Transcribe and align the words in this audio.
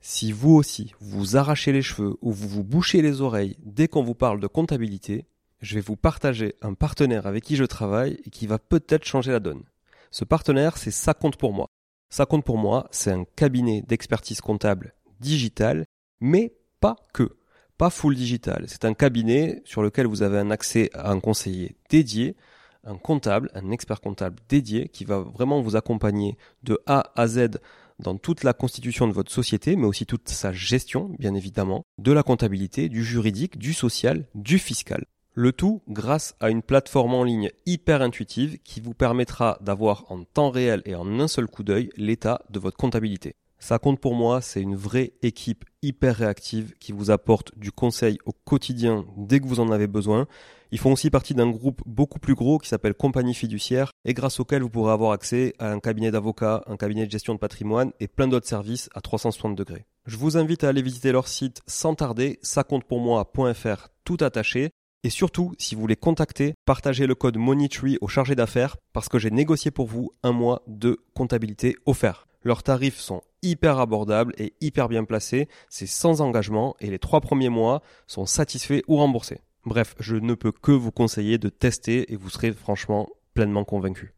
Si 0.00 0.32
vous 0.32 0.54
aussi, 0.54 0.94
vous 1.00 1.36
arrachez 1.36 1.72
les 1.72 1.82
cheveux 1.82 2.16
ou 2.22 2.32
vous 2.32 2.48
vous 2.48 2.64
bouchez 2.64 3.02
les 3.02 3.20
oreilles 3.20 3.56
dès 3.62 3.86
qu'on 3.86 4.02
vous 4.02 4.14
parle 4.14 4.40
de 4.40 4.46
comptabilité, 4.46 5.26
je 5.60 5.74
vais 5.74 5.82
vous 5.82 5.96
partager 5.96 6.54
un 6.62 6.72
partenaire 6.72 7.26
avec 7.26 7.44
qui 7.44 7.56
je 7.56 7.64
travaille 7.64 8.18
et 8.24 8.30
qui 8.30 8.46
va 8.46 8.58
peut-être 8.58 9.04
changer 9.04 9.30
la 9.30 9.40
donne. 9.40 9.62
Ce 10.10 10.24
partenaire, 10.24 10.78
c'est 10.78 10.90
Ça 10.90 11.12
compte 11.12 11.36
pour 11.36 11.52
moi. 11.52 11.68
Ça 12.08 12.24
compte 12.24 12.44
pour 12.44 12.56
moi, 12.56 12.88
c'est 12.90 13.12
un 13.12 13.24
cabinet 13.36 13.82
d'expertise 13.82 14.40
comptable 14.40 14.94
digital, 15.20 15.84
mais 16.20 16.54
pas 16.80 16.96
que. 17.12 17.36
Pas 17.76 17.90
full 17.90 18.14
digital. 18.14 18.64
C'est 18.68 18.86
un 18.86 18.94
cabinet 18.94 19.62
sur 19.64 19.82
lequel 19.82 20.06
vous 20.06 20.22
avez 20.22 20.38
un 20.38 20.50
accès 20.50 20.90
à 20.94 21.10
un 21.10 21.20
conseiller 21.20 21.76
dédié, 21.90 22.36
un 22.84 22.96
comptable, 22.96 23.50
un 23.54 23.70
expert 23.70 24.00
comptable 24.00 24.40
dédié 24.48 24.88
qui 24.88 25.04
va 25.04 25.18
vraiment 25.20 25.60
vous 25.60 25.76
accompagner 25.76 26.36
de 26.62 26.80
A 26.86 27.12
à 27.16 27.28
Z 27.28 27.58
dans 28.00 28.16
toute 28.16 28.44
la 28.44 28.52
constitution 28.52 29.06
de 29.06 29.12
votre 29.12 29.30
société, 29.30 29.76
mais 29.76 29.86
aussi 29.86 30.06
toute 30.06 30.28
sa 30.28 30.52
gestion, 30.52 31.10
bien 31.18 31.34
évidemment, 31.34 31.84
de 31.98 32.12
la 32.12 32.22
comptabilité, 32.22 32.88
du 32.88 33.04
juridique, 33.04 33.58
du 33.58 33.72
social, 33.72 34.26
du 34.34 34.58
fiscal. 34.58 35.04
Le 35.34 35.52
tout 35.52 35.80
grâce 35.88 36.34
à 36.40 36.50
une 36.50 36.62
plateforme 36.62 37.14
en 37.14 37.22
ligne 37.22 37.50
hyper 37.64 38.02
intuitive 38.02 38.58
qui 38.64 38.80
vous 38.80 38.94
permettra 38.94 39.58
d'avoir 39.60 40.10
en 40.10 40.24
temps 40.24 40.50
réel 40.50 40.82
et 40.84 40.96
en 40.96 41.20
un 41.20 41.28
seul 41.28 41.46
coup 41.46 41.62
d'œil 41.62 41.90
l'état 41.96 42.42
de 42.50 42.58
votre 42.58 42.76
comptabilité. 42.76 43.36
Ça 43.60 43.78
compte 43.78 44.00
pour 44.00 44.14
moi, 44.14 44.40
c'est 44.40 44.62
une 44.62 44.74
vraie 44.74 45.12
équipe 45.22 45.64
hyper 45.82 46.16
réactive 46.16 46.72
qui 46.80 46.92
vous 46.92 47.10
apporte 47.10 47.56
du 47.58 47.70
conseil 47.70 48.18
au 48.24 48.32
quotidien 48.32 49.04
dès 49.16 49.38
que 49.38 49.46
vous 49.46 49.60
en 49.60 49.70
avez 49.70 49.86
besoin. 49.86 50.26
Ils 50.72 50.78
font 50.78 50.92
aussi 50.92 51.10
partie 51.10 51.34
d'un 51.34 51.50
groupe 51.50 51.82
beaucoup 51.84 52.20
plus 52.20 52.34
gros 52.34 52.58
qui 52.58 52.68
s'appelle 52.68 52.94
Compagnie 52.94 53.34
Fiduciaire 53.34 53.90
et 54.04 54.14
grâce 54.14 54.38
auquel 54.38 54.62
vous 54.62 54.70
pourrez 54.70 54.92
avoir 54.92 55.10
accès 55.10 55.52
à 55.58 55.72
un 55.72 55.80
cabinet 55.80 56.12
d'avocats, 56.12 56.62
un 56.66 56.76
cabinet 56.76 57.06
de 57.06 57.10
gestion 57.10 57.34
de 57.34 57.40
patrimoine 57.40 57.90
et 57.98 58.06
plein 58.06 58.28
d'autres 58.28 58.46
services 58.46 58.88
à 58.94 59.00
360 59.00 59.56
degrés. 59.56 59.84
Je 60.06 60.16
vous 60.16 60.36
invite 60.36 60.62
à 60.62 60.68
aller 60.68 60.82
visiter 60.82 61.10
leur 61.10 61.26
site 61.26 61.60
sans 61.66 61.96
tarder, 61.96 62.38
ça 62.42 62.62
compte 62.62 62.84
pour 62.84 63.00
moi.fr 63.00 63.88
tout 64.04 64.18
attaché. 64.20 64.70
Et 65.02 65.10
surtout, 65.10 65.54
si 65.58 65.74
vous 65.74 65.80
voulez 65.80 65.96
contacter, 65.96 66.54
partagez 66.66 67.06
le 67.06 67.14
code 67.14 67.36
MONEYTREE 67.36 67.98
au 68.00 68.06
chargé 68.06 68.36
d'affaires 68.36 68.76
parce 68.92 69.08
que 69.08 69.18
j'ai 69.18 69.30
négocié 69.30 69.70
pour 69.70 69.86
vous 69.86 70.12
un 70.22 70.32
mois 70.32 70.62
de 70.68 71.00
comptabilité 71.14 71.74
offert. 71.86 72.28
Leurs 72.42 72.62
tarifs 72.62 72.98
sont 72.98 73.22
hyper 73.42 73.78
abordables 73.78 74.34
et 74.38 74.54
hyper 74.60 74.88
bien 74.88 75.04
placés, 75.04 75.48
c'est 75.68 75.86
sans 75.86 76.20
engagement 76.20 76.76
et 76.80 76.90
les 76.90 76.98
trois 76.98 77.20
premiers 77.20 77.48
mois 77.48 77.82
sont 78.06 78.26
satisfaits 78.26 78.82
ou 78.88 78.96
remboursés. 78.96 79.40
Bref, 79.66 79.94
je 80.00 80.16
ne 80.16 80.32
peux 80.32 80.52
que 80.52 80.72
vous 80.72 80.90
conseiller 80.90 81.36
de 81.36 81.50
tester 81.50 82.10
et 82.12 82.16
vous 82.16 82.30
serez 82.30 82.52
franchement 82.52 83.08
pleinement 83.34 83.64
convaincu. 83.64 84.14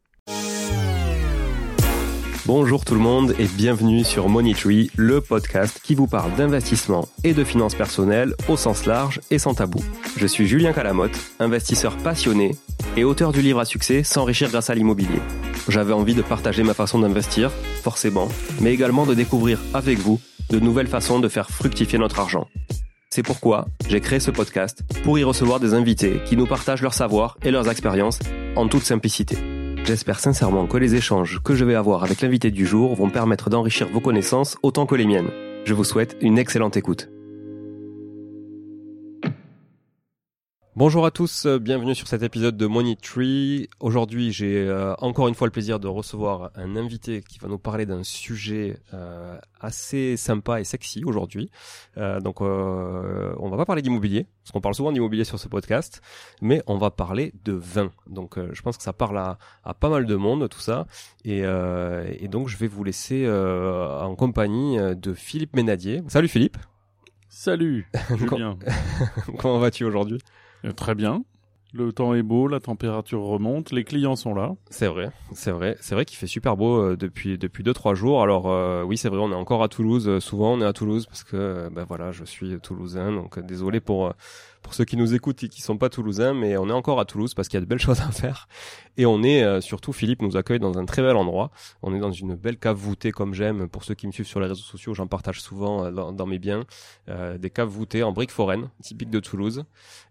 Bonjour 2.46 2.84
tout 2.84 2.94
le 2.94 3.00
monde 3.00 3.34
et 3.38 3.46
bienvenue 3.46 4.04
sur 4.04 4.28
Money 4.28 4.54
Tree, 4.54 4.90
le 4.96 5.20
podcast 5.20 5.80
qui 5.82 5.96
vous 5.96 6.06
parle 6.06 6.34
d'investissement 6.36 7.08
et 7.24 7.34
de 7.34 7.42
finances 7.42 7.74
personnelles 7.74 8.34
au 8.48 8.56
sens 8.56 8.86
large 8.86 9.20
et 9.30 9.38
sans 9.38 9.54
tabou. 9.54 9.80
Je 10.16 10.26
suis 10.28 10.46
Julien 10.46 10.72
Calamotte, 10.72 11.18
investisseur 11.40 11.96
passionné 11.98 12.52
et 12.96 13.02
auteur 13.02 13.32
du 13.32 13.42
livre 13.42 13.58
à 13.58 13.64
succès 13.64 14.04
S'enrichir 14.04 14.48
grâce 14.50 14.70
à 14.70 14.74
l'immobilier. 14.74 15.20
J'avais 15.68 15.92
envie 15.92 16.14
de 16.14 16.22
partager 16.22 16.62
ma 16.62 16.74
façon 16.74 17.00
d'investir, 17.00 17.50
forcément, 17.82 18.28
mais 18.60 18.72
également 18.72 19.06
de 19.06 19.14
découvrir 19.14 19.60
avec 19.74 19.98
vous 19.98 20.20
de 20.50 20.60
nouvelles 20.60 20.88
façons 20.88 21.18
de 21.18 21.28
faire 21.28 21.50
fructifier 21.50 21.98
notre 21.98 22.20
argent. 22.20 22.46
C'est 23.14 23.22
pourquoi 23.22 23.66
j'ai 23.90 24.00
créé 24.00 24.20
ce 24.20 24.30
podcast 24.30 24.84
pour 25.04 25.18
y 25.18 25.22
recevoir 25.22 25.60
des 25.60 25.74
invités 25.74 26.22
qui 26.24 26.34
nous 26.34 26.46
partagent 26.46 26.80
leur 26.80 26.94
savoir 26.94 27.36
et 27.42 27.50
leurs 27.50 27.68
expériences 27.68 28.18
en 28.56 28.68
toute 28.68 28.84
simplicité. 28.84 29.36
J'espère 29.84 30.18
sincèrement 30.18 30.66
que 30.66 30.78
les 30.78 30.94
échanges 30.94 31.42
que 31.44 31.54
je 31.54 31.66
vais 31.66 31.74
avoir 31.74 32.04
avec 32.04 32.22
l'invité 32.22 32.50
du 32.50 32.64
jour 32.64 32.94
vont 32.94 33.10
permettre 33.10 33.50
d'enrichir 33.50 33.86
vos 33.92 34.00
connaissances 34.00 34.56
autant 34.62 34.86
que 34.86 34.94
les 34.94 35.04
miennes. 35.04 35.28
Je 35.66 35.74
vous 35.74 35.84
souhaite 35.84 36.16
une 36.22 36.38
excellente 36.38 36.78
écoute. 36.78 37.10
Bonjour 40.74 41.04
à 41.04 41.10
tous, 41.10 41.44
euh, 41.44 41.58
bienvenue 41.58 41.94
sur 41.94 42.08
cet 42.08 42.22
épisode 42.22 42.56
de 42.56 42.66
Money 42.66 42.96
Tree. 42.96 43.68
Aujourd'hui, 43.78 44.32
j'ai 44.32 44.56
euh, 44.56 44.94
encore 45.00 45.28
une 45.28 45.34
fois 45.34 45.46
le 45.46 45.50
plaisir 45.50 45.78
de 45.78 45.86
recevoir 45.86 46.50
un 46.54 46.76
invité 46.76 47.20
qui 47.20 47.38
va 47.38 47.48
nous 47.48 47.58
parler 47.58 47.84
d'un 47.84 48.02
sujet 48.02 48.78
euh, 48.94 49.36
assez 49.60 50.16
sympa 50.16 50.62
et 50.62 50.64
sexy 50.64 51.04
aujourd'hui. 51.04 51.50
donc, 51.96 52.40
on 52.40 53.50
va 53.50 53.56
pas 53.58 53.66
parler 53.66 53.82
d'immobilier, 53.82 54.24
parce 54.42 54.52
qu'on 54.52 54.62
parle 54.62 54.74
souvent 54.74 54.92
d'immobilier 54.92 55.24
sur 55.24 55.38
ce 55.38 55.46
podcast, 55.46 56.00
mais 56.40 56.62
on 56.66 56.78
va 56.78 56.90
parler 56.90 57.34
de 57.44 57.52
vin. 57.52 57.90
Donc, 58.06 58.38
je 58.38 58.62
pense 58.62 58.78
que 58.78 58.82
ça 58.82 58.94
parle 58.94 59.18
à, 59.18 59.74
pas 59.74 59.90
mal 59.90 60.06
de 60.06 60.16
monde, 60.16 60.48
tout 60.48 60.60
ça. 60.60 60.86
Et, 61.26 61.40
et 61.40 62.28
donc, 62.28 62.48
je 62.48 62.56
vais 62.56 62.66
vous 62.66 62.82
laisser 62.82 63.28
en 63.30 64.14
compagnie 64.14 64.78
de 64.78 65.12
Philippe 65.12 65.54
Ménadier. 65.54 66.02
Salut 66.08 66.28
Philippe. 66.28 66.56
Salut 67.28 67.86
Julien. 68.16 68.58
Comment 69.38 69.58
vas-tu 69.58 69.84
aujourd'hui? 69.84 70.18
Très 70.76 70.94
bien. 70.94 71.24
Le 71.74 71.90
temps 71.90 72.12
est 72.12 72.22
beau, 72.22 72.48
la 72.48 72.60
température 72.60 73.22
remonte, 73.22 73.72
les 73.72 73.82
clients 73.82 74.14
sont 74.14 74.34
là. 74.34 74.52
C'est 74.68 74.88
vrai, 74.88 75.10
c'est 75.32 75.52
vrai, 75.52 75.78
c'est 75.80 75.94
vrai 75.94 76.04
qu'il 76.04 76.18
fait 76.18 76.26
super 76.26 76.54
beau 76.54 76.76
euh, 76.76 76.96
depuis 76.98 77.38
depuis 77.38 77.64
deux 77.64 77.72
trois 77.72 77.94
jours. 77.94 78.22
Alors 78.22 78.50
euh, 78.50 78.82
oui, 78.82 78.98
c'est 78.98 79.08
vrai, 79.08 79.18
on 79.18 79.32
est 79.32 79.34
encore 79.34 79.62
à 79.62 79.68
Toulouse. 79.68 80.18
souvent, 80.18 80.52
on 80.52 80.60
est 80.60 80.66
à 80.66 80.74
Toulouse 80.74 81.06
parce 81.06 81.24
que 81.24 81.70
ben 81.72 81.84
voilà, 81.84 82.12
je 82.12 82.24
suis 82.24 82.60
toulousain, 82.60 83.10
donc 83.10 83.38
désolé 83.40 83.80
pour 83.80 84.12
pour 84.62 84.74
ceux 84.74 84.84
qui 84.84 84.96
nous 84.96 85.14
écoutent 85.14 85.42
et 85.42 85.48
qui 85.48 85.60
sont 85.60 85.76
pas 85.76 85.88
toulousains, 85.88 86.34
mais 86.34 86.56
on 86.56 86.68
est 86.68 86.72
encore 86.72 87.00
à 87.00 87.04
Toulouse 87.04 87.34
parce 87.34 87.48
qu'il 87.48 87.56
y 87.56 87.62
a 87.62 87.64
de 87.64 87.68
belles 87.68 87.78
choses 87.80 88.00
à 88.00 88.10
faire. 88.10 88.48
Et 88.96 89.06
on 89.06 89.22
est 89.22 89.42
euh, 89.42 89.60
surtout, 89.60 89.92
Philippe 89.92 90.22
nous 90.22 90.36
accueille 90.36 90.60
dans 90.60 90.78
un 90.78 90.84
très 90.84 91.02
bel 91.02 91.16
endroit. 91.16 91.50
On 91.82 91.94
est 91.94 91.98
dans 91.98 92.12
une 92.12 92.34
belle 92.34 92.58
cave 92.58 92.76
voûtée 92.76 93.12
comme 93.12 93.34
j'aime. 93.34 93.68
Pour 93.68 93.84
ceux 93.84 93.94
qui 93.94 94.06
me 94.06 94.12
suivent 94.12 94.26
sur 94.26 94.40
les 94.40 94.46
réseaux 94.46 94.62
sociaux, 94.62 94.94
j'en 94.94 95.06
partage 95.06 95.40
souvent 95.40 95.84
euh, 95.84 96.12
dans, 96.12 96.26
mes 96.26 96.38
biens. 96.38 96.64
Euh, 97.08 97.38
des 97.38 97.50
caves 97.50 97.68
voûtées 97.68 98.02
en 98.02 98.12
briques 98.12 98.30
foraines, 98.30 98.70
typiques 98.82 99.10
de 99.10 99.20
Toulouse. 99.20 99.64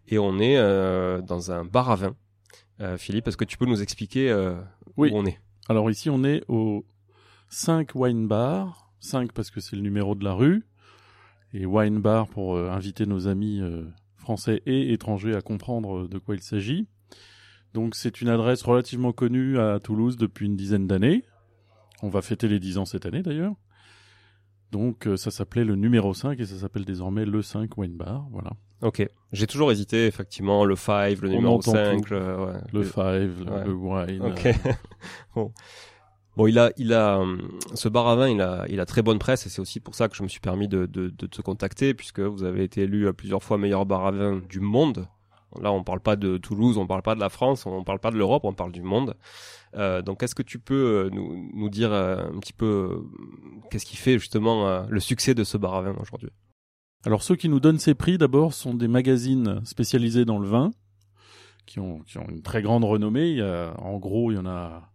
Et 0.08 0.20
on 0.20 0.40
est 0.40 0.58
dans 1.22 1.52
un 1.52 1.64
bar 1.64 1.90
à 1.90 1.96
vin. 1.96 2.16
Philippe, 2.98 3.28
est-ce 3.28 3.38
que 3.38 3.46
tu 3.46 3.58
peux 3.58 3.68
nous 3.68 3.82
expliquer 3.82 4.34
où 4.98 5.06
on 5.06 5.26
est? 5.26 5.40
Alors 5.70 5.90
ici, 5.90 6.10
on 6.10 6.24
est 6.24 6.44
au 6.48 6.86
5 7.50 7.92
Wine 7.96 8.28
Bar. 8.28 8.92
5 9.00 9.32
parce 9.32 9.52
que 9.52 9.62
c'est 9.62 9.76
le 9.76 9.82
numéro 9.82 10.16
de 10.16 10.26
la 10.26 10.34
rue. 10.34 10.66
Et 11.54 11.66
Wine 11.66 12.02
Bar 12.02 12.28
pour 12.28 12.58
inviter 12.58 13.06
nos 13.06 13.28
amis 13.28 13.62
français 14.22 14.62
et 14.66 14.94
étrangers 14.94 15.36
à 15.36 15.42
comprendre 15.42 16.08
de 16.08 16.18
quoi 16.18 16.36
il 16.36 16.42
s'agit. 16.42 16.88
Donc 17.74 17.96
c'est 17.96 18.22
une 18.22 18.30
adresse 18.30 18.64
relativement 18.64 19.12
connue 19.12 19.60
à 19.60 19.80
Toulouse 19.80 20.18
depuis 20.18 20.46
une 20.46 20.56
dizaine 20.56 20.88
d'années. 20.88 21.24
On 22.02 22.10
va 22.10 22.22
fêter 22.22 22.48
les 22.48 22.60
10 22.60 22.78
ans 22.78 22.86
cette 22.86 23.06
année 23.06 23.22
d'ailleurs. 23.22 23.56
Donc 24.72 25.08
euh, 25.08 25.18
ça 25.18 25.32
s'appelait 25.32 25.66
le 25.66 25.76
numéro 25.76 26.14
5 26.14 26.40
et 26.40 26.46
ça 26.46 26.56
s'appelle 26.56 26.86
désormais 26.86 27.26
le 27.26 27.42
5 27.42 27.78
Wine 27.78 27.98
Bar, 27.98 28.28
voilà. 28.32 28.52
Ok. 28.82 29.06
J'ai 29.32 29.48
toujours 29.48 29.72
hésité, 29.72 30.08
effectivement, 30.08 30.66
le 30.66 30.76
5, 30.76 31.22
le 31.22 31.30
numéro 31.30 31.62
5. 31.62 32.10
Le, 32.10 32.84
5, 32.84 33.04
le, 33.66 33.74
wine. 33.74 34.22
Ok. 34.24 34.50
bon. 35.36 35.52
Bon, 36.38 36.48
il 36.48 36.58
a, 36.60 36.72
il 36.78 36.94
a, 36.94 37.20
euh, 37.20 37.38
ce 37.74 37.90
bar 37.90 38.08
à 38.08 38.16
vin, 38.16 38.30
il 38.30 38.42
a, 38.42 38.66
il 38.70 38.80
a 38.80 38.86
très 38.86 39.02
bonne 39.02 39.20
presse 39.20 39.46
et 39.46 39.50
c'est 39.50 39.62
aussi 39.62 39.80
pour 39.82 39.96
ça 39.96 40.08
que 40.08 40.16
je 40.16 40.24
me 40.24 40.30
suis 40.30 40.40
permis 40.40 40.68
de, 40.70 40.86
de, 40.86 41.10
de 41.10 41.28
te 41.28 41.42
contacter 41.42 41.94
puisque 41.94 42.22
vous 42.22 42.44
avez 42.44 42.64
été 42.64 42.84
élu 42.84 43.08
à 43.08 43.14
plusieurs 43.14 43.44
fois 43.44 43.58
meilleur 43.58 43.86
bar 43.86 44.06
à 44.06 44.12
vin 44.12 44.42
du 44.50 44.62
monde. 44.62 45.08
Là, 45.60 45.74
on 45.74 45.84
parle 45.84 46.00
pas 46.00 46.16
de 46.16 46.38
Toulouse, 46.38 46.78
on 46.78 46.88
parle 46.88 47.02
pas 47.02 47.16
de 47.16 47.20
la 47.20 47.28
France, 47.28 47.66
on 47.66 47.84
parle 47.84 48.00
pas 48.00 48.12
de 48.12 48.16
l'Europe, 48.16 48.46
on 48.46 48.54
parle 48.54 48.72
du 48.72 48.82
monde. 48.82 49.16
Euh, 49.76 50.02
donc, 50.02 50.24
est-ce 50.24 50.36
que 50.36 50.44
tu 50.44 50.60
peux 50.60 50.74
euh, 51.08 51.10
nous, 51.12 51.50
nous 51.54 51.70
dire 51.70 51.92
euh, 51.92 52.24
un 52.34 52.40
petit 52.40 52.54
peu 52.54 53.04
qu'est-ce 53.70 53.86
qui 53.86 53.98
fait 53.98 54.18
justement 54.18 54.86
le 54.88 55.00
succès 55.02 55.34
de 55.34 55.44
ce 55.44 55.58
bar 55.58 55.76
à 55.76 55.82
vin 55.82 55.96
aujourd'hui? 56.00 56.30
Alors, 57.06 57.24
ceux 57.24 57.36
qui 57.36 57.50
nous 57.50 57.60
donnent 57.60 57.80
ces 57.80 57.96
prix, 57.96 58.18
d'abord, 58.18 58.54
sont 58.54 58.74
des 58.74 58.88
magazines 58.88 59.60
spécialisés 59.66 60.24
dans 60.24 60.40
le 60.40 60.48
vin 60.48 60.72
qui 61.66 61.80
ont, 61.80 62.00
qui 62.00 62.18
ont 62.18 62.30
une 62.30 62.42
très 62.42 62.62
grande 62.62 62.86
renommée. 62.86 63.32
Il 63.32 63.38
y 63.38 63.42
a, 63.42 63.74
en 63.80 63.98
gros, 63.98 64.32
il 64.32 64.36
y 64.36 64.38
en 64.38 64.46
a 64.46 64.90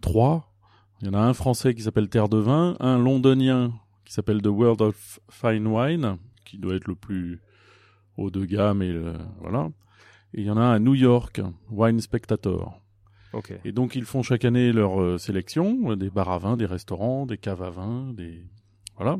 trois 0.00 0.52
il 1.00 1.06
y 1.06 1.10
en 1.10 1.14
a 1.14 1.20
un 1.20 1.34
français 1.34 1.74
qui 1.74 1.82
s'appelle 1.82 2.08
Terre 2.08 2.28
de 2.28 2.38
Vin, 2.38 2.76
un 2.80 2.98
londonien 2.98 3.72
qui 4.04 4.12
s'appelle 4.12 4.42
The 4.42 4.46
World 4.46 4.80
of 4.82 5.20
Fine 5.30 5.66
Wine, 5.66 6.18
qui 6.44 6.58
doit 6.58 6.74
être 6.74 6.88
le 6.88 6.94
plus 6.94 7.40
haut 8.16 8.30
de 8.30 8.44
gamme 8.44 8.82
et 8.82 8.94
voilà. 9.40 9.70
Et 10.34 10.40
il 10.40 10.46
y 10.46 10.50
en 10.50 10.56
a 10.56 10.62
un 10.62 10.72
à 10.72 10.78
New 10.78 10.94
York, 10.94 11.40
Wine 11.70 12.00
Spectator. 12.00 12.80
Okay. 13.32 13.58
Et 13.64 13.72
donc 13.72 13.94
ils 13.94 14.04
font 14.04 14.22
chaque 14.22 14.44
année 14.44 14.72
leur 14.72 15.00
euh, 15.00 15.18
sélection, 15.18 15.96
des 15.96 16.10
bars 16.10 16.30
à 16.30 16.38
vin, 16.38 16.56
des 16.56 16.66
restaurants, 16.66 17.26
des 17.26 17.36
caves 17.36 17.62
à 17.62 17.70
vin, 17.70 18.12
des 18.14 18.42
voilà. 18.96 19.18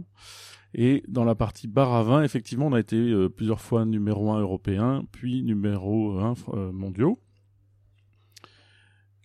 Et 0.74 1.02
dans 1.08 1.24
la 1.24 1.34
partie 1.34 1.68
bar 1.68 1.94
à 1.94 2.02
vin, 2.02 2.22
effectivement, 2.22 2.66
on 2.66 2.72
a 2.72 2.80
été 2.80 2.96
euh, 2.96 3.28
plusieurs 3.28 3.60
fois 3.60 3.84
numéro 3.84 4.32
un 4.32 4.40
européen, 4.40 5.04
puis 5.12 5.42
numéro 5.42 6.18
un 6.18 6.34
euh, 6.54 6.72
mondiaux. 6.72 7.20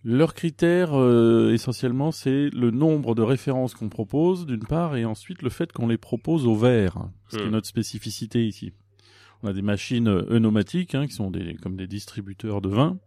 Leur 0.06 0.34
critère, 0.34 0.92
euh, 0.92 1.52
essentiellement, 1.54 2.12
c'est 2.12 2.50
le 2.50 2.70
nombre 2.70 3.14
de 3.14 3.22
références 3.22 3.74
qu'on 3.74 3.88
propose, 3.88 4.44
d'une 4.44 4.64
part, 4.64 4.96
et 4.96 5.06
ensuite 5.06 5.40
le 5.40 5.48
fait 5.48 5.72
qu'on 5.72 5.88
les 5.88 5.96
propose 5.96 6.46
au 6.46 6.54
verre, 6.54 7.08
ce 7.30 7.38
qui 7.38 7.42
est 7.42 7.46
hmm. 7.46 7.52
notre 7.52 7.66
spécificité 7.66 8.46
ici. 8.46 8.74
On 9.42 9.48
a 9.48 9.54
des 9.54 9.62
machines 9.62 10.08
œnomatiques, 10.08 10.94
hein, 10.94 11.06
qui 11.06 11.14
sont 11.14 11.30
des, 11.30 11.54
comme 11.54 11.76
des 11.76 11.86
distributeurs 11.86 12.60
de 12.60 12.68
vin, 12.68 12.98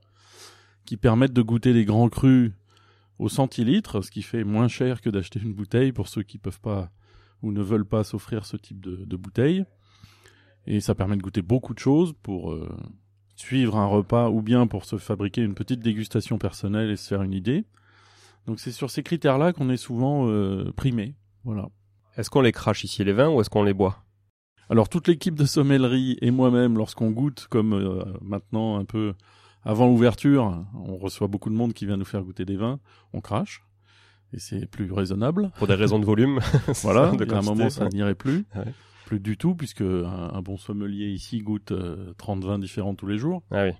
qui 0.85 0.97
permettent 0.97 1.33
de 1.33 1.41
goûter 1.44 1.71
les 1.71 1.85
grands 1.85 2.09
crus 2.09 2.51
au 3.19 3.29
centilitre, 3.29 4.01
ce 4.01 4.09
qui 4.09 4.23
fait 4.23 4.43
moins 4.43 4.67
cher 4.67 5.01
que 5.01 5.11
d'acheter 5.11 5.39
une 5.39 5.53
bouteille 5.53 5.91
pour 5.91 6.07
ceux 6.07 6.23
qui 6.23 6.39
peuvent 6.39 6.61
pas 6.61 6.91
ou 7.43 7.51
ne 7.51 7.61
veulent 7.61 7.85
pas 7.85 8.03
s'offrir 8.03 8.45
ce 8.45 8.57
type 8.57 8.81
de, 8.81 9.05
de 9.05 9.15
bouteille. 9.15 9.65
Et 10.65 10.79
ça 10.79 10.95
permet 10.95 11.15
de 11.15 11.21
goûter 11.21 11.41
beaucoup 11.41 11.73
de 11.75 11.79
choses 11.79 12.13
pour 12.23 12.51
euh, 12.51 12.69
suivre 13.38 13.78
un 13.78 13.86
repas 13.86 14.30
ou 14.30 14.42
bien 14.42 14.68
pour 14.68 14.84
se 14.84 14.98
fabriquer 14.98 15.42
une 15.42 15.54
petite 15.54 15.80
dégustation 15.80 16.38
personnelle 16.38 16.89
et 16.89 16.98
se 16.98 17.07
faire 17.07 17.22
une 17.22 17.34
idée. 17.34 17.66
Donc 18.48 18.60
c'est 18.60 18.72
sur 18.72 18.89
ces 18.89 19.04
critères-là 19.04 19.54
qu'on 19.54 19.69
est 19.69 19.78
souvent 19.78 20.28
euh, 20.28 20.74
primé. 20.75 21.16
Voilà. 21.44 21.69
Est-ce 22.18 22.30
qu'on 22.30 22.42
les 22.42 22.51
crache 22.51 22.84
ici 22.84 23.04
les 23.04 23.13
vins 23.13 23.30
ou 23.30 23.39
est-ce 23.39 23.50
qu'on 23.50 23.63
les 23.63 23.74
boit? 23.74 24.04
Alors 24.69 24.89
toute 24.89 25.07
l'équipe 25.07 25.36
de 25.36 25.45
sommellerie 25.45 26.18
et 26.22 26.31
moi-même, 26.31 26.78
lorsqu'on 26.78 27.12
goûte, 27.12 27.48
comme 27.50 27.74
euh, 27.74 28.04
maintenant 28.22 28.78
un 28.78 28.86
peu 28.86 29.13
avant 29.63 29.86
l'ouverture, 29.88 30.66
on 30.74 30.98
reçoit 30.98 31.28
beaucoup 31.28 31.50
de 31.50 31.56
monde 31.56 31.74
qui 31.74 31.86
vient 31.86 31.98
nous 31.98 32.06
faire 32.06 32.24
goûter 32.24 32.44
des 32.44 32.57
vins, 32.57 32.80
on 33.13 33.22
crache. 33.22 33.63
Et 34.34 34.39
c'est 34.39 34.66
plus 34.66 34.92
raisonnable. 34.92 35.51
Pour 35.57 35.68
des 35.68 35.75
raisons 35.75 36.00
de 36.00 36.06
volume. 36.06 36.39
voilà, 36.81 37.12
de 37.12 37.34
à 37.34 37.38
un 37.38 37.42
moment 37.42 37.69
ça 37.69 37.88
n'irait 37.88 38.16
plus. 38.16 38.45
Ouais. 38.56 38.74
Plus 39.07 39.19
du 39.21 39.38
tout, 39.38 39.56
puisque 39.56 39.81
un, 39.81 40.31
un 40.33 40.42
bon 40.42 40.57
sommelier 40.57 41.07
ici 41.07 41.39
goûte 41.39 41.71
euh, 41.71 42.13
30 42.18 42.44
vins 42.44 42.59
différents 42.59 42.94
tous 42.94 43.07
les 43.07 43.18
jours. 43.18 43.42
Ah 43.51 43.63
oui. 43.65 43.71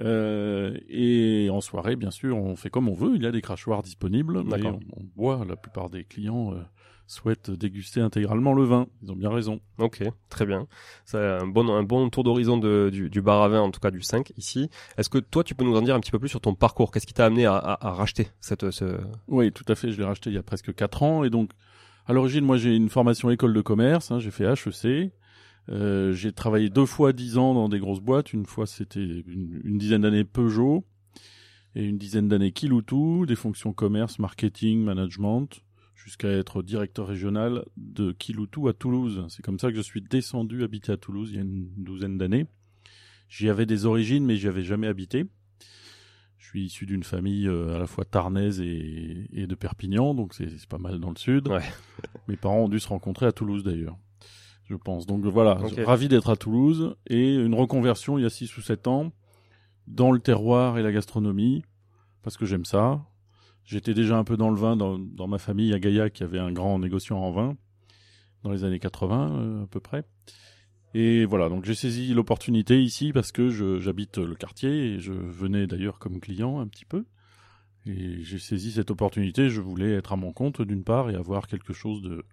Euh, 0.00 0.76
et 0.88 1.48
en 1.50 1.60
soirée, 1.60 1.96
bien 1.96 2.10
sûr, 2.10 2.36
on 2.36 2.56
fait 2.56 2.70
comme 2.70 2.88
on 2.88 2.94
veut. 2.94 3.12
Il 3.14 3.22
y 3.22 3.26
a 3.26 3.30
des 3.30 3.42
crachoirs 3.42 3.82
disponibles, 3.82 4.42
mais 4.44 4.58
on, 4.66 4.80
on 4.96 5.02
boit. 5.16 5.44
La 5.48 5.54
plupart 5.56 5.90
des 5.90 6.02
clients 6.04 6.54
euh, 6.54 6.62
souhaitent 7.06 7.50
déguster 7.50 8.00
intégralement 8.00 8.54
le 8.54 8.64
vin. 8.64 8.86
Ils 9.02 9.12
ont 9.12 9.16
bien 9.16 9.30
raison. 9.30 9.60
Ok, 9.78 10.02
très 10.30 10.46
bien. 10.46 10.66
C'est 11.04 11.18
un 11.18 11.46
bon, 11.46 11.68
un 11.70 11.82
bon 11.82 12.08
tour 12.08 12.24
d'horizon 12.24 12.56
du, 12.58 13.10
du 13.10 13.22
bar 13.22 13.42
à 13.42 13.48
vin, 13.48 13.60
en 13.60 13.70
tout 13.70 13.80
cas 13.80 13.90
du 13.90 14.00
5 14.02 14.32
ici. 14.38 14.70
Est-ce 14.96 15.10
que 15.10 15.18
toi, 15.18 15.44
tu 15.44 15.54
peux 15.54 15.64
nous 15.64 15.76
en 15.76 15.82
dire 15.82 15.94
un 15.94 16.00
petit 16.00 16.10
peu 16.10 16.18
plus 16.18 16.30
sur 16.30 16.40
ton 16.40 16.54
parcours? 16.54 16.90
Qu'est-ce 16.90 17.06
qui 17.06 17.14
t'a 17.14 17.26
amené 17.26 17.44
à, 17.46 17.56
à- 17.56 17.86
à 17.88 17.92
racheter 17.92 18.28
cette, 18.40 18.70
ce... 18.70 18.98
Oui, 19.28 19.52
tout 19.52 19.64
à 19.68 19.74
fait. 19.74 19.92
Je 19.92 19.98
l'ai 19.98 20.04
racheté 20.04 20.30
il 20.30 20.34
y 20.34 20.38
a 20.38 20.42
presque 20.42 20.74
4 20.74 21.02
ans. 21.02 21.22
Et 21.22 21.30
donc, 21.30 21.50
à 22.06 22.12
l'origine, 22.12 22.44
moi, 22.44 22.56
j'ai 22.56 22.74
une 22.74 22.88
formation 22.88 23.30
école 23.30 23.54
de 23.54 23.60
commerce. 23.60 24.10
hein, 24.10 24.18
j'ai 24.18 24.30
fait 24.30 24.44
HEC. 24.44 25.12
Euh, 25.68 26.12
j'ai 26.12 26.32
travaillé 26.32 26.70
deux 26.70 26.86
fois 26.86 27.12
10 27.12 27.38
ans 27.38 27.54
dans 27.54 27.68
des 27.68 27.78
grosses 27.78 28.00
boîtes. 28.00 28.32
Une 28.32 28.46
fois, 28.46 28.66
c'était 28.66 29.04
une, 29.04 29.60
une 29.64 29.78
dizaine 29.78 30.02
d'années 30.02 30.24
Peugeot 30.24 30.84
et 31.74 31.84
une 31.84 31.98
dizaine 31.98 32.28
d'années 32.28 32.52
Kiloutou, 32.52 33.24
des 33.26 33.36
fonctions 33.36 33.72
commerce, 33.72 34.18
marketing, 34.18 34.82
management, 34.82 35.48
jusqu'à 35.94 36.28
être 36.28 36.62
directeur 36.62 37.06
régional 37.06 37.64
de 37.76 38.12
Kiloutou 38.12 38.68
à 38.68 38.72
Toulouse. 38.72 39.24
C'est 39.28 39.42
comme 39.42 39.58
ça 39.58 39.70
que 39.70 39.76
je 39.76 39.82
suis 39.82 40.02
descendu 40.02 40.64
habiter 40.64 40.92
à 40.92 40.96
Toulouse 40.96 41.30
il 41.30 41.36
y 41.36 41.38
a 41.38 41.42
une 41.42 41.68
douzaine 41.76 42.18
d'années. 42.18 42.46
J'y 43.28 43.48
avais 43.48 43.64
des 43.64 43.86
origines, 43.86 44.24
mais 44.26 44.36
j'y 44.36 44.48
avais 44.48 44.64
jamais 44.64 44.88
habité. 44.88 45.24
Je 46.42 46.48
suis 46.48 46.64
issu 46.64 46.86
d'une 46.86 47.04
famille 47.04 47.46
euh, 47.46 47.76
à 47.76 47.78
la 47.78 47.86
fois 47.86 48.04
tarnaise 48.04 48.60
et, 48.60 49.28
et 49.32 49.46
de 49.46 49.54
Perpignan, 49.54 50.12
donc 50.12 50.34
c'est 50.34 50.48
pas 50.66 50.76
mal 50.78 50.98
dans 50.98 51.10
le 51.10 51.16
sud. 51.16 51.46
Ouais. 51.46 51.62
Mes 52.28 52.36
parents 52.36 52.64
ont 52.64 52.68
dû 52.68 52.80
se 52.80 52.88
rencontrer 52.88 53.26
à 53.26 53.32
Toulouse 53.32 53.62
d'ailleurs, 53.62 53.96
je 54.64 54.74
pense. 54.74 55.06
Donc 55.06 55.24
voilà, 55.24 55.56
Ok. 55.62 55.74
ravi 55.86 56.08
d'être 56.08 56.30
à 56.30 56.36
Toulouse 56.36 56.96
et 57.06 57.36
une 57.36 57.54
reconversion 57.54 58.18
il 58.18 58.22
y 58.22 58.26
a 58.26 58.30
6 58.30 58.56
ou 58.56 58.60
7 58.60 58.88
ans 58.88 59.12
dans 59.86 60.10
le 60.10 60.18
terroir 60.18 60.78
et 60.78 60.82
la 60.82 60.90
gastronomie, 60.90 61.62
parce 62.22 62.36
que 62.36 62.44
j'aime 62.44 62.64
ça. 62.64 63.04
J'étais 63.64 63.94
déjà 63.94 64.18
un 64.18 64.24
peu 64.24 64.36
dans 64.36 64.50
le 64.50 64.56
vin 64.56 64.76
dans, 64.76 64.98
dans 64.98 65.28
ma 65.28 65.38
famille 65.38 65.72
à 65.72 65.78
Gaillac, 65.78 66.12
qui 66.12 66.24
avait 66.24 66.40
un 66.40 66.50
grand 66.50 66.76
négociant 66.80 67.18
en 67.20 67.30
vin 67.30 67.56
dans 68.42 68.50
les 68.50 68.64
années 68.64 68.80
80 68.80 69.30
euh, 69.32 69.62
à 69.62 69.66
peu 69.68 69.78
près. 69.78 70.02
Et 70.94 71.24
voilà, 71.24 71.48
donc 71.48 71.64
j'ai 71.64 71.74
saisi 71.74 72.12
l'opportunité 72.12 72.82
ici 72.82 73.12
parce 73.12 73.32
que 73.32 73.48
j'habite 73.80 74.18
le 74.18 74.34
quartier 74.34 74.94
et 74.94 74.98
je 75.00 75.12
venais 75.12 75.66
d'ailleurs 75.66 75.98
comme 75.98 76.20
client 76.20 76.60
un 76.60 76.66
petit 76.66 76.84
peu. 76.84 77.04
Et 77.86 78.22
j'ai 78.22 78.38
saisi 78.38 78.72
cette 78.72 78.90
opportunité, 78.90 79.48
je 79.48 79.60
voulais 79.60 79.92
être 79.94 80.12
à 80.12 80.16
mon 80.16 80.32
compte 80.32 80.62
d'une 80.62 80.84
part 80.84 81.10
et 81.10 81.14
avoir 81.14 81.46
quelque 81.46 81.72
chose 81.72 82.02
de, 82.02 82.24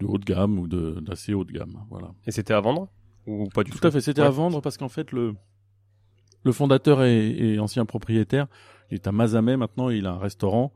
de 0.00 0.06
haut 0.06 0.18
de 0.18 0.24
gamme 0.24 0.58
ou 0.58 0.66
d'assez 0.66 1.34
haut 1.34 1.44
de 1.44 1.52
gamme. 1.52 1.78
Voilà. 1.90 2.10
Et 2.26 2.32
c'était 2.32 2.54
à 2.54 2.60
vendre 2.60 2.88
Ou 3.26 3.48
pas 3.50 3.62
du 3.64 3.70
tout 3.70 3.78
Tout 3.78 3.86
à 3.86 3.90
fait, 3.90 4.00
c'était 4.00 4.22
Ouais. 4.22 4.26
à 4.26 4.30
vendre 4.30 4.60
parce 4.60 4.76
qu'en 4.78 4.88
fait 4.88 5.12
le, 5.12 5.34
le 6.42 6.52
fondateur 6.52 7.04
et, 7.04 7.28
et 7.54 7.58
ancien 7.60 7.84
propriétaire, 7.84 8.46
il 8.90 8.94
est 8.94 9.06
à 9.06 9.12
Mazamet 9.12 9.56
maintenant 9.56 9.90
et 9.90 9.98
il 9.98 10.06
a 10.06 10.12
un 10.12 10.18
restaurant 10.18 10.72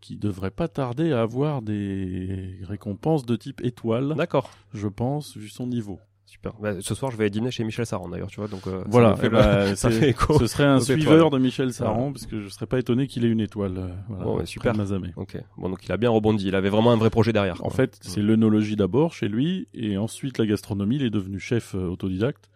qui 0.00 0.16
devrait 0.16 0.50
pas 0.50 0.68
tarder 0.68 1.12
à 1.12 1.22
avoir 1.22 1.62
des 1.62 2.58
récompenses 2.62 3.24
de 3.24 3.36
type 3.36 3.60
étoile, 3.64 4.14
D'accord. 4.16 4.50
je 4.74 4.88
pense, 4.88 5.36
vu 5.36 5.48
son 5.48 5.66
niveau. 5.66 5.98
Super. 6.32 6.54
Bah, 6.62 6.80
ce 6.80 6.94
soir, 6.94 7.12
je 7.12 7.18
vais 7.18 7.28
dîner 7.28 7.50
chez 7.50 7.62
Michel 7.62 7.84
Saran 7.84 8.08
d'ailleurs, 8.08 8.28
tu 8.30 8.36
vois. 8.40 8.48
Donc, 8.48 8.66
euh, 8.66 8.82
Voilà, 8.86 9.14
fait 9.16 9.26
eh 9.26 9.28
ben, 9.28 9.76
ça 9.76 9.90
fait 10.00 10.08
écho. 10.08 10.38
ce 10.38 10.46
serait 10.46 10.64
un 10.64 10.80
suiveur 10.80 11.26
étoiles. 11.26 11.30
de 11.30 11.38
Michel 11.44 11.72
Saran, 11.74 12.10
parce 12.10 12.24
que 12.24 12.40
je 12.40 12.48
serais 12.48 12.64
pas 12.64 12.78
étonné 12.78 13.06
qu'il 13.06 13.26
ait 13.26 13.28
une 13.28 13.40
étoile. 13.40 13.76
euh, 13.76 13.88
Voilà, 14.08 14.24
Bon, 14.24 14.38
ouais, 14.38 14.46
super. 14.46 14.72
de 14.72 14.78
Mazamet. 14.78 15.12
Ok. 15.16 15.36
Bon, 15.58 15.68
donc 15.68 15.84
il 15.84 15.92
a 15.92 15.98
bien 15.98 16.08
rebondi. 16.08 16.48
Il 16.48 16.54
avait 16.54 16.70
vraiment 16.70 16.90
un 16.90 16.96
vrai 16.96 17.10
projet 17.10 17.34
derrière. 17.34 17.56
En 17.56 17.68
quoi. 17.68 17.70
fait, 17.76 17.98
c'est 18.00 18.22
l'œnologie 18.22 18.76
d'abord 18.76 19.12
chez 19.12 19.28
lui, 19.28 19.68
et 19.74 19.98
ensuite 19.98 20.38
la 20.38 20.46
gastronomie. 20.46 20.96
Il 20.96 21.02
est 21.04 21.10
devenu 21.10 21.38
chef 21.38 21.74
euh, 21.74 21.86
autodidacte. 21.88 22.48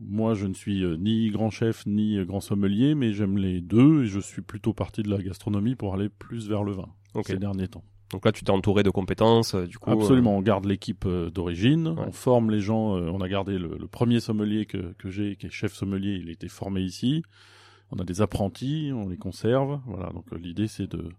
Moi, 0.00 0.34
je 0.34 0.46
ne 0.48 0.54
suis 0.54 0.82
euh, 0.84 0.96
ni 0.96 1.30
grand 1.30 1.50
chef 1.50 1.86
ni 1.86 2.18
euh, 2.18 2.24
grand 2.24 2.40
sommelier, 2.40 2.96
mais 2.96 3.12
j'aime 3.12 3.38
les 3.38 3.60
deux, 3.60 4.02
et 4.02 4.06
je 4.06 4.18
suis 4.18 4.42
plutôt 4.42 4.72
parti 4.72 5.04
de 5.04 5.08
la 5.10 5.18
gastronomie 5.22 5.76
pour 5.76 5.94
aller 5.94 6.08
plus 6.08 6.48
vers 6.48 6.64
le 6.64 6.72
vin 6.72 6.88
ces 7.24 7.36
derniers 7.36 7.68
temps. 7.68 7.84
Donc 8.14 8.24
là, 8.24 8.30
tu 8.30 8.44
t'es 8.44 8.52
entouré 8.52 8.84
de 8.84 8.90
compétences, 8.90 9.54
euh, 9.56 9.66
du 9.66 9.76
coup. 9.78 9.90
Absolument, 9.90 10.36
on 10.36 10.40
garde 10.40 10.66
l'équipe 10.66 11.04
euh, 11.04 11.30
d'origine, 11.30 11.88
Ouais. 11.88 12.04
on 12.06 12.12
forme 12.12 12.52
les 12.52 12.60
gens. 12.60 12.96
euh, 12.96 13.10
on 13.12 13.20
a 13.20 13.28
gardé 13.28 13.58
le, 13.58 13.76
le 13.76 13.86
premier 13.88 14.20
sommelier 14.20 14.66
que, 14.66 14.92
que 14.98 15.10
j'ai, 15.10 15.34
qui 15.34 15.46
est 15.46 15.50
chef 15.50 15.74
sommelier, 15.74 16.20
il 16.22 16.28
a 16.28 16.32
été 16.32 16.46
formé 16.48 16.80
ici. 16.80 17.24
On 17.90 17.96
a 17.98 18.04
des 18.04 18.22
apprentis, 18.22 18.92
on 18.94 19.08
les 19.08 19.16
conserve. 19.16 19.80
Voilà, 19.86 20.10
donc 20.10 20.26
euh, 20.32 20.38
l'idée 20.38 20.68
c'est 20.68 20.86
de, 20.86 21.10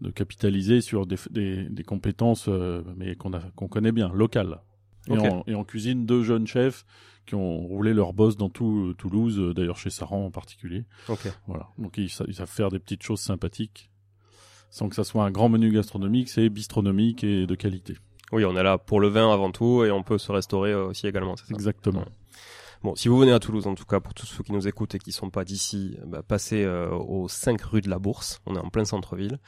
de 0.00 0.10
capitaliser 0.10 0.80
sur 0.80 1.06
des, 1.06 1.16
des, 1.30 1.68
des 1.68 1.84
compétences, 1.84 2.46
euh, 2.48 2.82
mais 2.96 3.14
qu'on 3.14 3.30
qu'on 3.54 3.68
connaît 3.68 3.92
bien, 3.92 4.08
locales. 4.12 4.58
Et, 5.08 5.12
Ok. 5.12 5.24
en, 5.24 5.44
et 5.46 5.54
en 5.54 5.62
cuisine, 5.64 6.04
deux 6.04 6.24
jeunes 6.24 6.46
chefs 6.48 6.84
qui 7.26 7.36
ont 7.36 7.58
roulé 7.58 7.94
leur 7.94 8.12
boss 8.12 8.36
dans 8.36 8.48
tout 8.50 8.88
euh, 8.90 8.94
Toulouse, 8.94 9.38
euh, 9.38 9.54
d'ailleurs 9.54 9.76
chez 9.78 9.90
Saran 9.90 10.24
en 10.26 10.30
particulier. 10.32 10.84
euh, 11.08 11.12
Ok. 11.12 11.28
Voilà, 11.46 11.68
donc 11.78 11.96
ils, 11.96 12.10
sa- 12.10 12.24
ils 12.26 12.34
savent 12.34 12.50
faire 12.50 12.70
des 12.70 12.78
petites 12.80 13.02
choses 13.04 13.20
sympathiques, 13.20 13.88
sans 14.74 14.88
que 14.88 14.96
ça 14.96 15.04
soit 15.04 15.24
un 15.24 15.30
grand 15.30 15.48
menu 15.48 15.70
gastronomique, 15.70 16.28
c'est 16.28 16.48
bistronomique 16.48 17.22
et 17.22 17.46
de 17.46 17.54
qualité. 17.54 17.96
Oui, 18.32 18.44
on 18.44 18.56
est 18.56 18.62
là 18.64 18.76
pour 18.76 18.98
le 18.98 19.06
vin 19.06 19.32
avant 19.32 19.52
tout 19.52 19.84
et 19.84 19.92
on 19.92 20.02
peut 20.02 20.18
se 20.18 20.32
restaurer 20.32 20.72
euh, 20.72 20.86
aussi 20.86 21.06
également, 21.06 21.36
c'est 21.36 21.46
ça? 21.46 21.54
Exactement. 21.54 22.04
Bon, 22.84 22.94
si 22.94 23.08
vous 23.08 23.16
venez 23.16 23.32
à 23.32 23.38
Toulouse, 23.38 23.66
en 23.66 23.74
tout 23.74 23.86
cas, 23.86 23.98
pour 23.98 24.12
tous 24.12 24.26
ceux 24.26 24.44
qui 24.44 24.52
nous 24.52 24.68
écoutent 24.68 24.94
et 24.94 24.98
qui 24.98 25.10
sont 25.10 25.30
pas 25.30 25.42
d'ici, 25.42 25.96
bah, 26.06 26.22
passez 26.22 26.64
euh, 26.64 26.90
aux 26.90 27.28
5 27.28 27.58
rue 27.62 27.80
de 27.80 27.88
la 27.88 27.98
Bourse. 27.98 28.42
On 28.44 28.56
est 28.56 28.58
en 28.58 28.68
plein 28.68 28.84
centre-ville. 28.84 29.38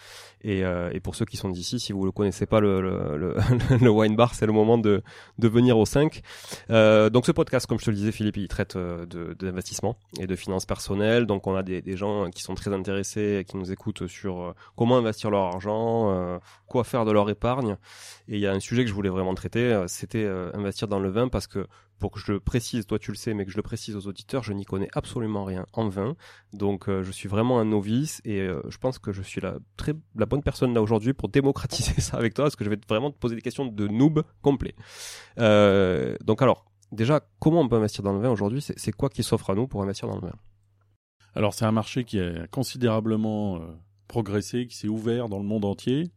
Et, 0.40 0.64
euh, 0.64 0.88
et 0.94 1.00
pour 1.00 1.14
ceux 1.14 1.26
qui 1.26 1.36
sont 1.36 1.50
d'ici, 1.50 1.78
si 1.78 1.92
vous 1.92 2.06
ne 2.06 2.10
connaissez 2.10 2.46
pas 2.46 2.60
le, 2.60 2.80
le, 2.80 3.18
le, 3.18 3.36
le 3.78 3.90
wine 3.90 4.16
bar, 4.16 4.34
c'est 4.34 4.46
le 4.46 4.54
moment 4.54 4.78
de, 4.78 5.02
de 5.38 5.48
venir 5.48 5.76
au 5.76 5.84
5. 5.84 6.22
Euh, 6.70 7.10
donc 7.10 7.26
ce 7.26 7.32
podcast, 7.32 7.66
comme 7.66 7.78
je 7.78 7.84
te 7.84 7.90
le 7.90 7.96
disais, 7.96 8.10
Philippe, 8.10 8.38
il 8.38 8.48
traite 8.48 8.76
euh, 8.76 9.04
d'investissement 9.34 9.98
et 10.18 10.26
de 10.26 10.34
finances 10.34 10.64
personnelles. 10.64 11.26
Donc 11.26 11.46
on 11.46 11.54
a 11.54 11.62
des, 11.62 11.82
des 11.82 11.96
gens 11.98 12.30
qui 12.30 12.40
sont 12.40 12.54
très 12.54 12.72
intéressés, 12.72 13.40
et 13.40 13.44
qui 13.44 13.58
nous 13.58 13.70
écoutent 13.70 14.06
sur 14.06 14.40
euh, 14.40 14.52
comment 14.76 14.96
investir 14.96 15.30
leur 15.30 15.42
argent, 15.42 16.10
euh, 16.10 16.38
quoi 16.68 16.84
faire 16.84 17.04
de 17.04 17.12
leur 17.12 17.28
épargne. 17.28 17.76
Et 18.28 18.36
il 18.36 18.40
y 18.40 18.46
a 18.46 18.52
un 18.52 18.60
sujet 18.60 18.82
que 18.82 18.88
je 18.88 18.94
voulais 18.94 19.10
vraiment 19.10 19.34
traiter, 19.34 19.84
c'était 19.88 20.26
investir 20.54 20.88
dans 20.88 20.98
le 20.98 21.10
vin 21.10 21.28
parce 21.28 21.46
que 21.46 21.66
pour 21.98 22.10
que 22.10 22.20
je 22.20 22.32
le 22.32 22.40
précise, 22.40 22.86
toi 22.86 22.98
tu 22.98 23.10
le 23.10 23.16
sais, 23.16 23.34
mais 23.34 23.44
que 23.44 23.50
je 23.50 23.56
le 23.56 23.62
précise 23.62 23.96
aux 23.96 24.06
auditeurs, 24.06 24.42
je 24.42 24.52
n'y 24.52 24.64
connais 24.64 24.88
absolument 24.92 25.44
rien 25.44 25.66
en 25.72 25.88
vin. 25.88 26.16
Donc 26.52 26.88
euh, 26.88 27.02
je 27.02 27.10
suis 27.10 27.28
vraiment 27.28 27.58
un 27.58 27.64
novice 27.64 28.20
et 28.24 28.40
euh, 28.40 28.60
je 28.68 28.78
pense 28.78 28.98
que 28.98 29.12
je 29.12 29.22
suis 29.22 29.40
la, 29.40 29.58
très, 29.76 29.94
la 30.14 30.26
bonne 30.26 30.42
personne 30.42 30.74
là 30.74 30.82
aujourd'hui 30.82 31.14
pour 31.14 31.28
démocratiser 31.28 32.00
ça 32.00 32.16
avec 32.16 32.34
toi 32.34 32.44
parce 32.44 32.56
que 32.56 32.64
je 32.64 32.70
vais 32.70 32.78
vraiment 32.88 33.10
te 33.10 33.18
poser 33.18 33.34
des 33.34 33.42
questions 33.42 33.66
de 33.66 33.88
noob 33.88 34.22
complet. 34.42 34.74
Euh, 35.38 36.16
donc 36.24 36.42
alors, 36.42 36.66
déjà, 36.92 37.20
comment 37.38 37.60
on 37.60 37.68
peut 37.68 37.76
investir 37.76 38.02
dans 38.02 38.12
le 38.12 38.20
vin 38.20 38.30
aujourd'hui? 38.30 38.62
C'est 38.62 38.92
quoi 38.92 39.08
qui 39.08 39.22
s'offre 39.22 39.50
à 39.50 39.54
nous 39.54 39.66
pour 39.66 39.82
investir 39.82 40.08
dans 40.08 40.16
le 40.16 40.22
vin? 40.22 40.34
Alors 41.34 41.54
c'est 41.54 41.66
un 41.66 41.72
marché 41.72 42.04
qui 42.04 42.18
a 42.18 42.46
considérablement 42.46 43.60
progressé, 44.08 44.66
qui 44.66 44.76
s'est 44.76 44.88
ouvert 44.88 45.28
dans 45.28 45.38
le 45.38 45.44
monde 45.44 45.66
entier, 45.66 46.10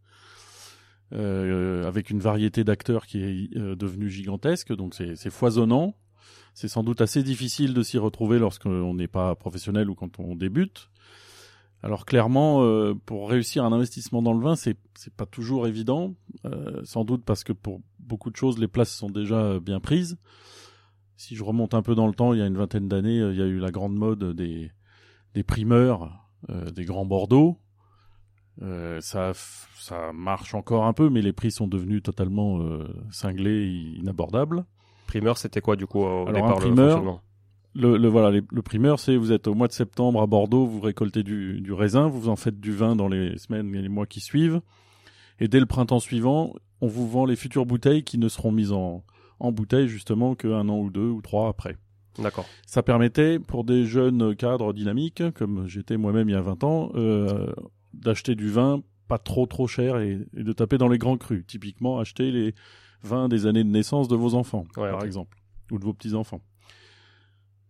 euh, 1.13 1.87
avec 1.87 2.09
une 2.09 2.19
variété 2.19 2.63
d'acteurs 2.63 3.05
qui 3.05 3.21
est 3.21 3.57
euh, 3.57 3.75
devenue 3.75 4.09
gigantesque, 4.09 4.75
donc 4.75 4.93
c'est 4.93 5.29
foisonnant. 5.29 5.95
C'est 6.53 6.67
sans 6.67 6.83
doute 6.83 6.99
assez 7.01 7.23
difficile 7.23 7.73
de 7.73 7.83
s'y 7.83 7.97
retrouver 7.97 8.39
lorsqu'on 8.39 8.93
n'est 8.93 9.07
pas 9.07 9.35
professionnel 9.35 9.89
ou 9.89 9.95
quand 9.95 10.19
on 10.19 10.35
débute. 10.35 10.89
Alors 11.81 12.05
clairement, 12.05 12.63
euh, 12.63 12.93
pour 13.05 13.29
réussir 13.29 13.63
un 13.63 13.71
investissement 13.71 14.21
dans 14.21 14.33
le 14.33 14.41
vin, 14.41 14.55
c'est 14.55 14.75
c'est 14.95 15.13
pas 15.13 15.25
toujours 15.25 15.67
évident, 15.67 16.15
euh, 16.45 16.81
sans 16.83 17.05
doute 17.05 17.23
parce 17.23 17.45
que 17.45 17.53
pour 17.53 17.81
beaucoup 17.99 18.31
de 18.31 18.35
choses, 18.35 18.59
les 18.59 18.67
places 18.67 18.91
sont 18.91 19.09
déjà 19.09 19.59
bien 19.59 19.79
prises. 19.79 20.17
Si 21.15 21.35
je 21.35 21.43
remonte 21.43 21.73
un 21.73 21.81
peu 21.81 21.95
dans 21.95 22.07
le 22.07 22.13
temps, 22.13 22.33
il 22.33 22.39
y 22.39 22.41
a 22.41 22.45
une 22.45 22.57
vingtaine 22.57 22.89
d'années, 22.89 23.19
euh, 23.19 23.31
il 23.31 23.39
y 23.39 23.41
a 23.41 23.45
eu 23.45 23.59
la 23.59 23.71
grande 23.71 23.95
mode 23.95 24.35
des 24.35 24.71
des 25.33 25.43
primeurs, 25.43 26.11
euh, 26.49 26.69
des 26.71 26.85
grands 26.85 27.05
Bordeaux. 27.05 27.57
Euh, 28.61 28.99
ça, 29.01 29.31
ça 29.77 30.11
marche 30.13 30.53
encore 30.53 30.85
un 30.85 30.93
peu, 30.93 31.09
mais 31.09 31.21
les 31.21 31.33
prix 31.33 31.51
sont 31.51 31.67
devenus 31.67 32.03
totalement 32.03 32.59
euh, 32.61 32.87
cinglés, 33.11 33.67
inabordables. 33.97 34.65
Primeur, 35.07 35.37
c'était 35.37 35.61
quoi 35.61 35.75
du 35.75 35.87
coup 35.87 35.99
au 36.01 36.27
Alors, 36.27 36.33
départ 36.33 36.49
un 36.51 36.53
le 36.55 36.59
primeur, 36.59 37.21
Le, 37.75 37.97
le 37.97 38.07
voilà, 38.07 38.31
les- 38.31 38.43
le 38.51 38.61
primeur, 38.61 38.99
c'est 38.99 39.15
vous 39.15 39.31
êtes 39.31 39.47
au 39.47 39.53
mois 39.55 39.67
de 39.67 39.73
septembre 39.73 40.21
à 40.21 40.27
Bordeaux, 40.27 40.65
vous 40.65 40.81
récoltez 40.81 41.23
du, 41.23 41.61
du 41.61 41.71
raisin, 41.73 42.07
vous 42.07 42.27
en 42.29 42.35
faites 42.35 42.59
du 42.59 42.71
vin 42.73 42.95
dans 42.95 43.07
les 43.07 43.37
semaines 43.37 43.73
et 43.75 43.81
les 43.81 43.89
mois 43.89 44.05
qui 44.05 44.19
suivent, 44.19 44.59
et 45.39 45.47
dès 45.47 45.59
le 45.59 45.65
printemps 45.65 45.99
suivant, 45.99 46.53
on 46.81 46.87
vous 46.87 47.07
vend 47.07 47.25
les 47.25 47.35
futures 47.35 47.65
bouteilles 47.65 48.03
qui 48.03 48.17
ne 48.17 48.27
seront 48.27 48.51
mises 48.51 48.71
en, 48.73 49.03
en 49.39 49.51
bouteille 49.51 49.87
justement 49.87 50.35
qu'un 50.35 50.67
an 50.67 50.77
ou 50.79 50.89
deux 50.89 51.07
ou 51.09 51.21
trois 51.21 51.47
après. 51.47 51.77
D'accord. 52.17 52.45
Ça 52.65 52.83
permettait 52.83 53.39
pour 53.39 53.63
des 53.63 53.85
jeunes 53.85 54.35
cadres 54.35 54.73
dynamiques, 54.73 55.23
comme 55.35 55.67
j'étais 55.67 55.95
moi-même 55.95 56.27
il 56.27 56.33
y 56.33 56.35
a 56.35 56.41
20 56.41 56.63
ans, 56.65 56.91
euh, 56.95 57.53
d'acheter 57.93 58.35
du 58.35 58.49
vin 58.49 58.81
pas 59.07 59.17
trop 59.17 59.45
trop 59.47 59.67
cher 59.67 59.97
et, 59.99 60.19
et 60.37 60.43
de 60.43 60.53
taper 60.53 60.77
dans 60.77 60.87
les 60.87 60.97
grands 60.99 61.17
crus. 61.17 61.43
Typiquement, 61.47 61.99
acheter 61.99 62.31
les 62.31 62.53
vins 63.03 63.27
des 63.29 63.45
années 63.47 63.63
de 63.63 63.69
naissance 63.69 64.07
de 64.07 64.15
vos 64.15 64.35
enfants, 64.35 64.65
Ouais, 64.77 64.89
par 64.91 64.99
ok. 64.99 65.05
exemple, 65.05 65.37
ou 65.71 65.79
de 65.79 65.83
vos 65.85 65.93
petits-enfants. 65.93 66.41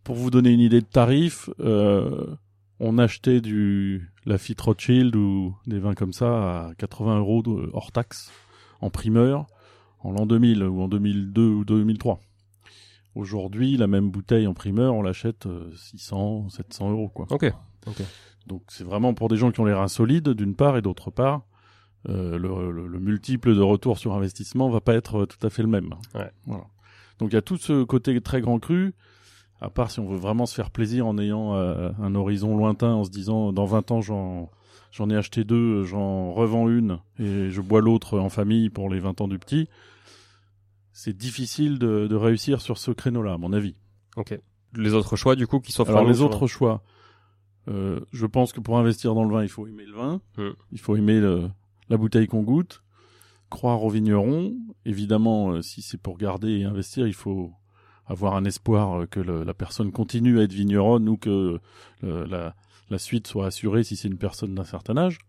Pour 0.03 0.15
vous 0.15 0.31
donner 0.31 0.51
une 0.51 0.59
idée 0.59 0.81
de 0.81 0.85
tarif, 0.85 1.49
euh, 1.59 2.35
on 2.79 2.97
achetait 2.97 3.41
du 3.41 4.11
Lafite 4.25 4.59
Rothschild 4.61 5.15
ou 5.15 5.55
des 5.67 5.79
vins 5.79 5.93
comme 5.95 6.13
ça 6.13 6.67
à 6.67 6.73
80 6.75 7.19
euros 7.19 7.41
de- 7.43 7.69
hors 7.73 7.91
taxe 7.91 8.31
en 8.81 8.89
primeur 8.89 9.45
en 10.01 10.11
l'an 10.11 10.25
2000 10.25 10.63
ou 10.63 10.81
en 10.81 10.87
2002 10.87 11.41
ou 11.47 11.65
2003. 11.65 12.19
Aujourd'hui, 13.15 13.75
la 13.77 13.87
même 13.87 14.09
bouteille 14.11 14.47
en 14.47 14.53
primeur, 14.53 14.93
on 14.93 15.01
l'achète 15.01 15.45
euh, 15.45 15.69
600, 15.75 16.49
700 16.49 16.91
euros, 16.91 17.09
quoi. 17.09 17.27
Ok. 17.31 17.51
Donc 18.47 18.63
c'est 18.67 18.83
vraiment 18.83 19.13
pour 19.13 19.27
des 19.29 19.37
gens 19.37 19.51
qui 19.51 19.59
ont 19.59 19.65
les 19.65 19.73
reins 19.73 19.87
solides, 19.87 20.29
d'une 20.29 20.55
part, 20.55 20.77
et 20.77 20.81
d'autre 20.81 21.11
part, 21.11 21.41
euh, 22.07 22.37
le, 22.37 22.71
le- 22.71 22.87
le 22.87 22.99
multiple 22.99 23.53
de 23.55 23.61
retour 23.61 23.97
sur 23.97 24.13
investissement 24.13 24.69
va 24.69 24.81
pas 24.81 24.93
être 24.95 25.19
euh, 25.21 25.25
tout 25.25 25.45
à 25.45 25.49
fait 25.49 25.61
le 25.61 25.67
même. 25.67 25.93
Ouais. 26.15 26.31
Voilà. 26.45 26.63
Donc 27.19 27.31
il 27.31 27.35
y 27.35 27.37
a 27.37 27.41
tout 27.41 27.57
ce 27.57 27.83
côté 27.83 28.19
très 28.21 28.41
grand 28.41 28.59
cru, 28.59 28.93
à 29.61 29.69
part 29.69 29.91
si 29.91 29.99
on 29.99 30.07
veut 30.07 30.17
vraiment 30.17 30.45
se 30.45 30.55
faire 30.55 30.71
plaisir 30.71 31.05
en 31.05 31.17
ayant 31.17 31.55
euh, 31.55 31.91
un 32.01 32.15
horizon 32.15 32.55
lointain, 32.57 32.93
en 32.93 33.03
se 33.03 33.09
disant 33.09 33.51
dans 33.51 33.65
20 33.65 33.91
ans 33.91 34.01
j'en 34.01 34.49
j'en 34.91 35.09
ai 35.11 35.15
acheté 35.15 35.43
deux, 35.43 35.83
j'en 35.83 36.31
revends 36.31 36.67
une 36.69 36.99
et 37.19 37.49
je 37.51 37.61
bois 37.61 37.81
l'autre 37.81 38.17
en 38.17 38.29
famille 38.29 38.69
pour 38.71 38.89
les 38.89 38.99
20 38.99 39.21
ans 39.21 39.27
du 39.27 39.37
petit. 39.37 39.67
C'est 40.93 41.15
difficile 41.15 41.77
de, 41.79 42.07
de 42.07 42.15
réussir 42.15 42.61
sur 42.61 42.77
ce 42.77 42.91
créneau-là, 42.91 43.33
à 43.33 43.37
mon 43.37 43.53
avis. 43.53 43.75
Ok. 44.17 44.37
Les 44.75 44.93
autres 44.93 45.15
choix, 45.15 45.35
du 45.35 45.47
coup, 45.47 45.59
qui 45.59 45.71
s'offrent 45.71 45.91
Alors 45.91 46.03
les 46.07 46.21
autres 46.21 46.47
choix, 46.47 46.83
euh, 47.69 47.99
je 48.11 48.25
pense 48.25 48.51
que 48.53 48.59
pour 48.59 48.77
investir 48.77 49.13
dans 49.15 49.23
le 49.23 49.33
vin, 49.33 49.43
il 49.43 49.49
faut 49.49 49.67
aimer 49.67 49.85
le 49.85 49.93
vin, 49.95 50.21
Hmm. 50.37 50.51
il 50.71 50.79
faut 50.79 50.95
aimer 50.95 51.19
le- 51.19 51.49
la 51.89 51.97
bouteille 51.97 52.27
qu'on 52.27 52.43
goûte, 52.43 52.83
croire 53.49 53.83
au 53.83 53.89
vigneron. 53.89 54.53
Évidemment, 54.85 55.51
euh, 55.51 55.61
si 55.61 55.81
c'est 55.81 56.01
pour 56.01 56.17
garder 56.17 56.49
et 56.59 56.63
investir, 56.65 57.07
il 57.07 57.13
faut 57.13 57.51
avoir 58.05 58.35
un 58.35 58.45
espoir 58.45 59.01
euh, 59.01 59.05
que 59.05 59.19
le- 59.19 59.43
la 59.43 59.53
personne 59.53 59.91
continue 59.91 60.39
à 60.39 60.43
être 60.43 60.53
vigneronne 60.53 61.07
ou 61.09 61.17
que 61.17 61.59
la, 62.01 62.55
la 62.89 62.97
suite 62.97 63.27
soit 63.27 63.45
assurée 63.47 63.83
si 63.83 63.95
c'est 63.95 64.07
une 64.07 64.17
personne 64.17 64.55
d'un 64.55 64.63
certain 64.63 64.97
âge. 64.97 65.19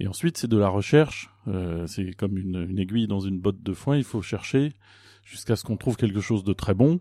Et 0.00 0.08
ensuite, 0.08 0.36
c'est 0.36 0.48
de 0.48 0.56
la 0.58 0.68
recherche. 0.68 1.30
Euh, 1.48 1.86
c'est 1.86 2.12
comme 2.14 2.36
une, 2.36 2.66
une 2.68 2.78
aiguille 2.78 3.06
dans 3.06 3.20
une 3.20 3.38
botte 3.38 3.62
de 3.62 3.72
foin. 3.72 3.96
Il 3.96 4.04
faut 4.04 4.22
chercher 4.22 4.72
jusqu'à 5.24 5.56
ce 5.56 5.64
qu'on 5.64 5.76
trouve 5.76 5.96
quelque 5.96 6.20
chose 6.20 6.44
de 6.44 6.52
très 6.52 6.74
bon 6.74 7.00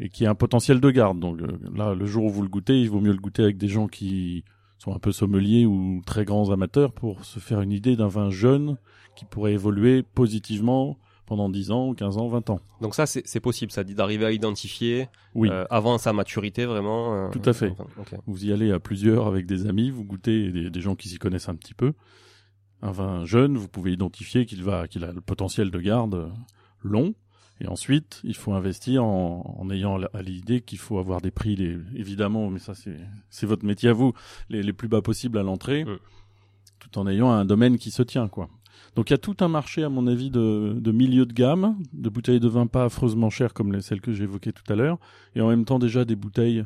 et 0.00 0.08
qui 0.08 0.26
a 0.26 0.30
un 0.30 0.34
potentiel 0.34 0.80
de 0.80 0.90
garde. 0.90 1.18
Donc 1.20 1.40
euh, 1.40 1.46
là, 1.74 1.94
le 1.94 2.06
jour 2.06 2.24
où 2.24 2.30
vous 2.30 2.42
le 2.42 2.48
goûtez, 2.48 2.80
il 2.80 2.90
vaut 2.90 3.00
mieux 3.00 3.12
le 3.12 3.18
goûter 3.18 3.42
avec 3.42 3.56
des 3.58 3.68
gens 3.68 3.86
qui 3.88 4.44
sont 4.78 4.94
un 4.94 4.98
peu 4.98 5.10
sommeliers 5.12 5.66
ou 5.66 6.02
très 6.06 6.24
grands 6.24 6.50
amateurs 6.50 6.92
pour 6.92 7.24
se 7.24 7.40
faire 7.40 7.60
une 7.60 7.72
idée 7.72 7.96
d'un 7.96 8.06
vin 8.08 8.30
jeune 8.30 8.76
qui 9.16 9.24
pourrait 9.24 9.52
évoluer 9.54 10.04
positivement 10.04 10.96
pendant 11.26 11.50
10 11.50 11.72
ans, 11.72 11.92
15 11.94 12.16
ans, 12.16 12.28
20 12.28 12.48
ans. 12.50 12.60
Donc 12.80 12.94
ça, 12.94 13.04
c'est 13.04 13.40
possible, 13.40 13.70
ça 13.70 13.84
dit 13.84 13.94
d'arriver 13.94 14.24
à 14.24 14.32
identifier 14.32 15.08
Oui, 15.34 15.50
euh, 15.50 15.66
avant 15.68 15.98
sa 15.98 16.12
maturité, 16.14 16.64
vraiment. 16.64 17.14
euh, 17.14 17.28
Tout 17.30 17.42
à 17.44 17.52
fait. 17.52 17.74
enfin, 18.00 18.16
vous 18.26 18.46
y 18.46 18.52
allez 18.52 18.70
à 18.72 18.78
plusieurs 18.78 19.26
avec 19.26 19.44
des 19.44 19.66
amis, 19.66 19.90
vous 19.90 20.04
goûtez 20.04 20.50
des, 20.52 20.70
des 20.70 20.80
gens 20.80 20.94
qui 20.94 21.08
s'y 21.08 21.18
connaissent 21.18 21.50
un 21.50 21.54
petit 21.56 21.74
peu. 21.74 21.92
Un 22.80 22.92
vin 22.92 23.24
jeune, 23.26 23.58
vous 23.58 23.68
pouvez 23.68 23.92
identifier 23.92 24.46
qu'il 24.46 24.62
va, 24.62 24.86
qu'il 24.88 25.04
a 25.04 25.12
le 25.12 25.20
potentiel 25.20 25.70
de 25.70 25.80
garde 25.80 26.14
euh, 26.14 26.28
long. 26.82 27.12
Et 27.60 27.66
ensuite, 27.66 28.20
il 28.22 28.36
faut 28.36 28.52
investir 28.52 29.04
en, 29.04 29.56
en 29.58 29.70
ayant 29.70 30.00
à 30.14 30.22
l'idée 30.22 30.60
qu'il 30.60 30.78
faut 30.78 30.98
avoir 30.98 31.20
des 31.20 31.32
prix, 31.32 31.56
les, 31.56 31.76
évidemment, 31.94 32.50
mais 32.50 32.60
ça 32.60 32.74
c'est 32.74 32.96
c'est 33.30 33.46
votre 33.46 33.64
métier 33.64 33.88
à 33.88 33.92
vous, 33.92 34.12
les, 34.48 34.62
les 34.62 34.72
plus 34.72 34.88
bas 34.88 35.02
possibles 35.02 35.38
à 35.38 35.42
l'entrée, 35.42 35.84
tout 36.78 36.98
en 36.98 37.06
ayant 37.08 37.30
un 37.30 37.44
domaine 37.44 37.78
qui 37.78 37.90
se 37.90 38.02
tient, 38.02 38.28
quoi. 38.28 38.48
Donc 38.94 39.10
il 39.10 39.12
y 39.12 39.14
a 39.14 39.18
tout 39.18 39.36
un 39.40 39.48
marché, 39.48 39.82
à 39.82 39.88
mon 39.88 40.06
avis, 40.06 40.30
de, 40.30 40.76
de 40.78 40.92
milieu 40.92 41.26
de 41.26 41.32
gamme, 41.32 41.76
de 41.92 42.08
bouteilles 42.08 42.40
de 42.40 42.48
vin 42.48 42.66
pas 42.66 42.84
affreusement 42.84 43.28
chères 43.28 43.54
comme 43.54 43.72
les, 43.72 43.80
celles 43.80 44.00
que 44.00 44.12
j'évoquais 44.12 44.52
tout 44.52 44.72
à 44.72 44.76
l'heure, 44.76 44.98
et 45.34 45.40
en 45.40 45.48
même 45.48 45.64
temps 45.64 45.80
déjà 45.80 46.04
des 46.04 46.16
bouteilles 46.16 46.64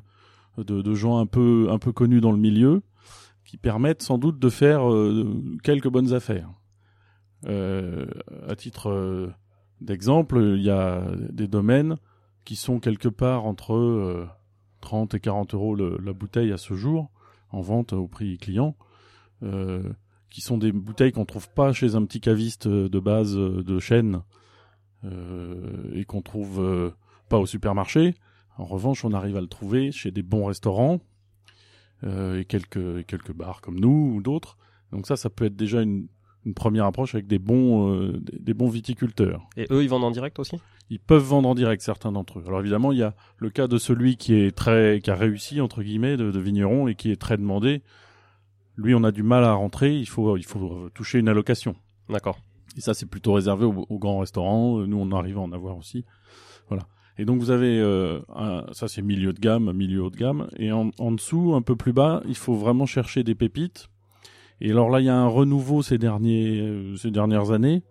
de, 0.58 0.82
de 0.82 0.94
gens 0.94 1.18
un 1.18 1.26
peu, 1.26 1.68
un 1.70 1.78
peu 1.78 1.92
connus 1.92 2.20
dans 2.20 2.32
le 2.32 2.38
milieu, 2.38 2.82
qui 3.46 3.56
permettent 3.56 4.02
sans 4.02 4.18
doute 4.18 4.38
de 4.38 4.48
faire 4.50 4.90
euh, 4.90 5.26
quelques 5.62 5.88
bonnes 5.88 6.12
affaires. 6.12 6.50
Euh, 7.46 8.06
à 8.46 8.54
titre 8.54 9.32
euh, 9.82 9.84
d'exemple, 9.84 10.38
il 10.56 10.62
y 10.62 10.70
a 10.70 11.04
des 11.30 11.48
domaines 11.48 11.96
qui 12.44 12.56
sont 12.56 12.80
quelque 12.80 13.08
part 13.08 13.44
entre 13.44 13.74
euh, 13.74 14.26
30 14.80 15.14
et 15.14 15.20
40 15.20 15.54
euros 15.54 15.74
la 15.76 16.12
bouteille 16.12 16.52
à 16.52 16.58
ce 16.58 16.74
jour, 16.74 17.10
en 17.50 17.60
vente 17.60 17.92
au 17.92 18.08
prix 18.08 18.38
client, 18.38 18.76
euh, 19.42 19.92
qui 20.30 20.40
sont 20.40 20.58
des 20.58 20.72
bouteilles 20.72 21.12
qu'on 21.12 21.24
trouve 21.24 21.48
pas 21.50 21.72
chez 21.72 21.94
un 21.94 22.04
petit 22.04 22.20
caviste 22.20 22.66
euh, 22.66 22.88
de 22.88 23.00
base 23.00 23.36
euh, 23.36 23.62
de 23.62 23.78
chaîne 23.78 24.22
euh, 25.04 25.90
et 25.94 26.04
qu'on 26.04 26.22
trouve 26.22 26.60
euh, 26.60 26.90
pas 27.28 27.38
au 27.38 27.46
supermarché. 27.46 28.14
En 28.56 28.64
revanche, 28.64 29.04
on 29.04 29.12
arrive 29.12 29.36
à 29.36 29.40
le 29.40 29.46
trouver 29.46 29.92
chez 29.92 30.10
des 30.10 30.22
bons 30.22 30.46
restaurants 30.46 31.00
euh, 32.04 32.40
et 32.40 32.44
quelques 32.44 33.06
quelques 33.06 33.32
bars 33.32 33.60
comme 33.60 33.78
nous 33.78 34.14
ou 34.14 34.22
d'autres. 34.22 34.58
Donc 34.90 35.06
ça, 35.06 35.16
ça 35.16 35.30
peut 35.30 35.46
être 35.46 35.56
déjà 35.56 35.82
une, 35.82 36.08
une 36.44 36.54
première 36.54 36.86
approche 36.86 37.14
avec 37.14 37.26
des 37.26 37.38
bons 37.38 37.92
euh, 37.92 38.12
des, 38.20 38.38
des 38.38 38.54
bons 38.54 38.68
viticulteurs. 38.68 39.48
Et 39.56 39.66
eux, 39.70 39.82
ils 39.82 39.88
vendent 39.88 40.04
en 40.04 40.10
direct 40.10 40.38
aussi? 40.38 40.56
Ils 40.90 40.98
peuvent 41.00 41.22
vendre 41.22 41.48
en 41.48 41.54
direct 41.54 41.82
certains 41.82 42.12
d'entre 42.12 42.38
eux. 42.40 42.44
Alors 42.46 42.60
évidemment, 42.60 42.92
il 42.92 42.98
y 42.98 43.02
a 43.02 43.14
le 43.38 43.50
cas 43.50 43.66
de 43.68 43.78
celui 43.78 44.16
qui 44.16 44.34
est 44.34 44.54
très 44.54 45.00
qui 45.02 45.10
a 45.10 45.14
réussi 45.14 45.60
entre 45.60 45.82
guillemets 45.82 46.16
de, 46.16 46.30
de 46.30 46.38
vigneron 46.40 46.88
et 46.88 46.94
qui 46.94 47.10
est 47.10 47.20
très 47.20 47.36
demandé. 47.36 47.82
Lui, 48.76 48.94
on 48.94 49.04
a 49.04 49.12
du 49.12 49.22
mal 49.22 49.44
à 49.44 49.52
rentrer. 49.52 49.96
Il 49.96 50.08
faut 50.08 50.36
il 50.36 50.44
faut 50.44 50.88
toucher 50.94 51.18
une 51.18 51.28
allocation. 51.28 51.76
D'accord. 52.08 52.38
Et 52.76 52.80
ça, 52.80 52.94
c'est 52.94 53.06
plutôt 53.06 53.34
réservé 53.34 53.64
aux, 53.66 53.86
aux 53.88 53.98
grands 53.98 54.20
restaurants. 54.20 54.78
Nous, 54.86 54.96
on 54.96 55.12
arrive 55.12 55.38
à 55.38 55.42
en 55.42 55.52
avoir 55.52 55.76
aussi. 55.76 56.04
Voilà. 56.68 56.84
Et 57.18 57.26
donc, 57.26 57.38
vous 57.38 57.50
avez, 57.50 57.78
euh, 57.78 58.20
un- 58.34 58.64
ça, 58.72 58.88
c'est 58.88 59.02
milieu 59.02 59.34
de 59.34 59.38
gamme, 59.40 59.70
milieu 59.74 60.02
haut 60.02 60.08
de 60.10 60.16
gamme. 60.16 60.48
Et 60.56 60.72
en, 60.72 60.90
en 60.98 61.12
dessous, 61.12 61.52
un 61.54 61.60
peu 61.60 61.76
plus 61.76 61.92
bas, 61.92 62.22
il 62.26 62.34
faut 62.34 62.54
vraiment 62.54 62.86
chercher 62.86 63.22
des 63.24 63.34
pépites. 63.34 63.90
Et 64.64 64.70
alors 64.70 64.90
là, 64.90 65.00
il 65.00 65.06
y 65.06 65.08
a 65.08 65.16
un 65.16 65.26
renouveau 65.26 65.82
ces 65.82 65.98
euh, 66.00 67.10
dernières 67.10 67.50
années 67.50 67.82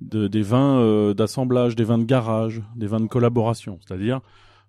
de, 0.00 0.28
des 0.28 0.42
vins 0.42 0.78
euh, 0.78 1.12
d'assemblage, 1.12 1.74
des 1.74 1.82
vins 1.82 1.98
de 1.98 2.04
garage, 2.04 2.62
des 2.76 2.86
vins 2.86 3.00
de 3.00 3.08
collaboration. 3.08 3.80
C'est-à-dire, 3.84 4.20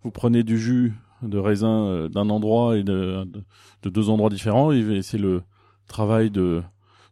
vous 0.02 0.10
prenez 0.10 0.42
du 0.42 0.58
jus 0.58 0.94
de 1.22 1.38
raisin 1.38 1.86
euh, 1.86 2.10
d'un 2.10 2.32
endroit 2.32 2.78
et 2.78 2.84
de, 2.84 3.26
de, 3.26 3.44
de 3.84 3.90
deux 3.90 4.10
endroits 4.10 4.32
différents, 4.32 4.72
et 4.72 5.04
c'est 5.04 5.20
le 5.20 5.44
travail 5.88 6.32
de, 6.32 6.64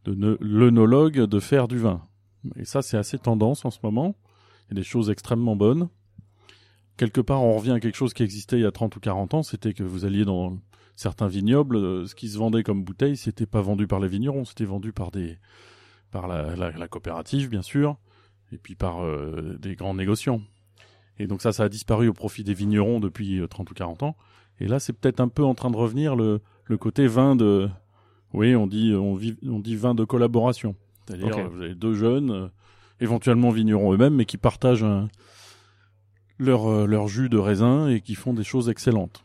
de 0.06 0.38
l'œnologue 0.42 1.20
de 1.20 1.40
faire 1.40 1.68
du 1.68 1.78
vin. 1.78 2.02
Et 2.56 2.66
ça, 2.66 2.82
c'est 2.82 2.98
assez 2.98 3.20
tendance 3.20 3.66
en 3.66 3.70
ce 3.70 3.78
moment. 3.84 4.16
Il 4.66 4.74
y 4.76 4.80
a 4.80 4.82
des 4.82 4.88
choses 4.88 5.12
extrêmement 5.12 5.56
bonnes. 5.56 5.90
Quelque 6.98 7.22
part, 7.22 7.44
on 7.44 7.56
revient 7.56 7.72
à 7.72 7.80
quelque 7.80 7.98
chose 7.98 8.16
qui 8.16 8.24
existait 8.24 8.58
il 8.58 8.64
y 8.64 8.66
a 8.66 8.72
30 8.72 8.96
ou 8.96 9.00
40 9.00 9.36
ans, 9.36 9.44
c'était 9.44 9.74
que 9.74 9.84
vous 9.84 10.06
alliez 10.06 10.26
dans 10.26 10.58
certains 10.96 11.28
vignobles, 11.28 11.76
euh, 11.78 12.06
ce 12.06 12.16
qui 12.16 12.30
se 12.30 12.38
vendait 12.38 12.64
comme 12.64 12.84
bouteille, 12.84 13.18
c'était 13.18 13.46
pas 13.46 13.62
vendu 13.62 13.88
par 13.88 14.00
les 14.00 14.08
vignerons, 14.08 14.46
c'était 14.46 14.66
vendu 14.66 14.92
par 14.94 15.12
des 15.12 15.38
par 16.12 16.28
la, 16.28 16.56
la- 16.56 16.72
la 16.72 16.88
coopérative, 16.88 17.50
bien 17.50 17.64
sûr, 17.64 17.98
et 18.52 18.58
puis 18.60 18.76
par 18.76 19.04
euh, 19.04 19.58
des 19.60 19.76
grands 19.76 19.96
négociants. 19.96 20.42
Et 21.18 21.26
donc 21.28 21.42
ça, 21.42 21.52
ça 21.52 21.64
a 21.64 21.70
disparu 21.70 22.08
au 22.08 22.14
profit 22.14 22.44
des 22.44 22.54
vignerons 22.54 23.00
depuis 23.00 23.40
euh, 23.40 23.48
30 23.48 23.72
ou 23.72 23.74
40 23.74 24.04
ans. 24.04 24.16
Et 24.60 24.68
là, 24.68 24.80
c'est 24.80 24.94
peut-être 24.94 25.20
un 25.20 25.28
peu 25.28 25.44
en 25.44 25.56
train 25.56 25.72
de 25.72 25.76
revenir 25.78 26.16
le, 26.16 26.42
le 26.66 26.78
côté 26.78 27.08
vin 27.08 27.36
de... 27.36 27.68
Oui, 28.34 28.56
on 28.56 28.68
dit, 28.68 28.94
on, 28.96 29.16
vit- 29.16 29.38
on 29.48 29.60
dit 29.60 29.76
vin 29.76 29.96
de 29.96 30.04
collaboration. 30.06 30.76
C'est-à-dire, 31.08 31.36
Ok. 31.36 31.40
euh, 31.40 31.48
vous 31.48 31.62
avez 31.62 31.76
deux 31.76 31.94
jeunes, 31.96 32.30
euh, 32.32 32.48
éventuellement 33.00 33.50
vignerons 33.50 33.94
eux-mêmes, 33.94 34.14
mais 34.16 34.26
qui 34.26 34.38
partagent 34.38 34.84
un- 34.84 35.08
leur, 36.38 36.68
euh, 36.70 36.86
leur 36.86 37.08
jus 37.08 37.30
de 37.30 37.38
raisin 37.38 37.88
et 37.90 38.02
qui 38.02 38.16
font 38.16 38.34
des 38.34 38.44
choses 38.44 38.70
excellentes. 38.70 39.24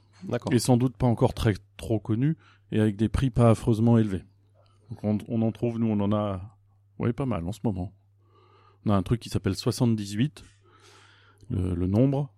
Et 0.51 0.59
sans 0.59 0.77
doute 0.77 0.97
pas 0.97 1.07
encore 1.07 1.35
très 1.35 1.55
trop 1.77 2.01
connus 2.01 2.37
et 2.73 2.81
avec 2.81 2.97
des 2.97 3.09
prix 3.09 3.31
pas 3.31 3.51
affreusement 3.51 3.99
élevés. 3.99 4.25
Donc 4.91 5.05
on, 5.05 5.19
on 5.29 5.43
en 5.43 5.53
trouve, 5.53 5.79
nous 5.79 5.87
on 5.89 6.01
en 6.01 6.13
a 6.13 6.41
ouais, 6.99 7.13
pas 7.13 7.27
mal 7.27 7.47
en 7.47 7.53
ce 7.53 7.61
moment. 7.65 7.93
On 8.85 8.91
a 8.91 8.97
un 8.97 9.03
truc 9.03 9.21
qui 9.21 9.29
s'appelle 9.29 9.55
78, 9.55 10.45
le, 11.51 11.75
le 11.75 11.87
nombre, 11.87 12.33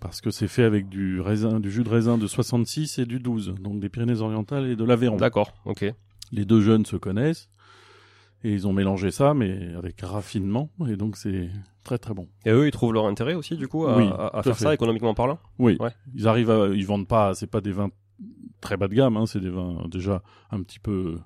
parce 0.00 0.20
que 0.20 0.30
c'est 0.30 0.48
fait 0.48 0.62
avec 0.62 0.88
du 0.88 1.20
raisin, 1.20 1.60
du 1.60 1.70
jus 1.70 1.84
de 1.84 1.88
raisin 1.88 2.18
de 2.18 2.26
66 2.26 2.98
et 2.98 3.06
du 3.06 3.18
12, 3.18 3.54
donc 3.60 3.80
des 3.80 3.88
Pyrénées-Orientales 3.88 4.66
et 4.66 4.76
de 4.76 4.84
l'Aveyron. 4.84 5.16
D'accord. 5.16 5.54
Ok. 5.64 5.84
Les 6.32 6.44
deux 6.44 6.60
jeunes 6.60 6.86
se 6.86 6.96
connaissent 6.96 7.48
et 8.44 8.52
ils 8.52 8.66
ont 8.66 8.72
mélangé 8.72 9.10
ça, 9.10 9.34
mais 9.34 9.74
avec 9.74 10.00
raffinement, 10.02 10.70
et 10.88 10.96
donc 10.96 11.16
c'est 11.16 11.50
très 11.86 11.98
très 11.98 12.12
bon. 12.14 12.28
Et 12.44 12.50
eux, 12.50 12.66
ils 12.66 12.70
trouvent 12.72 12.92
leur 12.92 13.06
intérêt 13.06 13.34
aussi, 13.34 13.56
du 13.56 13.68
coup, 13.68 13.86
à, 13.86 13.96
Oui, 13.96 14.04
à- 14.06 14.26
à 14.26 14.30
tout 14.30 14.36
à 14.38 14.42
faire 14.42 14.56
fait. 14.58 14.64
ça 14.64 14.74
économiquement 14.74 15.14
parlant 15.14 15.38
Oui, 15.58 15.76
Ouais. 15.80 15.90
ils 16.14 16.28
arrivent 16.28 16.50
à, 16.50 16.68
ils 16.68 16.84
vendent 16.86 17.08
pas, 17.08 17.34
c'est 17.34 17.46
pas 17.46 17.60
des 17.60 17.72
vins 17.72 17.90
très 18.60 18.76
bas 18.76 18.88
de 18.88 18.94
gamme, 18.94 19.16
hein, 19.16 19.26
c'est 19.26 19.40
des 19.40 19.50
vins 19.50 19.86
déjà 19.90 20.22
un 20.50 20.62
petit 20.62 20.78
peu 20.78 21.18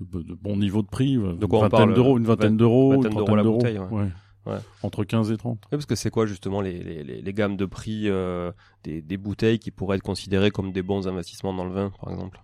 de, 0.00 0.22
de 0.22 0.34
bon 0.34 0.56
niveau 0.56 0.82
de 0.82 0.88
prix, 0.88 1.14
une 1.14 1.38
quoi 1.48 1.68
vingtaine 1.68 1.94
d'euros, 1.94 2.18
une 2.18 2.24
vingtaine 2.24 2.56
d'euros, 2.56 2.94
une 2.94 3.02
vingtaine 3.02 3.10
d'euros 3.14 3.24
trentaine 3.24 3.36
la 3.36 3.42
d'euros. 3.42 3.58
bouteille, 3.58 3.78
ouais. 3.78 4.08
ouais. 4.46 4.58
Entre 4.82 5.04
15 5.04 5.30
et 5.32 5.36
30. 5.36 5.60
parce 5.70 5.86
que 5.86 5.94
c'est 5.94 6.10
quoi 6.10 6.26
justement 6.26 6.60
les, 6.60 6.82
les, 6.82 7.22
les, 7.22 7.32
gammes 7.32 7.56
de 7.56 7.66
prix 7.66 8.08
euh, 8.08 8.52
des, 8.84 9.02
des, 9.02 9.16
bouteilles 9.16 9.58
qui 9.58 9.70
pourraient 9.70 9.96
être 9.96 10.02
considérées 10.02 10.50
comme 10.50 10.72
des 10.72 10.82
bons 10.82 11.06
investissements 11.08 11.52
dans 11.54 11.64
le 11.64 11.72
vin, 11.72 11.90
par 12.00 12.12
exemple? 12.12 12.42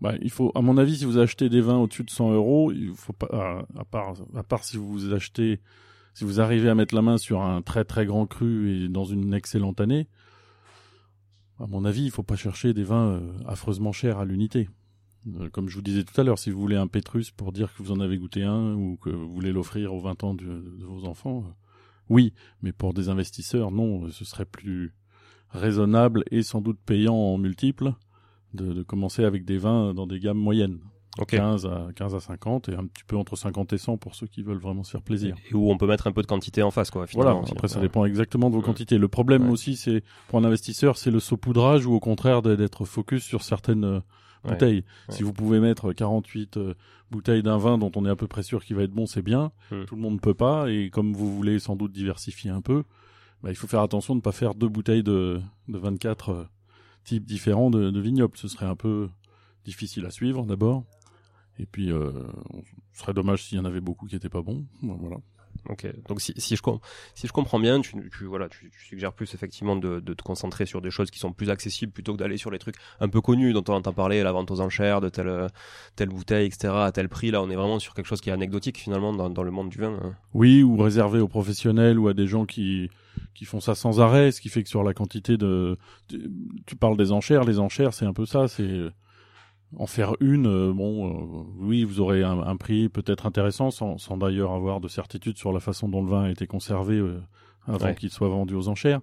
Bah, 0.00 0.12
il 0.20 0.30
faut, 0.30 0.50
à 0.54 0.60
mon 0.60 0.76
avis, 0.76 0.96
si 0.96 1.04
vous 1.04 1.18
achetez 1.18 1.48
des 1.48 1.60
vins 1.60 1.78
au-dessus 1.78 2.04
de 2.04 2.10
100 2.10 2.32
euros, 2.32 2.72
il 2.72 2.92
faut 2.94 3.12
pas, 3.14 3.64
à, 3.78 3.84
part, 3.84 4.14
à 4.36 4.42
part 4.42 4.64
si 4.64 4.76
vous 4.76 5.14
achetez, 5.14 5.60
si 6.14 6.24
vous 6.24 6.40
arrivez 6.40 6.68
à 6.68 6.74
mettre 6.74 6.94
la 6.94 7.02
main 7.02 7.18
sur 7.18 7.42
un 7.42 7.60
très 7.60 7.84
très 7.84 8.06
grand 8.06 8.26
cru 8.26 8.70
et 8.70 8.88
dans 8.88 9.04
une 9.04 9.34
excellente 9.34 9.80
année, 9.80 10.08
à 11.60 11.66
mon 11.66 11.84
avis, 11.84 12.04
il 12.04 12.10
faut 12.10 12.22
pas 12.22 12.36
chercher 12.36 12.72
des 12.74 12.82
vins 12.82 13.12
euh, 13.12 13.32
affreusement 13.46 13.92
chers 13.92 14.18
à 14.18 14.24
l'unité. 14.24 14.68
Euh, 15.40 15.48
comme 15.50 15.68
je 15.68 15.76
vous 15.76 15.82
disais 15.82 16.04
tout 16.04 16.18
à 16.20 16.24
l'heure, 16.24 16.38
si 16.38 16.50
vous 16.50 16.60
voulez 16.60 16.76
un 16.76 16.88
Pétrus 16.88 17.30
pour 17.30 17.52
dire 17.52 17.72
que 17.74 17.82
vous 17.82 17.92
en 17.92 18.00
avez 18.00 18.18
goûté 18.18 18.42
un 18.42 18.74
ou 18.74 18.96
que 18.96 19.10
vous 19.10 19.28
voulez 19.28 19.52
l'offrir 19.52 19.94
aux 19.94 20.00
20 20.00 20.24
ans 20.24 20.34
de, 20.34 20.62
vos 20.84 21.04
enfants, 21.04 21.44
euh, 21.46 21.52
oui, 22.10 22.34
mais 22.62 22.72
pour 22.72 22.92
des 22.92 23.08
investisseurs, 23.08 23.70
non, 23.70 24.10
ce 24.10 24.24
serait 24.24 24.44
plus 24.44 24.94
raisonnable 25.50 26.24
et 26.30 26.42
sans 26.42 26.60
doute 26.60 26.78
payant 26.84 27.14
en 27.14 27.38
multiples 27.38 27.92
de, 28.52 28.82
commencer 28.82 29.24
avec 29.24 29.44
des 29.44 29.58
vins 29.58 29.94
dans 29.94 30.06
des 30.06 30.20
gammes 30.20 30.38
moyennes. 30.38 30.80
15 31.26 31.66
à 31.66 31.88
15 31.94 32.14
à 32.14 32.20
50 32.20 32.68
et 32.68 32.74
un 32.74 32.86
petit 32.86 33.04
peu 33.04 33.16
entre 33.16 33.36
50 33.36 33.72
et 33.72 33.78
100 33.78 33.98
pour 33.98 34.14
ceux 34.14 34.26
qui 34.26 34.42
veulent 34.42 34.58
vraiment 34.58 34.82
se 34.82 34.90
faire 34.90 35.02
plaisir. 35.02 35.36
Et 35.50 35.54
où 35.54 35.70
on 35.70 35.76
peut 35.76 35.86
mettre 35.86 36.06
un 36.06 36.12
peu 36.12 36.22
de 36.22 36.26
quantité 36.26 36.62
en 36.62 36.70
face 36.70 36.90
quoi 36.90 37.06
Voilà, 37.14 37.40
après 37.50 37.68
ça 37.68 37.80
dépend 37.80 38.04
exactement 38.04 38.50
de 38.50 38.54
vos 38.56 38.62
quantités. 38.62 38.98
Le 38.98 39.08
problème 39.08 39.48
aussi 39.50 39.76
c'est 39.76 40.02
pour 40.28 40.38
un 40.38 40.44
investisseur, 40.44 40.96
c'est 40.96 41.10
le 41.10 41.20
saupoudrage 41.20 41.86
ou 41.86 41.94
au 41.94 42.00
contraire 42.00 42.42
d'être 42.42 42.84
focus 42.84 43.22
sur 43.22 43.42
certaines 43.42 43.84
euh, 43.84 44.00
bouteilles. 44.44 44.84
Si 45.08 45.22
vous 45.22 45.32
pouvez 45.32 45.60
mettre 45.60 45.92
48 45.92 46.56
euh, 46.56 46.74
bouteilles 47.10 47.42
d'un 47.42 47.58
vin 47.58 47.78
dont 47.78 47.92
on 47.94 48.04
est 48.04 48.10
à 48.10 48.16
peu 48.16 48.26
près 48.26 48.42
sûr 48.42 48.64
qu'il 48.64 48.76
va 48.76 48.82
être 48.82 48.92
bon, 48.92 49.06
c'est 49.06 49.22
bien. 49.22 49.52
Hmm. 49.70 49.84
Tout 49.84 49.94
le 49.94 50.02
monde 50.02 50.14
ne 50.14 50.18
peut 50.18 50.34
pas 50.34 50.70
et 50.70 50.90
comme 50.90 51.12
vous 51.12 51.34
voulez 51.34 51.58
sans 51.58 51.76
doute 51.76 51.92
diversifier 51.92 52.50
un 52.50 52.60
peu, 52.60 52.84
bah, 53.42 53.50
il 53.50 53.56
faut 53.56 53.66
faire 53.66 53.80
attention 53.80 54.14
de 54.14 54.18
ne 54.18 54.22
pas 54.22 54.32
faire 54.32 54.54
deux 54.54 54.68
bouteilles 54.68 55.02
de, 55.02 55.40
de 55.68 55.78
24 55.78 56.30
euh, 56.30 56.44
types 57.04 57.24
différents 57.24 57.70
de, 57.70 57.90
de 57.90 58.00
vignobles. 58.00 58.36
Ce 58.36 58.48
serait 58.48 58.66
un 58.66 58.76
peu 58.76 59.08
difficile 59.64 60.06
à 60.06 60.10
suivre 60.10 60.44
d'abord. 60.44 60.84
Et 61.58 61.66
puis, 61.66 61.92
euh, 61.92 62.10
ce 62.92 63.00
serait 63.00 63.14
dommage 63.14 63.44
s'il 63.44 63.58
y 63.58 63.60
en 63.60 63.64
avait 63.64 63.80
beaucoup 63.80 64.06
qui 64.06 64.16
étaient 64.16 64.28
pas 64.28 64.42
bons. 64.42 64.64
Voilà. 64.82 65.16
Ok. 65.68 65.86
Donc 66.08 66.20
si, 66.20 66.34
si 66.36 66.56
je 66.56 66.62
si 67.14 67.26
je 67.26 67.32
comprends 67.32 67.58
bien, 67.58 67.80
tu, 67.80 68.10
tu 68.10 68.24
voilà, 68.24 68.48
tu, 68.48 68.70
tu, 68.70 68.84
suggères 68.84 69.12
plus 69.12 69.32
effectivement 69.34 69.76
de, 69.76 70.00
de, 70.00 70.14
te 70.14 70.22
concentrer 70.22 70.66
sur 70.66 70.82
des 70.82 70.90
choses 70.90 71.10
qui 71.10 71.18
sont 71.18 71.32
plus 71.32 71.48
accessibles 71.48 71.92
plutôt 71.92 72.12
que 72.12 72.18
d'aller 72.18 72.36
sur 72.36 72.50
les 72.50 72.58
trucs 72.58 72.76
un 73.00 73.08
peu 73.08 73.20
connus 73.20 73.52
dont 73.52 73.64
on 73.68 73.74
entend 73.74 73.92
parler, 73.92 74.22
la 74.22 74.32
vente 74.32 74.50
aux 74.50 74.60
enchères 74.60 75.00
de 75.00 75.08
telle 75.08 75.48
telle 75.96 76.10
bouteille, 76.10 76.46
etc. 76.46 76.74
à 76.76 76.92
tel 76.92 77.08
prix. 77.08 77.30
Là, 77.30 77.42
on 77.42 77.50
est 77.50 77.56
vraiment 77.56 77.78
sur 77.78 77.94
quelque 77.94 78.06
chose 78.06 78.20
qui 78.20 78.30
est 78.30 78.32
anecdotique 78.32 78.78
finalement 78.78 79.12
dans, 79.12 79.30
dans 79.30 79.42
le 79.42 79.50
monde 79.50 79.70
du 79.70 79.78
vin. 79.78 79.98
Hein. 80.02 80.14
Oui, 80.34 80.62
ou 80.62 80.76
réservé 80.76 81.20
aux 81.20 81.28
professionnels 81.28 81.98
ou 81.98 82.08
à 82.08 82.14
des 82.14 82.26
gens 82.26 82.44
qui 82.44 82.90
qui 83.32 83.44
font 83.44 83.60
ça 83.60 83.74
sans 83.74 84.00
arrêt, 84.00 84.32
ce 84.32 84.40
qui 84.40 84.48
fait 84.48 84.62
que 84.62 84.68
sur 84.68 84.82
la 84.82 84.94
quantité 84.94 85.36
de, 85.36 85.78
tu 86.66 86.76
parles 86.76 86.96
des 86.96 87.12
enchères, 87.12 87.44
les 87.44 87.58
enchères, 87.58 87.94
c'est 87.94 88.06
un 88.06 88.12
peu 88.12 88.26
ça, 88.26 88.48
c'est 88.48 88.90
en 89.76 89.86
faire 89.86 90.14
une, 90.20 90.46
euh, 90.46 90.72
bon, 90.72 91.08
euh, 91.08 91.44
oui, 91.58 91.84
vous 91.84 92.00
aurez 92.00 92.22
un, 92.22 92.56
prix 92.56 92.88
peut-être 92.88 93.26
intéressant, 93.26 93.70
sans, 93.70 93.98
sans 93.98 94.16
d'ailleurs 94.16 94.52
avoir 94.52 94.80
de 94.80 94.88
certitude 94.88 95.38
sur 95.38 95.52
la 95.52 95.60
façon 95.60 95.88
dont 95.88 96.02
le 96.02 96.10
vin 96.10 96.24
a 96.24 96.30
été 96.30 96.46
conservé 96.46 96.96
euh, 96.96 97.20
avant 97.66 97.94
qu'il 97.94 98.10
soit 98.10 98.28
vendu 98.28 98.54
aux 98.54 98.68
enchères. 98.68 99.00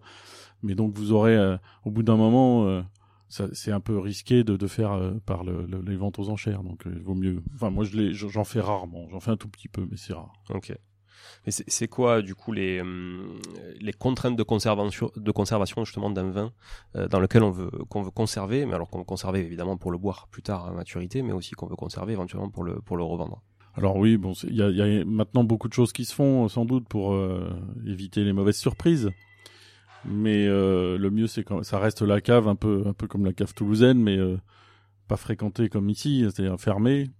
Mais 0.63 0.75
donc 0.75 0.93
vous 0.93 1.11
aurez, 1.11 1.57
au 1.85 1.89
bout 1.89 2.03
d'un 2.03 2.17
moment, 2.17 2.83
c'est 3.29 3.71
un 3.71 3.79
peu 3.79 3.97
risqué 3.97 4.43
de, 4.43 4.55
de 4.55 4.67
faire 4.67 4.95
par 5.25 5.43
le, 5.43 5.65
les 5.83 5.95
ventes 5.95 6.19
aux 6.19 6.29
enchères. 6.29 6.61
Donc 6.61 6.83
il 6.85 7.01
vaut 7.01 7.15
mieux. 7.15 7.41
Enfin, 7.55 7.71
moi, 7.71 7.83
je 7.83 8.11
j'en 8.11 8.43
fais 8.43 8.61
rarement. 8.61 9.07
J'en 9.09 9.19
fais 9.19 9.31
un 9.31 9.37
tout 9.37 9.49
petit 9.49 9.67
peu, 9.67 9.87
mais 9.89 9.97
c'est 9.97 10.13
rare. 10.13 10.33
Ok. 10.51 10.71
Mais 11.45 11.51
c'est 11.51 11.87
quoi, 11.87 12.21
du 12.21 12.35
coup, 12.35 12.51
les, 12.51 12.81
hum, 12.81 13.39
les 13.79 13.93
contraintes 13.93 14.35
de 14.35 14.43
conservation, 14.43 15.11
de 15.15 15.31
conservation 15.31 15.83
justement 15.85 16.09
d'un 16.09 16.29
vin 16.29 16.51
euh, 16.95 17.07
dans 17.07 17.19
lequel 17.19 17.43
on 17.43 17.51
veut, 17.51 17.71
qu'on 17.89 18.01
veut 18.01 18.11
conserver, 18.11 18.65
mais 18.65 18.73
alors 18.73 18.89
qu'on 18.89 18.99
veut 18.99 19.05
conserver 19.05 19.39
évidemment 19.39 19.77
pour 19.77 19.91
le 19.91 19.97
boire 19.97 20.27
plus 20.29 20.43
tard 20.43 20.67
à 20.67 20.71
maturité, 20.71 21.21
mais 21.21 21.33
aussi 21.33 21.51
qu'on 21.51 21.67
veut 21.67 21.75
conserver 21.75 22.13
éventuellement 22.13 22.49
pour 22.49 22.63
le, 22.63 22.81
pour 22.81 22.97
le 22.97 23.03
revendre 23.03 23.41
alors 23.73 23.95
oui, 23.95 24.17
bon, 24.17 24.33
il 24.49 24.57
y 24.57 24.61
a, 24.61 25.05
maintenant 25.05 25.45
beaucoup 25.45 25.69
de 25.69 25.73
choses 25.73 25.93
qui 25.93 26.03
se 26.03 26.13
font 26.13 26.49
sans 26.49 26.65
doute 26.65 26.89
pour 26.89 27.13
euh, 27.13 27.49
éviter 27.87 28.25
les 28.25 28.33
mauvaises 28.33 28.57
surprises. 28.57 29.09
Mais 30.03 30.45
euh, 30.45 30.97
le 30.97 31.09
mieux, 31.09 31.27
c'est 31.27 31.45
quand 31.45 31.63
ça 31.63 31.79
reste 31.79 32.01
la 32.01 32.19
cave, 32.19 32.49
un 32.49 32.55
peu, 32.55 32.83
un 32.85 32.91
peu 32.91 33.07
comme 33.07 33.23
la 33.23 33.31
cave 33.31 33.53
toulousaine, 33.53 33.97
mais 33.97 34.19
pas 35.07 35.15
fréquentée 35.15 35.69
comme 35.69 35.89
ici, 35.89 36.25
c'est-à-dire 36.25 36.59
fermée, 36.59 37.11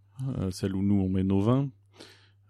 celle 0.50 0.76
où 0.76 0.84
nous 0.84 1.00
on 1.00 1.08
met 1.08 1.24
nos 1.24 1.40
vins. 1.40 1.70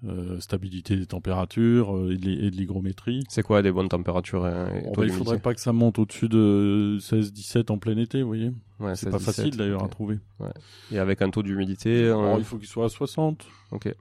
Euh, 0.04 0.40
stabilité 0.40 0.96
des 0.96 1.06
températures 1.06 1.96
euh, 1.96 2.14
et 2.14 2.50
de 2.50 2.56
l'hygrométrie. 2.56 3.24
C'est 3.30 3.44
quoi 3.44 3.62
des 3.62 3.72
bonnes 3.72 3.88
températures 3.88 4.46
euh, 4.46 4.68
oh, 4.88 4.94
bah, 4.98 5.06
Il 5.06 5.12
faudrait 5.12 5.38
pas 5.38 5.54
que 5.54 5.62
ça 5.62 5.74
monte 5.74 6.00
au-dessus 6.00 6.28
de 6.28 6.98
16-17 7.00 7.72
en 7.72 7.78
plein 7.78 7.96
été, 7.98 8.24
vous 8.24 8.30
voyez. 8.30 8.52
Ouais, 8.80 8.96
c'est 8.96 9.12
pas 9.12 9.20
facile 9.20 9.56
d'ailleurs 9.58 9.84
à 9.84 9.90
trouver. 9.90 10.18
Ouais. 10.40 10.50
Et 10.92 10.98
avec 10.98 11.22
un 11.22 11.30
taux 11.30 11.44
d'humidité 11.44 12.12
oh, 12.12 12.34
Il 12.40 12.44
faut 12.44 12.58
qu'il 12.58 12.68
soit 12.68 12.86
à 12.86 12.90
60. 12.90 13.46
Ok. 13.70 13.94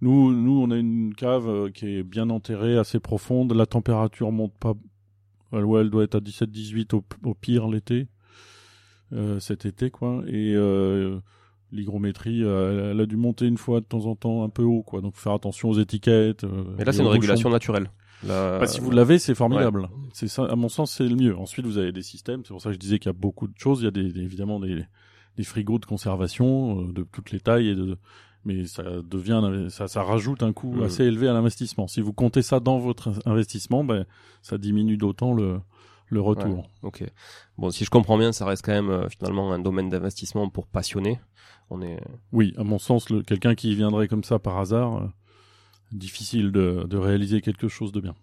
Nous, 0.00 0.32
nous, 0.32 0.62
on 0.62 0.70
a 0.70 0.76
une 0.76 1.12
cave 1.12 1.72
qui 1.72 1.96
est 1.96 2.02
bien 2.04 2.30
enterrée, 2.30 2.78
assez 2.78 3.00
profonde. 3.00 3.52
La 3.52 3.66
température 3.66 4.30
monte 4.30 4.54
pas. 4.60 4.74
Ouais, 5.50 5.80
elle 5.80 5.90
doit 5.90 6.04
être 6.04 6.14
à 6.14 6.20
17-18 6.20 6.94
au, 6.94 7.04
au, 7.24 7.34
pire 7.34 7.66
l'été. 7.66 8.06
cet 9.40 9.66
été, 9.66 9.90
quoi. 9.90 10.22
Et 10.28 10.54
l'hygrométrie, 11.72 12.44
euh, 12.44 12.92
elle, 12.92 13.00
a 13.00 13.06
dû 13.06 13.16
monter 13.16 13.46
une 13.46 13.56
fois 13.56 13.80
de 13.80 13.86
temps 13.86 14.06
en 14.06 14.14
temps 14.14 14.44
un 14.44 14.48
peu 14.48 14.62
haut, 14.62 14.82
quoi. 14.82 15.00
Donc 15.00 15.16
faire 15.16 15.32
attention 15.32 15.70
aux 15.70 15.78
étiquettes. 15.78 16.44
Euh, 16.44 16.64
Mais 16.78 16.84
là, 16.84 16.92
c'est 16.92 17.02
une 17.02 17.08
régulation 17.08 17.50
naturelle. 17.50 17.90
Bah, 18.24 18.64
si 18.66 18.80
vous 18.80 18.92
l'avez, 18.92 19.18
c'est 19.18 19.34
formidable. 19.34 19.88
C'est 20.12 20.28
ça, 20.28 20.44
à 20.44 20.54
mon 20.54 20.68
sens, 20.68 20.92
c'est 20.92 21.08
le 21.08 21.16
mieux. 21.16 21.36
Ensuite, 21.36 21.66
vous 21.66 21.78
avez 21.78 21.90
des 21.90 22.02
systèmes. 22.02 22.42
C'est 22.44 22.52
pour 22.52 22.60
ça 22.60 22.68
que 22.68 22.74
je 22.74 22.78
disais 22.78 22.98
qu'il 22.98 23.08
y 23.08 23.14
a 23.14 23.18
beaucoup 23.18 23.48
de 23.48 23.58
choses. 23.58 23.80
Il 23.80 23.84
y 23.84 23.88
a 23.88 23.90
des, 23.90 24.20
évidemment 24.20 24.60
des, 24.60 24.84
des 25.36 25.44
frigos 25.44 25.78
de 25.78 25.86
conservation 25.86 26.82
euh, 26.82 26.92
de 26.92 27.02
toutes 27.10 27.32
les 27.32 27.40
tailles 27.40 27.70
et 27.70 27.74
de, 27.74 27.96
mais 28.44 28.66
ça 28.66 28.84
devient, 29.02 29.66
ça, 29.70 29.88
ça 29.88 30.02
rajoute 30.02 30.42
un 30.42 30.52
coût 30.52 30.72
mmh. 30.72 30.82
assez 30.82 31.04
élevé 31.04 31.28
à 31.28 31.32
l'investissement. 31.32 31.88
Si 31.88 32.00
vous 32.00 32.12
comptez 32.12 32.42
ça 32.42 32.60
dans 32.60 32.78
votre 32.78 33.12
investissement, 33.26 33.82
ben, 33.82 34.04
ça 34.42 34.58
diminue 34.58 34.96
d'autant 34.96 35.32
le, 35.32 35.58
le 36.12 36.20
retour. 36.20 36.68
ok. 36.82 37.04
Bon, 37.58 37.70
si 37.70 37.84
je 37.84 37.90
comprends 37.90 38.18
bien, 38.18 38.32
ça 38.32 38.44
reste 38.46 38.64
quand 38.64 38.80
même 38.80 39.08
finalement 39.10 39.52
un 39.52 39.58
domaine 39.58 39.88
d'investissement 39.88 40.48
pour 40.48 40.66
passionnés. 40.66 41.18
Oui, 42.32 42.54
à 42.56 42.64
mon 42.64 42.78
sens, 42.78 43.06
quelqu'un 43.26 43.54
qui 43.54 43.74
viendrait 43.74 44.08
comme 44.08 44.24
ça 44.24 44.38
par 44.38 44.58
hasard, 44.58 44.96
euh, 44.96 45.06
difficile 45.92 46.52
de, 46.52 46.96
réaliser 46.96 47.40
quelque 47.40 47.68
chose 47.68 47.92
de 47.92 48.00
bien. 48.00 48.14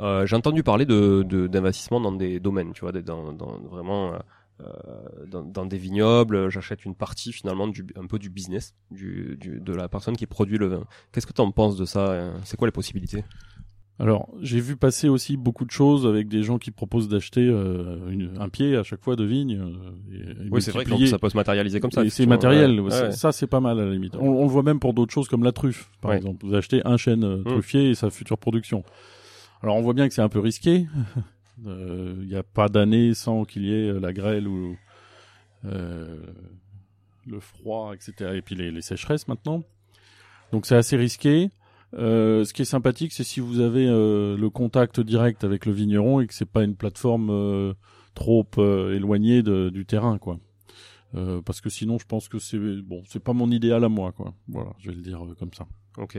Euh, 0.00 0.26
j'ai 0.26 0.36
entendu 0.36 0.62
parler 0.62 0.84
de 0.84 1.22
d'investissement 1.46 2.00
dans 2.00 2.12
des 2.12 2.38
domaines, 2.38 2.72
tu 2.74 2.82
vois, 2.82 2.92
dans, 2.92 3.32
vraiment 3.70 4.12
euh, 4.60 5.26
dans, 5.26 5.66
des 5.66 5.78
vignobles. 5.78 6.50
J'achète 6.50 6.84
une 6.84 6.94
partie 6.94 7.32
finalement 7.32 7.66
du 7.66 7.86
un 7.96 8.06
peu 8.06 8.18
du 8.18 8.28
business 8.28 8.74
du, 8.90 9.38
de 9.40 9.72
la 9.74 9.88
personne 9.88 10.16
qui 10.16 10.26
produit 10.26 10.58
le 10.58 10.66
vin. 10.66 10.84
Qu'est-ce 11.12 11.26
que 11.26 11.32
tu 11.32 11.40
en 11.40 11.50
penses 11.50 11.76
de 11.76 11.86
ça 11.86 12.30
C'est 12.44 12.56
quoi 12.56 12.68
les 12.68 12.72
possibilités? 12.72 13.24
Alors, 13.98 14.28
j'ai 14.42 14.60
vu 14.60 14.76
passer 14.76 15.08
aussi 15.08 15.38
beaucoup 15.38 15.64
de 15.64 15.70
choses 15.70 16.06
avec 16.06 16.28
des 16.28 16.42
gens 16.42 16.58
qui 16.58 16.70
proposent 16.70 17.08
d'acheter 17.08 17.40
euh, 17.40 18.28
un 18.38 18.48
pied 18.50 18.76
à 18.76 18.82
chaque 18.82 19.02
fois 19.02 19.16
de 19.16 19.24
vigne. 19.24 19.58
Euh, 19.58 20.34
oui, 20.50 20.60
c'est 20.60 20.70
vrai 20.70 20.84
que 20.84 21.06
ça 21.06 21.18
peut 21.18 21.30
se 21.30 21.36
matérialiser 21.36 21.80
comme 21.80 21.90
ça. 21.90 22.02
C'est 22.10 22.26
matériel. 22.26 22.78
Ça, 23.12 23.32
c'est 23.32 23.46
pas 23.46 23.60
mal 23.60 23.80
à 23.80 23.86
la 23.86 23.92
limite. 23.92 24.14
On, 24.16 24.42
le 24.42 24.48
voit 24.48 24.62
même 24.62 24.80
pour 24.80 24.92
d'autres 24.92 25.14
choses 25.14 25.28
comme 25.28 25.44
la 25.44 25.52
truffe, 25.52 25.90
par 26.02 26.12
exemple. 26.12 26.44
Vous 26.44 26.54
achetez 26.54 26.82
un 26.84 26.98
chêne 26.98 27.24
euh, 27.24 27.38
mmh. 27.38 27.44
truffier 27.44 27.90
et 27.90 27.94
sa 27.94 28.10
future 28.10 28.36
production. 28.36 28.84
Alors, 29.62 29.76
on 29.76 29.80
voit 29.80 29.94
bien 29.94 30.08
que 30.08 30.14
c'est 30.14 30.22
un 30.22 30.28
peu 30.28 30.40
risqué. 30.40 30.86
Il 31.64 32.26
n'y 32.28 32.36
a 32.36 32.42
pas 32.42 32.68
d'année 32.68 33.14
sans 33.14 33.46
qu'il 33.46 33.64
y 33.64 33.72
ait 33.72 33.90
la 33.98 34.12
grêle 34.12 34.46
ou 34.46 34.76
le 35.64 37.40
froid, 37.40 37.94
etc. 37.94 38.32
Et 38.34 38.42
puis 38.42 38.54
les, 38.54 38.70
les 38.70 38.82
sécheresses 38.82 39.26
maintenant. 39.26 39.62
Donc, 40.52 40.66
c'est 40.66 40.76
assez 40.76 40.98
risqué. 40.98 41.50
Euh, 41.94 42.44
ce 42.44 42.52
qui 42.52 42.62
est 42.62 42.66
sympathique, 42.66 43.12
c'est 43.12 43.24
si 43.24 43.40
vous 43.40 43.60
avez 43.60 43.86
euh, 43.86 44.36
le 44.36 44.50
contact 44.50 45.00
direct 45.00 45.44
avec 45.44 45.66
le 45.66 45.72
vigneron 45.72 46.20
et 46.20 46.26
que 46.26 46.34
c'est 46.34 46.50
pas 46.50 46.64
une 46.64 46.74
plateforme 46.74 47.30
euh, 47.30 47.74
trop 48.14 48.46
éloignée 48.58 49.42
du 49.42 49.84
terrain, 49.86 50.18
quoi. 50.18 50.38
parce 51.44 51.60
que 51.60 51.68
sinon, 51.68 51.98
je 51.98 52.06
pense 52.06 52.28
que 52.28 52.38
c'est 52.38 52.58
bon, 52.58 53.02
c'est 53.06 53.22
pas 53.22 53.34
mon 53.34 53.50
idéal 53.50 53.84
à 53.84 53.88
moi, 53.90 54.12
quoi. 54.12 54.34
Voilà, 54.48 54.70
je 54.78 54.88
vais 54.88 54.96
le 54.96 55.02
dire 55.02 55.22
comme 55.38 55.52
ça. 55.52 55.66
Ok. 55.98 56.18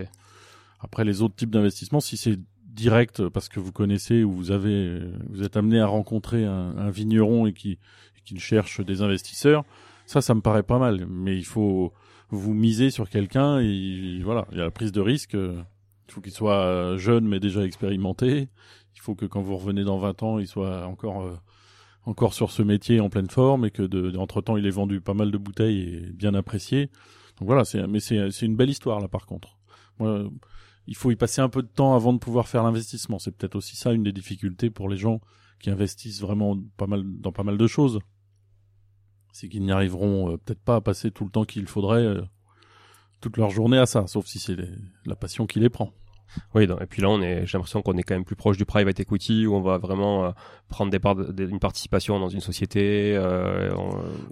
Après, 0.80 1.04
les 1.04 1.24
autres 1.24 1.36
types 1.36 1.50
d'investissements, 1.50 2.00
si 2.00 2.16
c'est 2.16 2.40
direct 2.68 3.28
parce 3.30 3.50
que 3.50 3.60
vous 3.60 3.72
connaissez 3.72 4.24
ou 4.24 4.32
vous 4.32 4.52
avez, 4.52 5.02
vous 5.30 5.42
êtes 5.42 5.58
amené 5.58 5.80
à 5.80 5.88
rencontrer 5.88 6.46
un, 6.46 6.78
un 6.78 6.92
vigneron 6.92 7.48
et 7.48 7.54
qui, 7.54 7.72
et 7.72 8.22
qui 8.24 8.38
cherche 8.40 8.82
des 8.86 9.02
investisseurs, 9.02 9.66
ça, 10.06 10.22
ça 10.22 10.36
me 10.36 10.42
paraît 10.42 10.62
pas 10.62 10.78
mal. 10.78 11.08
Mais 11.10 11.36
il 11.36 11.46
faut, 11.46 11.94
vous 12.30 12.54
misez 12.54 12.90
sur 12.90 13.10
quelqu'un 13.10 13.60
et 13.60 14.22
voilà, 14.24 14.48
il 14.52 14.58
y 14.58 14.62
a 14.62 14.66
la 14.66 14.72
prise 14.72 14.92
de 14.92 15.02
risque. 15.02 15.34
Il 15.34 16.14
faut 16.14 16.22
qu'il 16.22 16.32
soit 16.32 16.64
euh, 16.66 16.98
jeune 16.98 17.28
mais 17.28 17.40
déjà 17.40 17.64
expérimenté. 17.64 18.50
Il 18.96 19.02
faut 19.02 19.16
que 19.16 19.26
quand 19.26 19.42
vous 19.42 19.58
revenez 19.58 19.84
dans 19.84 19.98
20 19.98 20.24
ans, 20.24 20.40
il 20.40 20.48
soit 20.48 20.86
encore 20.86 21.24
euh, 21.24 21.36
encore 22.06 22.34
sur 22.34 22.52
ce 22.52 22.62
métier 22.62 23.00
en 23.00 23.10
pleine 23.10 23.30
forme 23.30 23.66
et 23.66 23.72
que 23.72 23.84
de, 23.84 24.18
entre 24.18 24.42
temps 24.42 24.58
il 24.58 24.66
ait 24.66 24.72
vendu 24.72 25.02
pas 25.02 25.14
mal 25.14 25.32
de 25.32 25.38
bouteilles 25.38 25.82
et 25.82 26.00
bien 26.14 26.34
apprécié. 26.34 26.90
Donc 27.40 27.48
voilà, 27.48 27.66
c'est 27.66 27.86
mais 27.88 28.00
c'est 28.00 28.32
c'est 28.32 28.46
une 28.46 28.56
belle 28.56 28.70
histoire 28.70 29.00
là 29.00 29.08
par 29.08 29.26
contre. 29.26 29.58
Moi, 30.00 30.30
il 30.88 30.96
faut 30.96 31.12
y 31.12 31.16
passer 31.16 31.42
un 31.42 31.50
peu 31.50 31.62
de 31.62 31.68
temps 31.68 31.96
avant 31.96 32.14
de 32.14 32.18
pouvoir 32.18 32.48
faire 32.48 32.64
l'investissement. 32.64 33.20
C'est 33.20 33.32
peut-être 33.32 33.56
aussi 33.56 33.76
ça 33.76 33.92
une 33.92 34.04
des 34.04 34.14
difficultés 34.14 34.70
pour 34.70 34.90
les 34.90 34.98
gens 34.98 35.22
qui 35.60 35.70
investissent 35.70 36.22
vraiment 36.22 36.58
pas 36.78 36.88
mal 36.88 37.04
dans 37.06 37.32
pas 37.32 37.44
mal 37.44 37.58
de 37.58 37.68
choses. 37.68 38.00
C'est 39.40 39.50
qu'ils 39.50 39.62
n'y 39.62 39.72
arriveront 39.72 40.32
euh, 40.32 40.38
peut-être 40.38 40.62
pas 40.62 40.78
à 40.78 40.82
passer 40.82 41.12
tout 41.12 41.24
le 41.24 41.30
temps 41.30 41.46
qu'il 41.46 41.68
faudrait 41.68 42.02
euh, 42.02 42.24
toute 43.22 43.38
leur 43.38 43.52
journée 43.52 43.78
à 43.78 43.86
ça, 43.86 44.08
sauf 44.08 44.26
si 44.26 44.40
c'est 44.40 44.58
la 45.06 45.16
passion 45.16 45.46
qui 45.46 45.60
les 45.60 45.70
prend. 45.70 45.94
Oui, 46.56 46.64
et 46.64 46.86
puis 46.88 47.04
là, 47.04 47.10
on 47.10 47.22
est, 47.22 47.46
j'ai 47.46 47.56
l'impression 47.56 47.84
qu'on 47.84 47.98
est 47.98 48.04
quand 48.04 48.16
même 48.16 48.26
plus 48.26 48.36
proche 48.36 48.58
du 48.58 48.66
private 48.66 49.00
equity 49.00 49.46
où 49.46 49.54
on 49.54 49.62
va 49.62 49.78
vraiment 49.78 50.26
euh, 50.26 50.32
prendre 50.70 50.92
des 50.92 50.98
parts, 50.98 51.18
une 51.38 51.60
participation 51.60 52.20
dans 52.20 52.30
une 52.30 52.40
société. 52.40 53.16
Euh, 53.16 53.70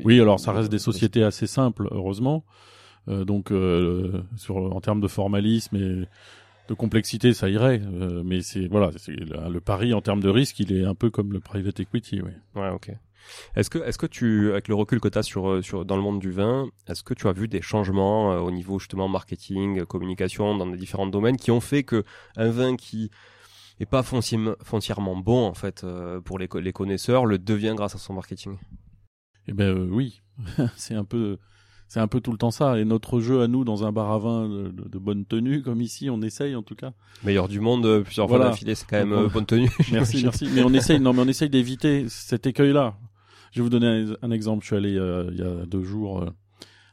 oui, 0.03 0.19
alors 0.19 0.39
ça 0.39 0.51
reste 0.53 0.71
des 0.71 0.79
sociétés 0.79 1.23
assez 1.23 1.45
simples, 1.45 1.87
heureusement. 1.91 2.43
Euh, 3.07 3.25
donc, 3.25 3.53
sur 4.37 4.57
en 4.57 4.81
termes 4.81 5.01
de 5.01 5.07
formalisme 5.07 5.75
et 5.75 6.07
de 6.67 6.73
complexité, 6.73 7.35
ça 7.35 7.47
irait. 7.47 7.79
mais 8.23 8.41
c'est 8.41 8.65
voilà, 8.65 8.89
le 9.07 9.59
pari 9.59 9.93
en 9.93 10.01
termes 10.01 10.21
de 10.21 10.29
risque, 10.29 10.59
il 10.59 10.75
est 10.75 10.83
un 10.83 10.95
peu 10.95 11.11
comme 11.11 11.31
le 11.31 11.41
private 11.41 11.79
equity, 11.79 12.23
oui. 12.23 12.31
Ouais, 12.55 12.69
ok. 12.69 12.91
Est-ce 13.55 13.69
que, 13.69 13.79
est-ce 13.79 13.97
que 13.97 14.05
tu, 14.05 14.51
avec 14.51 14.67
le 14.67 14.75
recul 14.75 14.99
que 14.99 15.07
tu 15.07 15.17
as 15.17 15.23
sur, 15.23 15.49
euh, 15.49 15.61
sur, 15.61 15.85
dans 15.85 15.95
le 15.95 16.01
monde 16.01 16.19
du 16.19 16.31
vin, 16.31 16.67
est-ce 16.87 17.03
que 17.03 17.13
tu 17.13 17.27
as 17.27 17.33
vu 17.33 17.47
des 17.47 17.61
changements 17.61 18.33
euh, 18.33 18.39
au 18.39 18.51
niveau 18.51 18.79
justement 18.79 19.07
marketing, 19.07 19.85
communication, 19.85 20.55
dans 20.57 20.65
les 20.65 20.77
différents 20.77 21.07
domaines 21.07 21.37
qui 21.37 21.51
ont 21.51 21.61
fait 21.61 21.83
que 21.83 22.03
un 22.35 22.49
vin 22.49 22.75
qui 22.75 23.11
est 23.79 23.85
pas 23.85 24.03
foncièrement 24.03 25.15
bon 25.17 25.45
en 25.45 25.53
fait 25.53 25.83
euh, 25.83 26.21
pour 26.21 26.39
les, 26.39 26.47
les 26.55 26.73
connaisseurs 26.73 27.25
le 27.25 27.37
devient 27.37 27.73
grâce 27.75 27.95
à 27.95 27.97
son 27.97 28.13
marketing? 28.13 28.57
Eh 29.47 29.53
ben 29.53 29.89
oui, 29.91 30.21
c'est 30.75 30.95
un 30.95 31.05
peu 31.05 31.37
c'est 31.87 31.99
un 31.99 32.07
peu 32.07 32.19
tout 32.19 32.31
le 32.31 32.37
temps 32.37 32.51
ça. 32.51 32.79
Et 32.79 32.85
notre 32.85 33.19
jeu 33.19 33.41
à 33.41 33.47
nous 33.47 33.63
dans 33.63 33.85
un 33.85 33.91
bar 33.91 34.11
à 34.11 34.17
vin 34.17 34.47
de, 34.49 34.97
bonne 34.97 35.25
tenue, 35.25 35.61
comme 35.61 35.81
ici, 35.81 36.09
on 36.09 36.21
essaye 36.21 36.55
en 36.55 36.63
tout 36.63 36.75
cas. 36.75 36.93
Meilleur 37.23 37.47
du 37.47 37.59
monde, 37.59 38.01
plusieurs 38.03 38.27
fois 38.27 38.39
d'affilée, 38.39 38.73
c'est 38.73 38.87
quand 38.87 39.05
même 39.05 39.27
bonne 39.27 39.45
tenue. 39.45 39.69
merci, 39.91 40.23
merci. 40.23 40.49
Mais 40.53 40.63
on 40.63 40.73
essaye, 40.73 40.99
non, 40.99 41.13
mais 41.13 41.21
on 41.21 41.27
essaye 41.27 41.49
d'éviter 41.49 42.05
cet 42.09 42.47
écueil-là. 42.47 42.95
Je 43.55 43.61
vais 43.61 43.63
vous 43.63 43.69
donner 43.69 44.13
un, 44.21 44.31
exemple. 44.31 44.63
Je 44.63 44.67
suis 44.67 44.75
allé 44.75 44.97
euh, 44.97 45.29
il 45.31 45.37
y 45.37 45.41
a 45.41 45.65
deux 45.65 45.81
jours 45.81 46.21
euh, 46.21 46.29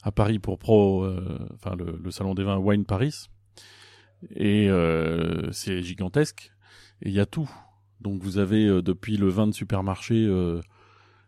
à 0.05 0.12
Paris 0.12 0.38
pour 0.38 0.61
Pro, 0.61 1.03
euh, 1.03 1.48
enfin 1.55 1.75
le, 1.75 2.09
salon 2.12 2.35
des 2.35 2.44
vins 2.44 2.57
Wine 2.57 2.85
Paris, 2.85 3.27
et 4.31 4.68
c'est 5.51 5.83
gigantesque. 5.83 6.53
Et 7.03 7.09
il 7.09 7.14
y 7.14 7.18
a 7.18 7.27
tout. 7.27 7.51
Donc 8.01 8.22
vous 8.22 8.38
avez 8.38 8.81
depuis 8.81 9.16
le 9.16 9.29
vin 9.29 9.48
de 9.48 9.53
supermarché 9.53 10.31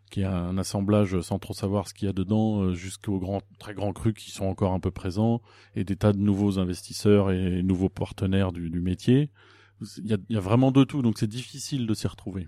qui 0.09 0.21
est 0.21 0.25
un 0.25 0.57
assemblage 0.57 1.19
sans 1.19 1.37
trop 1.37 1.53
savoir 1.53 1.89
ce 1.89 1.93
qu'il 1.93 2.05
y 2.05 2.09
a 2.09 2.13
dedans, 2.13 2.73
jusqu'aux 2.73 3.19
grands, 3.19 3.41
très 3.59 3.73
grands 3.73 3.91
crus 3.91 4.13
qui 4.13 4.31
sont 4.31 4.45
encore 4.45 4.71
un 4.71 4.79
peu 4.79 4.91
présents, 4.91 5.41
et 5.75 5.83
des 5.83 5.97
tas 5.97 6.13
de 6.13 6.19
nouveaux 6.19 6.59
investisseurs 6.59 7.31
et 7.31 7.61
nouveaux 7.61 7.89
partenaires 7.89 8.53
du, 8.53 8.79
métier. 8.79 9.31
Il 9.97 10.07
y, 10.09 10.13
a, 10.13 10.17
il 10.29 10.35
y 10.35 10.37
a, 10.37 10.41
vraiment 10.41 10.71
de 10.71 10.85
tout, 10.85 11.01
donc 11.01 11.17
c'est 11.17 11.27
difficile 11.27 11.87
de 11.87 11.93
s'y 11.93 12.07
retrouver. 12.07 12.47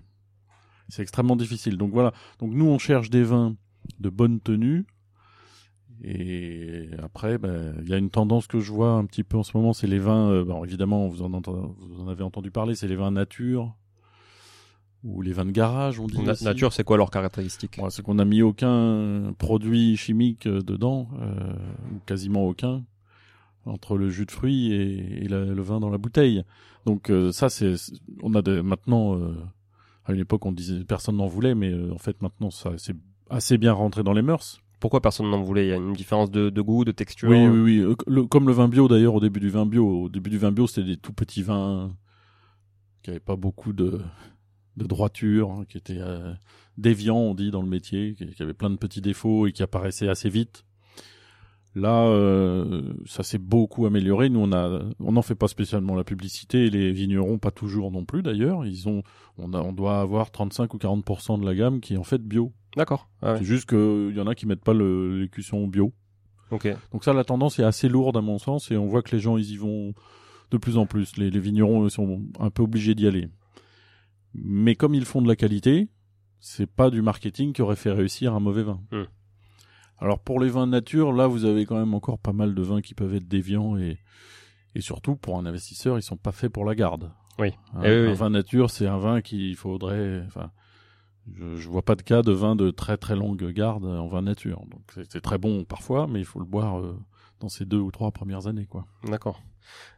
C'est 0.88 1.02
extrêmement 1.02 1.36
difficile. 1.36 1.76
Donc 1.76 1.92
voilà. 1.92 2.12
Donc 2.38 2.52
nous, 2.52 2.66
on 2.66 2.78
cherche 2.78 3.10
des 3.10 3.22
vins 3.22 3.56
de 4.00 4.08
bonne 4.08 4.40
tenue. 4.40 4.86
Et 6.02 6.90
après, 7.02 7.38
ben, 7.38 7.74
il 7.82 7.88
y 7.88 7.94
a 7.94 7.96
une 7.96 8.10
tendance 8.10 8.46
que 8.46 8.60
je 8.60 8.70
vois 8.70 8.92
un 8.92 9.04
petit 9.04 9.24
peu 9.24 9.36
en 9.36 9.42
ce 9.42 9.56
moment, 9.56 9.72
c'est 9.72 9.88
les 9.88 9.98
vins. 9.98 10.30
Euh, 10.30 10.44
bon, 10.44 10.64
évidemment, 10.64 11.08
vous 11.08 11.22
en, 11.22 11.28
vous 11.30 12.00
en 12.00 12.08
avez 12.08 12.22
entendu 12.22 12.50
parler, 12.50 12.74
c'est 12.74 12.86
les 12.86 12.96
vins 12.96 13.10
nature 13.10 13.74
ou 15.04 15.22
les 15.22 15.32
vins 15.32 15.44
de 15.44 15.52
garage, 15.52 16.00
on 16.00 16.06
dit. 16.06 16.18
nature, 16.42 16.72
c'est 16.72 16.82
quoi 16.82 16.96
leurs 16.96 17.10
caractéristiques 17.10 17.80
C'est 17.90 18.02
qu'on 18.02 18.14
n'a 18.14 18.24
mis 18.24 18.42
aucun 18.42 19.32
produit 19.38 19.96
chimique 19.96 20.46
euh, 20.46 20.60
dedans, 20.60 21.08
euh, 21.20 21.52
ou 21.92 22.00
quasiment 22.04 22.44
aucun, 22.44 22.84
entre 23.64 23.96
le 23.96 24.08
jus 24.08 24.26
de 24.26 24.32
fruits 24.32 24.72
et, 24.72 25.28
le 25.28 25.62
vin 25.62 25.78
dans 25.78 25.90
la 25.90 25.98
bouteille. 25.98 26.42
Donc 26.84 27.12
ça, 27.32 27.48
c'est, 27.48 27.74
on 28.22 28.34
a 28.34 28.40
de, 28.40 28.60
maintenant 28.60 29.20
à 30.08 30.14
une 30.14 30.20
époque, 30.20 30.46
on 30.46 30.52
disait 30.52 30.84
personne 30.84 31.16
n'en 31.16 31.26
voulait, 31.26 31.54
mais 31.54 31.70
euh, 31.70 31.92
en 31.92 31.98
fait, 31.98 32.20
maintenant, 32.22 32.50
ça 32.50 32.72
c'est 32.78 32.96
assez 33.30 33.58
bien 33.58 33.72
rentré 33.72 34.02
dans 34.02 34.14
les 34.14 34.22
mœurs. 34.22 34.60
Pourquoi 34.80 35.02
personne 35.02 35.28
n'en 35.30 35.42
voulait? 35.42 35.66
Il 35.66 35.68
y 35.68 35.72
a 35.72 35.76
une 35.76 35.92
différence 35.92 36.30
de, 36.30 36.60
goût, 36.60 36.84
de 36.84 36.92
texture? 36.92 37.28
Oui, 37.28 37.46
oui, 37.46 37.60
oui. 37.60 37.94
Euh, 38.08 38.26
comme 38.26 38.46
le 38.46 38.52
vin 38.52 38.68
bio 38.68 38.88
d'ailleurs 38.88 39.14
au 39.14 39.20
début 39.20 39.40
du 39.40 39.50
vin 39.50 39.66
bio. 39.66 40.04
Au 40.04 40.08
début 40.08 40.30
du 40.30 40.38
vin 40.38 40.50
bio, 40.50 40.66
c'était 40.66 40.86
des 40.86 40.96
tout 40.96 41.12
petits 41.12 41.42
vins 41.42 41.94
qui 43.02 43.10
n'avaient 43.10 43.20
pas 43.20 43.36
beaucoup 43.36 43.72
de, 43.72 44.00
de 44.76 44.86
droiture, 44.86 45.50
hein, 45.50 45.64
qui 45.68 45.76
étaient 45.76 45.98
euh, 45.98 46.32
déviants, 46.78 47.18
on 47.18 47.34
dit 47.34 47.50
dans 47.50 47.62
le 47.62 47.68
métier, 47.68 48.14
qui, 48.14 48.26
qui, 48.28 48.42
avaient 48.42 48.54
plein 48.54 48.70
de 48.70 48.76
petits 48.76 49.02
défauts 49.02 49.46
et 49.46 49.52
qui 49.52 49.62
apparaissaient 49.62 50.08
assez 50.08 50.30
vite. 50.30 50.64
Là, 51.74 52.06
euh, 52.06 52.92
ça 53.06 53.22
s'est 53.22 53.38
beaucoup 53.38 53.86
amélioré. 53.86 54.30
Nous, 54.30 54.40
on 54.40 54.52
a, 54.52 54.82
on 55.00 55.12
n'en 55.12 55.22
fait 55.22 55.34
pas 55.34 55.48
spécialement 55.48 55.94
la 55.94 56.04
publicité. 56.04 56.70
Les 56.70 56.92
vignerons, 56.92 57.38
pas 57.38 57.50
toujours 57.50 57.90
non 57.90 58.04
plus 58.04 58.22
d'ailleurs. 58.22 58.66
Ils 58.66 58.88
ont, 58.88 59.02
on, 59.36 59.52
a, 59.52 59.60
on 59.60 59.72
doit 59.72 60.00
avoir 60.00 60.30
35 60.30 60.74
ou 60.74 60.78
40% 60.78 61.40
de 61.40 61.46
la 61.46 61.54
gamme 61.54 61.80
qui 61.80 61.94
est 61.94 61.98
en 61.98 62.04
fait 62.04 62.22
bio. 62.22 62.52
D'accord. 62.76 63.08
Ah 63.22 63.36
C'est 63.38 63.44
juste 63.44 63.68
qu'il 63.68 64.16
y 64.16 64.20
en 64.20 64.26
a 64.26 64.34
qui 64.34 64.46
mettent 64.46 64.64
pas 64.64 64.74
l'écusson 64.74 65.66
bio. 65.66 65.92
Ok. 66.50 66.68
Donc 66.92 67.04
ça, 67.04 67.12
la 67.12 67.24
tendance 67.24 67.58
est 67.58 67.64
assez 67.64 67.88
lourde 67.88 68.16
à 68.16 68.22
mon 68.22 68.38
sens, 68.38 68.70
et 68.70 68.76
on 68.76 68.86
voit 68.86 69.02
que 69.02 69.14
les 69.14 69.20
gens 69.20 69.36
ils 69.36 69.50
y 69.50 69.56
vont 69.56 69.92
de 70.50 70.56
plus 70.56 70.78
en 70.78 70.86
plus. 70.86 71.16
Les, 71.16 71.30
les 71.30 71.40
vignerons 71.40 71.88
sont 71.90 72.22
un 72.40 72.50
peu 72.50 72.62
obligés 72.62 72.94
d'y 72.94 73.06
aller. 73.06 73.28
Mais 74.34 74.74
comme 74.74 74.94
ils 74.94 75.04
font 75.04 75.20
de 75.20 75.28
la 75.28 75.36
qualité, 75.36 75.88
c'est 76.40 76.66
pas 76.66 76.90
du 76.90 77.02
marketing 77.02 77.52
qui 77.52 77.62
aurait 77.62 77.76
fait 77.76 77.92
réussir 77.92 78.34
un 78.34 78.40
mauvais 78.40 78.62
vin. 78.62 78.80
Hmm. 78.92 79.04
Alors 80.00 80.20
pour 80.20 80.40
les 80.40 80.48
vins 80.48 80.66
de 80.66 80.72
nature, 80.72 81.12
là 81.12 81.26
vous 81.26 81.44
avez 81.44 81.66
quand 81.66 81.78
même 81.78 81.94
encore 81.94 82.18
pas 82.18 82.32
mal 82.32 82.54
de 82.54 82.62
vins 82.62 82.80
qui 82.80 82.94
peuvent 82.94 83.14
être 83.14 83.28
déviants 83.28 83.76
et 83.76 83.98
et 84.74 84.80
surtout 84.80 85.16
pour 85.16 85.38
un 85.38 85.46
investisseur, 85.46 85.98
ils 85.98 86.02
sont 86.02 86.16
pas 86.16 86.32
faits 86.32 86.52
pour 86.52 86.64
la 86.64 86.74
garde. 86.74 87.10
Oui. 87.38 87.52
Un, 87.74 87.82
eh 87.82 88.12
vin 88.12 88.30
nature, 88.30 88.70
c'est 88.70 88.86
un 88.86 88.98
vin 88.98 89.20
qu'il 89.20 89.56
faudrait. 89.56 90.22
Enfin, 90.26 90.50
je, 91.34 91.56
je 91.56 91.68
vois 91.68 91.82
pas 91.82 91.94
de 91.94 92.02
cas 92.02 92.22
de 92.22 92.32
vin 92.32 92.56
de 92.56 92.70
très 92.70 92.96
très 92.96 93.16
longue 93.16 93.44
garde 93.50 93.84
en 93.84 94.06
vin 94.08 94.22
nature. 94.22 94.64
Donc 94.70 94.82
c'est 95.08 95.20
très 95.20 95.38
bon 95.38 95.64
parfois, 95.64 96.06
mais 96.06 96.20
il 96.20 96.24
faut 96.24 96.38
le 96.38 96.44
boire 96.44 96.78
euh, 96.78 96.96
dans 97.40 97.48
ces 97.48 97.64
deux 97.64 97.78
ou 97.78 97.90
trois 97.90 98.10
premières 98.10 98.46
années, 98.46 98.66
quoi. 98.66 98.86
D'accord. 99.04 99.42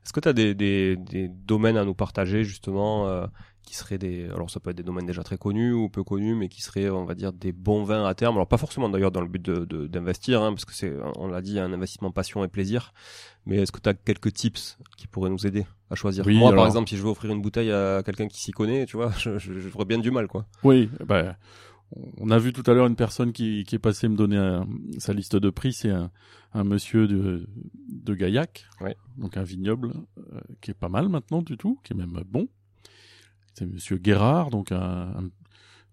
Est-ce 0.05 0.13
que 0.13 0.21
tu 0.21 0.29
as 0.29 0.33
des, 0.33 0.55
des, 0.55 0.97
des, 0.97 1.29
domaines 1.29 1.77
à 1.77 1.85
nous 1.85 1.95
partager 1.95 2.43
justement 2.43 3.07
euh, 3.07 3.27
qui 3.63 3.75
seraient 3.75 3.99
des 3.99 4.29
alors 4.29 4.51
ça 4.51 4.61
peut 4.61 4.71
être 4.71 4.77
des 4.77 4.83
domaines 4.83 5.07
déjà 5.07 5.23
très 5.23 5.39
connus 5.39 5.73
ou 5.73 5.89
peu 5.89 6.03
connus 6.03 6.35
mais 6.35 6.49
qui 6.49 6.63
seraient 6.63 6.91
on 6.91 7.05
va 7.05 7.15
dire 7.15 7.33
des 7.33 7.53
bons 7.53 7.85
vins 7.85 8.05
à 8.05 8.15
terme. 8.15 8.37
Alors 8.37 8.49
pas 8.49 8.57
forcément 8.57 8.89
d'ailleurs 8.89 9.13
dans 9.13 9.21
le 9.21 9.29
but 9.29 9.43
de 9.43 9.87
d'investir 9.87 10.43
hein, 10.43 10.53
parce 10.53 10.65
que 10.65 10.75
c'est 10.75 10.93
on 11.17 11.29
l'a 11.29 11.41
dit 11.41 11.59
un 11.59 11.73
investissement 11.73 12.11
passion 12.11 12.45
et 12.45 12.49
plaisir. 12.49 12.93
Mais 13.47 13.57
est-ce 13.57 13.73
que 13.73 13.81
tu 13.81 13.89
as 13.89 13.95
quelques 13.95 14.33
tips 14.33 14.79
qui 14.97 15.07
pourraient 15.07 15.31
nous 15.31 15.47
aider 15.47 15.67
à 15.91 15.95
choisir 15.95 16.27
moi 16.29 16.53
par 16.53 16.67
exemple 16.67 16.89
si 16.89 16.97
je 16.97 17.03
veux 17.03 17.11
offrir 17.11 17.33
une 17.33 17.43
bouteille 17.43 17.73
à 17.73 18.03
quelqu'un 18.05 18.29
qui 18.29 18.41
s'y 18.41 18.53
connaît 18.53 18.87
tu 18.87 18.97
vois 18.97 19.13
je, 19.19 19.39
je, 19.39 19.85
bien 19.85 19.99
du 19.99 20.11
mal 20.11 20.29
quoi. 20.29 20.47
Oui 20.63 20.91
bah 21.05 21.37
on 22.19 22.31
a 22.31 22.39
vu 22.39 22.53
tout 22.53 22.69
à 22.71 22.75
l'heure 22.75 22.87
une 22.87 22.97
personne 22.97 23.33
qui, 23.33 23.65
qui 23.65 23.75
est 23.75 23.81
passée 23.81 24.09
me 24.09 24.17
donner 24.17 24.61
sa 24.99 25.13
liste 25.13 25.37
de 25.37 25.51
prix, 25.51 25.73
c'est 25.73 25.91
un, 25.91 26.11
un, 26.53 26.65
monsieur 26.65 27.09
de, 27.09 27.49
de 27.89 28.15
Gaillac, 28.15 28.67
ouais. 28.81 28.97
donc 29.17 29.37
un 29.37 29.43
vignoble 29.43 29.93
euh, 30.19 30.41
qui 30.61 30.71
est 30.71 30.75
pas 30.75 30.89
mal 30.89 31.09
maintenant 31.09 31.43
du 31.43 31.57
tout, 31.57 31.81
qui 31.83 31.93
est 31.93 31.97
même 31.97 32.23
bon. 32.27 32.49
C'est 33.55 33.67
monsieur 33.67 33.99
Guérard, 33.99 34.51
donc 34.51 34.73
un, 34.73 35.31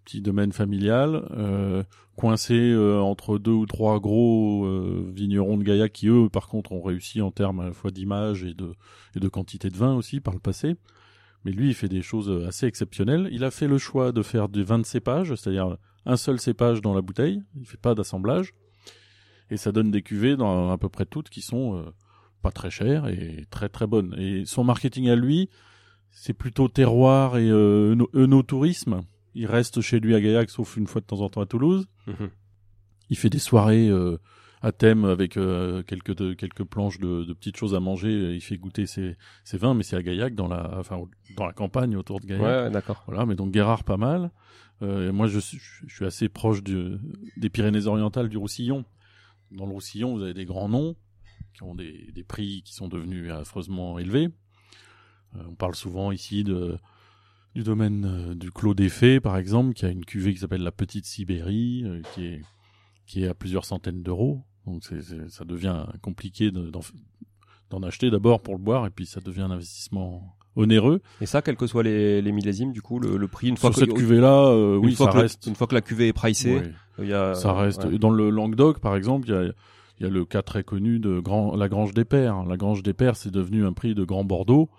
petit 0.06 0.22
domaine 0.22 0.54
familial, 0.54 1.28
euh, 1.32 1.84
coincé 2.16 2.54
euh, 2.54 3.02
entre 3.02 3.38
deux 3.38 3.52
ou 3.52 3.66
trois 3.66 4.00
gros 4.00 4.66
euh, 4.66 5.06
vignerons 5.14 5.58
de 5.58 5.64
Gaillac 5.64 5.92
qui 5.92 6.08
eux, 6.08 6.30
par 6.30 6.48
contre, 6.48 6.72
ont 6.72 6.82
réussi 6.82 7.22
en 7.22 7.32
termes 7.32 7.60
à 7.60 7.66
la 7.66 7.74
fois 7.74 7.92
d'image 7.92 8.44
et 8.44 8.54
de, 8.54 8.74
et 9.16 9.20
de 9.20 9.28
quantité 9.28 9.70
de 9.70 9.76
vin 9.76 9.96
aussi 9.96 10.22
par 10.22 10.34
le 10.34 10.40
passé. 10.40 10.76
Mais 11.44 11.52
lui, 11.52 11.68
il 11.70 11.74
fait 11.74 11.90
des 11.90 12.02
choses 12.02 12.46
assez 12.48 12.68
exceptionnelles. 12.68 13.28
Il 13.32 13.44
a 13.44 13.52
fait 13.52 13.68
le 13.68 13.78
choix 13.78 14.12
de 14.12 14.22
faire 14.22 14.50
du 14.50 14.64
vin 14.64 14.80
de 14.80 14.86
cépage, 14.86 15.36
c'est-à-dire 15.36 15.78
un 16.06 16.18
seul 16.18 16.40
cépage 16.40 16.82
dans 16.82 16.94
la 16.94 17.02
bouteille. 17.02 17.44
Il 17.60 17.66
fait 17.66 17.80
pas 17.80 17.94
d'assemblage. 17.94 18.54
Et 19.50 19.58
ça 19.58 19.72
donne 19.72 19.92
des 19.92 20.02
cuvées 20.02 20.36
dans 20.36 20.72
à 20.72 20.78
peu 20.78 20.90
près 20.90 21.06
toutes 21.06 21.30
qui 21.30 21.42
sont 21.42 21.78
euh, 21.78 21.84
pas 22.42 22.52
très 22.52 22.70
chères 22.70 23.08
et 23.08 23.46
très 23.50 23.70
très 23.70 23.88
bonnes. 23.88 24.16
Et 24.18 24.46
son 24.46 24.64
marketing 24.64 25.10
à 25.10 25.16
lui, 25.16 25.50
c'est 26.12 26.34
plutôt 26.34 26.68
terroir 26.68 27.38
et 27.38 27.50
euh, 27.50 27.96
œnotourisme. 28.16 29.02
Il 29.36 29.46
reste 29.46 29.82
chez 29.82 30.00
lui 30.00 30.16
à 30.16 30.22
Gaillac, 30.22 30.50
sauf 30.50 30.78
une 30.78 30.88
fois 30.88 31.02
de 31.02 31.06
temps 31.06 31.22
en 31.22 31.30
temps 31.30 31.42
à 31.42 31.46
Toulouse. 31.46 31.88
Mhm. 32.08 32.30
Il 33.10 33.18
fait 33.18 33.30
des 33.30 33.40
soirées 33.40 33.88
euh, 33.88 34.18
à 34.62 34.72
thème 34.72 35.06
avec 35.06 35.38
euh, 35.38 35.84
quelques 35.84 36.16
de, 36.16 36.34
quelques 36.34 36.64
planches 36.64 37.00
de, 37.00 37.24
de, 37.24 37.34
petites 37.34 37.58
choses 37.58 37.76
à 37.76 37.80
manger. 37.80 38.34
Il 38.34 38.42
fait 38.42 38.58
goûter 38.58 38.86
ses, 38.86 39.16
ses 39.44 39.58
vins, 39.58 39.74
mais 39.74 39.84
c'est 39.84 39.96
à 39.96 40.04
Gaillac, 40.04 40.36
dans 40.36 40.48
la, 40.48 40.78
enfin, 40.80 41.00
dans 41.36 41.46
la 41.46 41.54
campagne 41.54 41.96
autour 41.96 42.20
de 42.20 42.26
Gaillac. 42.26 42.66
Ouais, 42.66 42.72
d'accord. 42.72 43.04
Voilà, 43.08 43.26
mais 43.26 43.36
donc 43.36 43.52
Guérard 43.52 43.84
pas 43.84 43.98
mal. 43.98 44.32
Euh, 44.82 45.12
moi, 45.12 45.28
je 45.28 45.40
suis, 45.40 45.60
je 45.60 45.96
suis 45.96 46.06
assez 46.06 46.30
proche 46.30 46.64
du, 46.64 46.98
des 47.38 47.50
Pyrénées-Orientales, 47.50 48.30
du 48.30 48.38
Roussillon. 48.38 48.86
Dans 49.52 49.66
le 49.66 49.72
Roussillon, 49.72 50.16
vous 50.16 50.24
avez 50.24 50.34
des 50.34 50.46
grands 50.46 50.70
noms 50.70 50.96
qui 51.54 51.64
ont 51.64 51.76
des, 51.76 52.12
des 52.14 52.24
prix 52.24 52.62
qui 52.64 52.74
sont 52.74 52.88
devenus 52.88 53.32
affreusement 53.32 53.98
élevés. 53.98 54.30
Euh, 55.36 55.40
on 55.50 55.56
parle 55.56 55.76
souvent 55.76 56.12
ici 56.12 56.44
de 56.44 56.78
du 57.56 57.64
domaine 57.64 58.06
euh, 58.06 58.36
du 58.36 58.52
Clos 58.52 58.74
des 58.76 58.90
Fées, 58.90 59.20
par 59.20 59.36
exemple, 59.38 59.74
qui 59.74 59.86
a 59.86 59.90
une 59.90 60.06
cuvée 60.06 60.34
qui 60.34 60.40
s'appelle 60.40 60.62
la 60.64 60.72
Petite 60.72 61.06
Sibérie, 61.06 61.84
euh, 61.86 62.02
qui 62.14 62.26
est 62.26 62.42
qui 63.06 63.24
est 63.24 63.28
à 63.28 63.34
plusieurs 63.34 63.66
centaines 63.66 64.04
d'euros. 64.04 64.44
Donc 64.66 64.84
c'est, 64.84 65.02
ça 65.30 65.46
devient 65.46 65.86
compliqué 66.02 66.52
de, 66.52 66.70
d'en 67.70 67.84
acheter 67.84 68.10
d'abord 68.12 68.42
pour 68.42 68.54
le 68.56 68.60
boire 68.62 68.86
et 68.86 68.90
puis 68.90 69.06
ça 69.06 69.22
devient 69.22 69.42
un 69.42 69.52
investissement 69.52 70.36
onéreux. 70.56 71.02
Et 71.22 71.26
ça, 71.26 71.42
quels 71.42 71.56
que 71.56 71.68
soient 71.68 71.84
les, 71.84 72.22
les 72.22 72.32
millésimes, 72.32 72.74
du 72.74 72.82
coup, 72.82 73.00
le, 73.00 73.16
le 73.18 73.28
prix 73.28 73.48
une 73.48 73.58
fois 73.58 73.72
Sur 73.72 73.82
que 73.82 73.86
cette 73.88 73.98
cuvée-là, 73.98 74.48
euh, 74.48 74.76
oui, 74.76 74.94
fois 74.96 75.06
ça 75.08 75.12
que 75.14 75.18
le- 75.18 75.22
reste. 75.24 75.46
une 75.48 75.56
fois 75.56 75.68
que 75.68 75.76
la 75.76 75.82
cuvée 75.82 76.08
est 76.10 76.14
pricée, 76.14 76.62
il 77.00 77.08
y 77.08 77.14
a 77.14 77.34
ça 77.36 77.54
reste. 77.54 77.86
ouais. 77.86 77.98
Dans 77.98 78.10
le 78.10 78.30
Languedoc, 78.30 78.80
par 78.80 78.96
exemple, 78.96 79.28
il 79.30 79.32
y 79.34 79.36
a, 79.38 79.44
il 80.00 80.04
y 80.04 80.06
a 80.06 80.10
le 80.10 80.26
cas 80.26 80.42
très 80.42 80.64
connu 80.64 81.00
de 81.00 81.20
Grand, 81.20 81.56
la 81.56 81.70
Grange 81.70 81.94
des 81.94 82.06
Pères. 82.06 82.44
La 82.46 82.58
Grange 82.58 82.84
des 82.84 82.94
Pères, 82.94 83.16
c'est 83.16 83.32
devenu 83.32 83.66
un 83.66 83.74
prix 83.74 83.96
de 83.96 84.04
Grand 84.04 84.24
Bordeaux. 84.26 84.70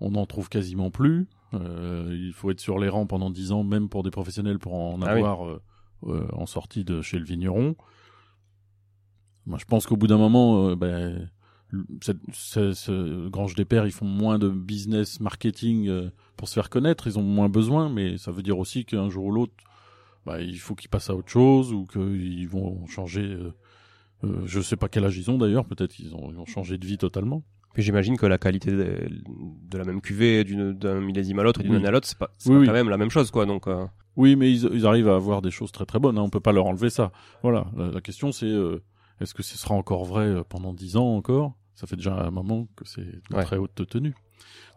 On 0.00 0.12
n'en 0.12 0.26
trouve 0.26 0.48
quasiment 0.48 0.90
plus. 0.90 1.26
Euh, 1.54 2.08
il 2.12 2.32
faut 2.32 2.50
être 2.50 2.60
sur 2.60 2.78
les 2.78 2.88
rangs 2.88 3.06
pendant 3.06 3.30
10 3.30 3.52
ans, 3.52 3.64
même 3.64 3.88
pour 3.88 4.02
des 4.02 4.10
professionnels, 4.10 4.58
pour 4.58 4.74
en 4.74 5.00
Ah 5.02 5.10
avoir 5.10 5.46
euh, 5.46 5.62
euh, 6.04 6.26
en 6.32 6.46
sortie 6.46 6.84
de 6.84 7.00
chez 7.02 7.18
le 7.18 7.24
vigneron. 7.24 7.76
Moi, 9.46 9.58
je 9.58 9.64
pense 9.64 9.86
qu'au 9.86 9.96
bout 9.96 10.08
d'un 10.08 10.18
moment, 10.18 10.74
ben, 10.74 11.30
cette, 12.02 12.18
ce, 12.32 13.28
Grange 13.28 13.54
des 13.54 13.64
Pères, 13.64 13.86
ils 13.86 13.92
font 13.92 14.06
moins 14.06 14.38
de 14.38 14.48
business 14.48 15.20
marketing 15.20 16.10
pour 16.36 16.48
se 16.48 16.54
faire 16.54 16.68
connaître. 16.68 17.06
Ils 17.06 17.18
ont 17.18 17.22
moins 17.22 17.48
besoin, 17.48 17.88
mais 17.88 18.18
ça 18.18 18.32
veut 18.32 18.42
dire 18.42 18.58
aussi 18.58 18.84
qu'un 18.84 19.08
jour 19.08 19.26
ou 19.26 19.30
l'autre, 19.30 19.54
bah, 20.26 20.40
il 20.40 20.58
faut 20.58 20.74
qu'ils 20.74 20.90
passent 20.90 21.10
à 21.10 21.14
autre 21.14 21.30
chose 21.30 21.72
ou 21.72 21.86
qu'ils 21.86 22.48
vont 22.48 22.86
changer. 22.88 23.38
Euh, 24.24 24.46
je 24.46 24.60
sais 24.60 24.76
pas 24.76 24.88
quel 24.88 25.04
âge 25.04 25.16
ils 25.18 25.30
ont 25.30 25.38
d'ailleurs. 25.38 25.66
Peut-être 25.66 25.92
qu'ils 25.92 26.14
ont, 26.14 26.30
ils 26.30 26.38
ont 26.38 26.46
changé 26.46 26.78
de 26.78 26.86
vie 26.86 26.98
totalement. 26.98 27.42
Puis 27.76 27.82
j'imagine 27.82 28.16
que 28.16 28.24
la 28.24 28.38
qualité 28.38 28.70
de, 28.70 29.06
de 29.68 29.76
la 29.76 29.84
même 29.84 30.00
cuvée 30.00 30.44
d'un 30.44 30.98
millésime 30.98 31.38
à 31.40 31.42
l'autre 31.42 31.60
et 31.60 31.62
d'une 31.64 31.72
Oui. 31.72 31.76
année 31.76 31.88
à 31.88 31.90
l'autre, 31.90 32.08
c'est 32.08 32.16
pas, 32.16 32.30
c'est 32.38 32.48
Oui, 32.48 32.54
pas 32.54 32.60
oui. 32.60 32.66
quand 32.68 32.72
même 32.72 32.88
la 32.88 32.96
même 32.96 33.10
chose, 33.10 33.30
quoi. 33.30 33.44
Donc, 33.44 33.66
euh, 33.66 33.84
Oui, 34.16 34.34
mais 34.34 34.50
ils, 34.50 34.64
ils 34.72 34.86
arrivent 34.86 35.10
à 35.10 35.14
avoir 35.16 35.42
des 35.42 35.50
choses 35.50 35.72
très 35.72 35.84
très 35.84 35.98
bonnes. 35.98 36.16
Hein. 36.16 36.22
On 36.22 36.30
peut 36.30 36.40
pas 36.40 36.52
leur 36.52 36.64
enlever 36.64 36.88
ça. 36.88 37.12
Voilà. 37.42 37.66
La, 37.76 37.90
la 37.90 38.00
question 38.00 38.32
c'est 38.32 38.46
euh, 38.46 38.82
est-ce 39.20 39.34
que 39.34 39.42
ce 39.42 39.58
sera 39.58 39.74
encore 39.74 40.06
vrai 40.06 40.24
euh, 40.24 40.42
pendant 40.48 40.72
dix 40.72 40.96
ans 40.96 41.16
encore? 41.16 41.52
Ça 41.74 41.86
fait 41.86 41.96
déjà 41.96 42.14
un 42.26 42.30
moment 42.30 42.66
que 42.76 42.86
c'est 42.86 43.04
de 43.04 43.36
Ouais. 43.36 43.44
très 43.44 43.58
haute 43.58 43.86
tenue. 43.86 44.14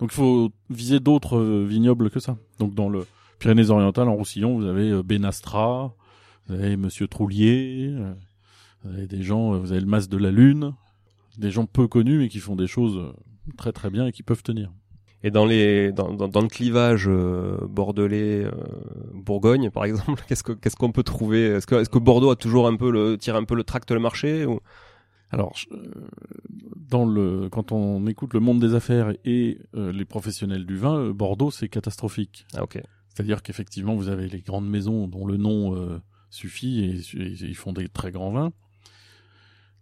Donc 0.01 0.11
il 0.11 0.15
faut 0.15 0.51
viser 0.69 0.99
d'autres 0.99 1.39
vignobles 1.63 2.09
que 2.09 2.19
ça. 2.19 2.37
Donc 2.59 2.75
dans 2.75 2.89
le 2.89 3.05
Pyrénées-Orientales, 3.39 4.09
en 4.09 4.15
Roussillon, 4.15 4.57
vous 4.59 4.65
avez 4.65 5.01
Benastra, 5.03 5.95
vous 6.47 6.55
avez 6.55 6.75
Monsieur 6.75 7.07
Troulier, 7.07 7.95
vous 8.83 8.91
avez 8.93 9.07
des 9.07 9.23
gens, 9.23 9.57
vous 9.57 9.71
avez 9.71 9.79
le 9.79 9.87
Mas 9.87 10.09
de 10.09 10.17
la 10.17 10.31
Lune, 10.31 10.73
des 11.39 11.51
gens 11.51 11.65
peu 11.65 11.87
connus 11.87 12.19
mais 12.19 12.29
qui 12.29 12.39
font 12.39 12.55
des 12.55 12.67
choses 12.67 12.97
euh, 12.97 13.13
très 13.57 13.71
très 13.71 13.89
bien 13.89 14.07
et 14.07 14.11
qui 14.11 14.23
peuvent 14.23 14.43
tenir. 14.43 14.71
et 15.23 15.31
dans 15.31 15.45
les, 15.45 15.91
dans, 15.91 16.13
dans, 16.13 16.27
dans 16.27 16.41
le 16.41 16.47
clivage 16.47 17.05
euh, 17.07 17.57
bordelais, 17.67 18.45
euh, 18.45 18.51
Bourgogne, 19.13 19.69
par 19.69 19.85
exemple, 19.85 20.23
qu'est-ce 20.27 20.43
que, 20.43 20.53
qu'est-ce 20.53 20.75
qu'on 20.75 20.91
peut 20.91 21.03
trouver? 21.03 21.45
Est-ce 21.45 21.67
que, 21.67 21.75
est-ce 21.75 21.89
que 21.89 21.99
Bordeaux 21.99 22.31
a 22.31 22.35
toujours 22.35 22.67
un 22.67 22.75
peu 22.75 22.91
le, 22.91 23.17
tire 23.17 23.35
un 23.35 23.43
peu 23.43 23.55
le 23.55 23.63
tract 23.63 23.91
le 23.91 23.99
marché 23.99 24.45
ou... 24.45 24.59
Alors, 25.31 25.53
euh, 25.71 25.77
dans 26.75 27.05
le, 27.05 27.49
quand 27.49 27.71
on 27.71 28.07
écoute 28.07 28.33
le 28.33 28.39
monde 28.39 28.59
des 28.59 28.73
affaires 28.73 29.13
et 29.25 29.59
euh, 29.75 29.91
les 29.91 30.05
professionnels 30.05 30.65
du 30.65 30.75
vin, 30.75 30.97
euh, 30.97 31.13
Bordeaux, 31.13 31.51
c'est 31.51 31.69
catastrophique. 31.69 32.47
Ah, 32.55 32.63
ok. 32.63 32.81
C'est-à-dire 33.09 33.43
qu'effectivement, 33.43 33.95
vous 33.95 34.09
avez 34.09 34.27
les 34.27 34.41
grandes 34.41 34.67
maisons 34.67 35.07
dont 35.07 35.25
le 35.25 35.37
nom 35.37 35.75
euh, 35.75 36.01
suffit 36.29 36.83
et, 36.83 37.21
et 37.21 37.31
ils 37.31 37.55
font 37.55 37.73
des 37.73 37.89
très 37.89 38.11
grands 38.11 38.31
vins. 38.31 38.51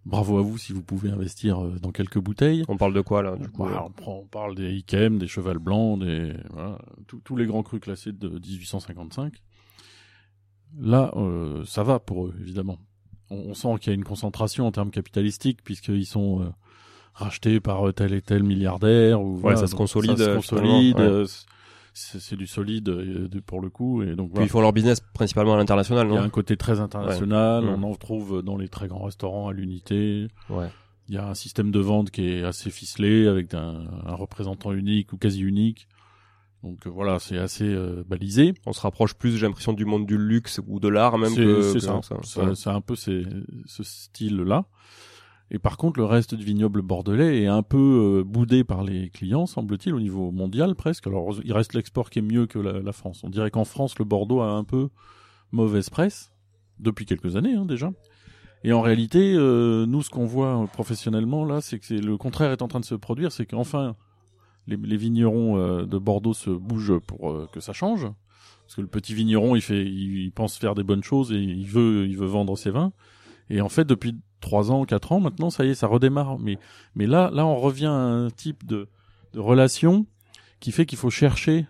Bravo 0.09 0.37
à 0.39 0.41
vous 0.41 0.57
si 0.57 0.71
vous 0.73 0.81
pouvez 0.81 1.09
investir 1.09 1.61
euh, 1.63 1.77
dans 1.81 1.91
quelques 1.91 2.17
bouteilles. 2.19 2.63
On 2.69 2.77
parle 2.77 2.93
de 2.93 3.01
quoi, 3.01 3.21
là, 3.21 3.35
du 3.35 3.49
coup 3.49 3.63
Bah, 3.65 3.83
on, 3.85 3.91
prend- 3.91 4.19
on 4.23 4.25
parle 4.25 4.55
des 4.55 4.71
Ikem, 4.73 5.17
des 5.19 5.27
Cheval 5.27 5.59
Blancs, 5.59 5.99
des, 5.99 6.33
voilà, 6.51 6.79
tous- 7.25 7.35
les 7.35 7.45
grands 7.45 7.61
crus 7.63 7.81
classés 7.81 8.13
de 8.13 8.29
1855. 8.29 9.33
Là, 10.79 11.11
euh, 11.15 11.63
ça 11.65 11.83
va 11.83 11.99
pour 11.99 12.27
eux, 12.27 12.33
évidemment. 12.39 12.77
On, 13.29 13.35
on 13.49 13.53
sent 13.53 13.69
qu'il 13.81 13.91
y 13.91 13.91
a 13.91 13.95
une 13.95 14.03
concentration 14.03 14.65
en 14.67 14.71
termes 14.71 14.91
capitalistiques, 14.91 15.59
puisqu'ils 15.63 16.05
sont 16.05 16.41
euh, 16.41 16.49
rachetés 17.13 17.59
par 17.59 17.87
euh, 17.87 17.91
tel 17.91 18.13
et 18.13 18.21
tel 18.21 18.43
milliardaire. 18.43 19.21
Ou, 19.21 19.35
voilà, 19.37 19.57
ça 19.57 19.67
se 19.67 19.75
consolide, 19.75 20.17
Ça 20.17 20.23
se 20.25 20.29
euh, 20.29 20.35
consolide. 20.35 20.99
euh, 20.99 21.25
c'est 22.19 22.35
du 22.35 22.47
solide 22.47 22.89
euh, 22.89 23.27
pour 23.45 23.59
le 23.61 23.69
coup. 23.69 24.03
Et 24.03 24.15
donc, 24.15 24.27
Puis 24.27 24.33
voilà. 24.35 24.45
ils 24.45 24.49
font 24.49 24.61
leur 24.61 24.73
business 24.73 24.99
principalement 25.13 25.53
à 25.53 25.57
l'international, 25.57 26.07
Il 26.07 26.13
y 26.13 26.17
a 26.17 26.19
non 26.19 26.25
un 26.25 26.29
côté 26.29 26.55
très 26.57 26.79
international. 26.79 27.63
Ouais. 27.65 27.73
On 27.77 27.83
en 27.83 27.95
trouve 27.95 28.41
dans 28.41 28.57
les 28.57 28.69
très 28.69 28.87
grands 28.87 29.03
restaurants 29.03 29.47
à 29.49 29.53
l'unité. 29.53 30.27
Ouais. 30.49 30.67
Il 31.09 31.15
y 31.15 31.17
a 31.17 31.27
un 31.27 31.33
système 31.35 31.71
de 31.71 31.79
vente 31.79 32.11
qui 32.11 32.27
est 32.27 32.43
assez 32.43 32.69
ficelé 32.69 33.27
avec 33.27 33.53
un, 33.53 33.85
un 34.05 34.13
représentant 34.15 34.73
unique 34.73 35.13
ou 35.13 35.17
quasi 35.17 35.41
unique. 35.41 35.87
Donc 36.63 36.85
euh, 36.85 36.89
voilà, 36.89 37.19
c'est 37.19 37.37
assez 37.37 37.63
euh, 37.65 38.03
balisé. 38.07 38.53
On 38.65 38.73
se 38.73 38.81
rapproche 38.81 39.13
plus, 39.13 39.37
j'ai 39.37 39.45
l'impression, 39.47 39.73
du 39.73 39.85
monde 39.85 40.05
du 40.05 40.17
luxe 40.17 40.59
ou 40.67 40.79
de 40.79 40.87
l'art 40.89 41.17
même 41.17 41.29
C'est 41.33 41.79
ça. 41.79 42.01
ça. 42.01 42.17
C'est 42.23 42.41
Ouais. 42.69 42.75
un 42.75 42.81
peu 42.81 42.95
ces- 42.95 43.25
ce 43.65 43.83
style-là. 43.83 44.65
Et 45.49 45.59
par 45.59 45.77
contre, 45.77 45.99
le 45.99 46.05
reste 46.05 46.35
du 46.35 46.43
vignoble 46.43 46.81
bordelais 46.81 47.41
est 47.41 47.47
un 47.47 47.63
peu 47.63 48.19
euh, 48.19 48.23
boudé 48.23 48.63
par 48.63 48.83
les 48.83 49.09
clients, 49.09 49.45
semble-t-il, 49.45 49.95
au 49.95 49.99
niveau 49.99 50.31
mondial 50.31 50.75
presque. 50.75 51.07
Alors, 51.07 51.33
il 51.43 51.53
reste 51.53 51.73
l'export 51.73 52.09
qui 52.09 52.19
est 52.19 52.23
mieux 52.23 52.47
que 52.47 52.59
la, 52.59 52.91
France. 52.91 53.23
On 53.23 53.29
dirait 53.29 53.51
qu'en 53.51 53.63
France, 53.63 53.97
le 53.97 54.05
Bordeaux 54.05 54.41
a 54.41 54.51
un 54.51 54.63
peu 54.63 54.89
mauvaise 55.51 55.89
presse 55.89 56.31
depuis 56.79 57.05
quelques 57.05 57.37
années 57.37 57.53
hein, 57.53 57.65
déjà. 57.65 57.91
Et 58.63 58.73
en 58.73 58.81
réalité, 58.81 59.33
euh, 59.35 59.85
nous, 59.85 60.01
ce 60.01 60.09
qu'on 60.09 60.25
voit 60.25 60.67
professionnellement 60.73 61.45
là, 61.45 61.61
c'est 61.61 61.79
que 61.79 61.93
le 61.93 62.17
contraire 62.17 62.51
est 62.51 62.61
en 62.61 62.67
train 62.67 62.79
de 62.79 62.85
se 62.85 62.95
produire, 62.95 63.31
c'est 63.31 63.45
qu'enfin 63.45 63.95
les, 64.67 64.97
vignerons 64.97 65.57
euh, 65.57 65.85
de 65.85 65.97
Bordeaux 65.97 66.33
se 66.33 66.49
bougent 66.49 66.99
pour 66.99 67.31
euh, 67.31 67.47
que 67.51 67.59
ça 67.59 67.73
change. 67.73 68.07
Parce 68.65 68.75
que 68.75 68.81
le 68.81 68.87
petit 68.87 69.13
vigneron, 69.13 69.55
il 69.55 69.61
fait, 69.61 69.85
il 69.85 70.31
pense 70.31 70.57
faire 70.57 70.75
des 70.75 70.83
bonnes 70.83 71.03
choses 71.03 71.31
et 71.31 71.37
il 71.37 71.67
veut, 71.67 72.05
il 72.05 72.17
veut 72.17 72.25
vendre 72.25 72.57
ses 72.57 72.69
vins. 72.69 72.91
Et 73.49 73.61
en 73.61 73.69
fait, 73.69 73.85
depuis 73.85 74.15
trois 74.41 74.71
ans, 74.71 74.85
quatre 74.85 75.11
ans, 75.11 75.19
maintenant, 75.19 75.49
ça 75.49 75.65
y 75.65 75.69
est, 75.69 75.75
ça 75.75 75.87
redémarre. 75.87 76.37
Mais, 76.39 76.57
mais 76.95 77.05
là, 77.07 77.29
là, 77.33 77.45
on 77.45 77.55
revient 77.55 77.85
à 77.85 77.91
un 77.91 78.29
type 78.29 78.65
de, 78.65 78.87
de 79.33 79.39
relation 79.39 80.05
qui 80.59 80.71
fait 80.71 80.85
qu'il 80.85 80.97
faut 80.97 81.09
chercher 81.09 81.65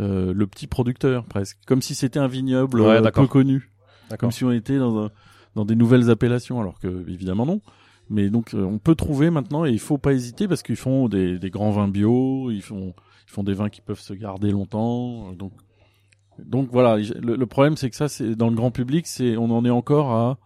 euh, 0.00 0.32
le 0.34 0.46
petit 0.46 0.66
producteur 0.66 1.24
presque, 1.24 1.58
comme 1.66 1.80
si 1.82 1.94
c'était 1.94 2.18
un 2.18 2.28
vignoble 2.28 2.80
Ouais, 2.80 2.96
euh, 2.98 3.10
peu 3.10 3.26
connu, 3.28 3.70
comme 4.18 4.30
si 4.30 4.44
on 4.44 4.52
était 4.52 4.78
dans 4.78 5.04
un, 5.06 5.10
dans 5.54 5.64
des 5.64 5.74
nouvelles 5.76 6.10
appellations, 6.10 6.60
alors 6.60 6.78
que 6.78 7.08
évidemment 7.08 7.46
non. 7.46 7.60
Mais 8.08 8.28
donc, 8.30 8.54
euh, 8.54 8.62
on 8.62 8.78
peut 8.78 8.94
trouver 8.94 9.30
maintenant 9.30 9.64
et 9.64 9.70
il 9.70 9.80
faut 9.80 9.98
pas 9.98 10.12
hésiter 10.12 10.46
parce 10.46 10.62
qu'ils 10.62 10.76
font 10.76 11.08
des, 11.08 11.38
des 11.38 11.50
grands 11.50 11.70
vins 11.72 11.88
bio, 11.88 12.50
ils 12.52 12.62
font, 12.62 12.94
ils 13.26 13.32
font 13.32 13.42
des 13.42 13.54
vins 13.54 13.68
qui 13.68 13.80
peuvent 13.80 13.98
se 13.98 14.12
garder 14.12 14.50
longtemps. 14.52 15.30
euh, 15.30 15.34
Donc, 15.34 15.52
donc 16.38 16.68
voilà. 16.70 16.98
Le, 16.98 17.34
le 17.36 17.46
problème, 17.46 17.76
c'est 17.76 17.88
que 17.90 17.96
ça, 17.96 18.08
c'est 18.08 18.36
dans 18.36 18.48
le 18.50 18.54
grand 18.54 18.70
public, 18.70 19.06
c'est 19.06 19.36
on 19.36 19.50
en 19.50 19.64
est 19.64 19.70
encore 19.70 20.12
à 20.12 20.38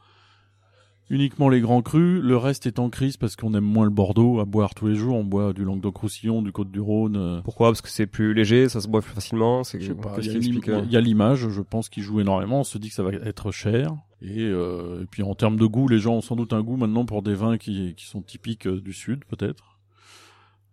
uniquement 1.11 1.49
les 1.51 1.61
grands 1.61 1.83
crus. 1.83 2.23
Le 2.23 2.37
reste 2.37 2.66
est 2.66 2.79
en 2.79 2.88
crise 2.88 3.16
parce 3.18 3.37
qu'on 3.37 3.53
aime 3.55 3.64
moins 3.64 3.85
le 3.85 3.90
Bordeaux 3.90 4.40
à 4.40 4.44
boire 4.46 4.75
tous 4.75 4.87
les 4.87 4.94
jours. 4.94 5.16
On 5.16 5.25
boit 5.25 5.53
du 5.53 5.64
Languedoc-Roussillon, 5.64 6.40
du 6.40 6.53
Côte-du-Rhône. 6.53 7.16
euh, 7.16 7.40
Pourquoi? 7.42 7.68
Parce 7.68 7.83
que 7.83 7.88
c'est 7.90 8.07
plus 8.07 8.33
léger, 8.33 8.68
ça 8.68 8.81
se 8.81 8.88
boit 8.88 9.03
plus 9.03 9.12
facilement. 9.12 9.64
C'est 9.64 9.81
je 9.81 9.88
sais 9.88 9.94
pas, 9.94 10.14
il 10.18 10.27
y 10.27 10.31
a 10.31 10.79
euh 10.79 10.83
il 10.87 10.92
y 10.92 10.96
a 10.96 11.01
l'image, 11.01 11.49
je 11.49 11.61
pense, 11.61 11.88
qui 11.90 12.01
joue 12.01 12.20
énormément. 12.20 12.61
On 12.61 12.64
se 12.64 12.79
dit 12.79 12.88
que 12.88 12.94
ça 12.94 13.03
va 13.03 13.12
être 13.12 13.51
cher. 13.51 13.92
Et, 14.23 14.40
euh, 14.44 15.03
et 15.03 15.07
puis 15.07 15.23
en 15.23 15.35
termes 15.35 15.57
de 15.57 15.66
goût, 15.66 15.88
les 15.88 15.99
gens 15.99 16.14
ont 16.14 16.20
sans 16.20 16.37
doute 16.37 16.53
un 16.53 16.62
goût 16.62 16.77
maintenant 16.77 17.05
pour 17.07 17.23
des 17.23 17.35
vins 17.35 17.59
qui, 17.59 17.94
qui 17.96 18.07
sont 18.07 18.23
typiques 18.23 18.66
euh, 18.66 18.81
du 18.81 18.92
sud, 18.92 19.25
peut-être. 19.25 19.79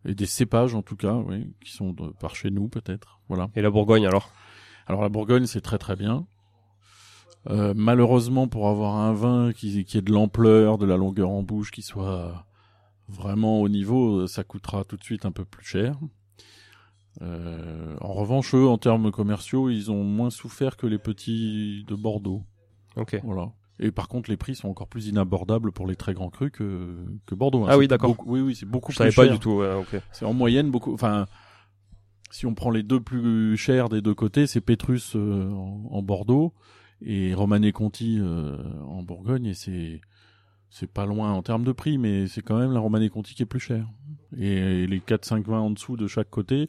Et 0.05 0.13
des 0.15 0.25
cépages, 0.25 0.75
en 0.75 0.81
tout 0.81 0.95
cas, 0.95 1.15
oui, 1.15 1.47
qui 1.63 1.71
sont 1.73 1.91
de- 1.93 2.11
par 2.19 2.35
chez 2.35 2.51
nous, 2.51 2.67
peut-être. 2.69 3.19
Voilà. 3.27 3.49
Et 3.55 3.61
la 3.61 3.69
Bourgogne 3.69 4.05
alors? 4.05 4.31
Alors 4.85 5.01
la 5.01 5.09
Bourgogne, 5.09 5.45
c'est 5.47 5.59
très 5.61 5.77
très 5.77 5.95
bien. 5.95 6.25
Euh, 7.49 7.73
malheureusement, 7.75 8.47
pour 8.47 8.67
avoir 8.67 8.95
un 8.95 9.13
vin 9.13 9.53
qui, 9.53 9.85
qui 9.85 9.97
ait 9.97 10.01
de 10.01 10.11
l'ampleur, 10.11 10.77
de 10.77 10.85
la 10.85 10.97
longueur 10.97 11.29
en 11.29 11.43
bouche, 11.43 11.71
qui 11.71 11.81
soit 11.81 12.45
vraiment 13.07 13.61
au 13.61 13.69
niveau, 13.69 14.27
ça 14.27 14.43
coûtera 14.43 14.83
tout 14.83 14.97
de 14.97 15.03
suite 15.03 15.25
un 15.25 15.31
peu 15.31 15.45
plus 15.45 15.65
cher. 15.65 15.97
Euh, 17.21 17.95
en 18.01 18.13
revanche, 18.13 18.53
eux, 18.53 18.67
en 18.67 18.77
termes 18.77 19.11
commerciaux, 19.11 19.69
ils 19.69 19.89
ont 19.91 20.03
moins 20.03 20.29
souffert 20.29 20.77
que 20.77 20.85
les 20.85 20.99
petits 20.99 21.83
de 21.87 21.95
Bordeaux. 21.95 22.43
Ok. 22.95 23.19
Voilà. 23.23 23.51
Et 23.79 23.91
par 23.91 24.07
contre, 24.07 24.29
les 24.29 24.37
prix 24.37 24.55
sont 24.55 24.67
encore 24.69 24.87
plus 24.87 25.07
inabordables 25.07 25.71
pour 25.71 25.87
les 25.87 25.95
très 25.95 26.13
grands 26.13 26.29
crus 26.29 26.51
que, 26.51 26.95
que 27.25 27.35
Bordeaux. 27.35 27.63
hein. 27.63 27.69
Ah 27.69 27.77
oui, 27.77 27.87
d'accord. 27.87 28.15
Oui, 28.25 28.41
oui, 28.41 28.55
c'est 28.55 28.65
beaucoup 28.65 28.91
Je 28.91 28.97
plus 28.97 29.11
savais 29.11 29.27
pas 29.29 29.33
du 29.33 29.39
tout. 29.39 29.51
ouais, 29.57 29.73
ok. 29.73 30.01
C'est 30.11 30.25
en 30.25 30.33
moyenne 30.33 30.69
beaucoup. 30.71 30.93
Enfin, 30.93 31.27
si 32.31 32.45
on 32.45 32.53
prend 32.55 32.71
les 32.71 32.83
deux 32.83 32.99
plus 32.99 33.55
chers 33.55 33.89
des 33.89 34.01
deux 34.01 34.15
côtés, 34.15 34.47
c'est 34.47 34.61
Pétrus 34.61 35.15
euh, 35.15 35.49
en, 35.51 35.87
en 35.91 36.01
Bordeaux 36.01 36.53
et 37.01 37.33
Romanée 37.33 37.71
Conti 37.71 38.17
euh, 38.19 38.57
en 38.87 39.03
Bourgogne, 39.03 39.45
et 39.47 39.53
c'est 39.53 40.01
c'est 40.69 40.91
pas 40.91 41.05
loin 41.05 41.31
en 41.31 41.41
termes 41.43 41.63
de 41.63 41.71
prix, 41.71 41.97
mais 41.97 42.27
c'est 42.27 42.41
quand 42.41 42.57
même 42.59 42.73
la 42.73 42.79
Romanée 42.81 43.09
Conti 43.09 43.33
qui 43.35 43.43
est 43.43 43.45
plus 43.47 43.59
chère. 43.61 43.87
Et, 44.37 44.85
les 44.85 44.99
4-5 44.99 45.43
vins 45.45 45.59
en 45.59 45.71
dessous 45.71 45.95
de 45.95 46.07
chaque 46.07 46.29
côté, 46.29 46.67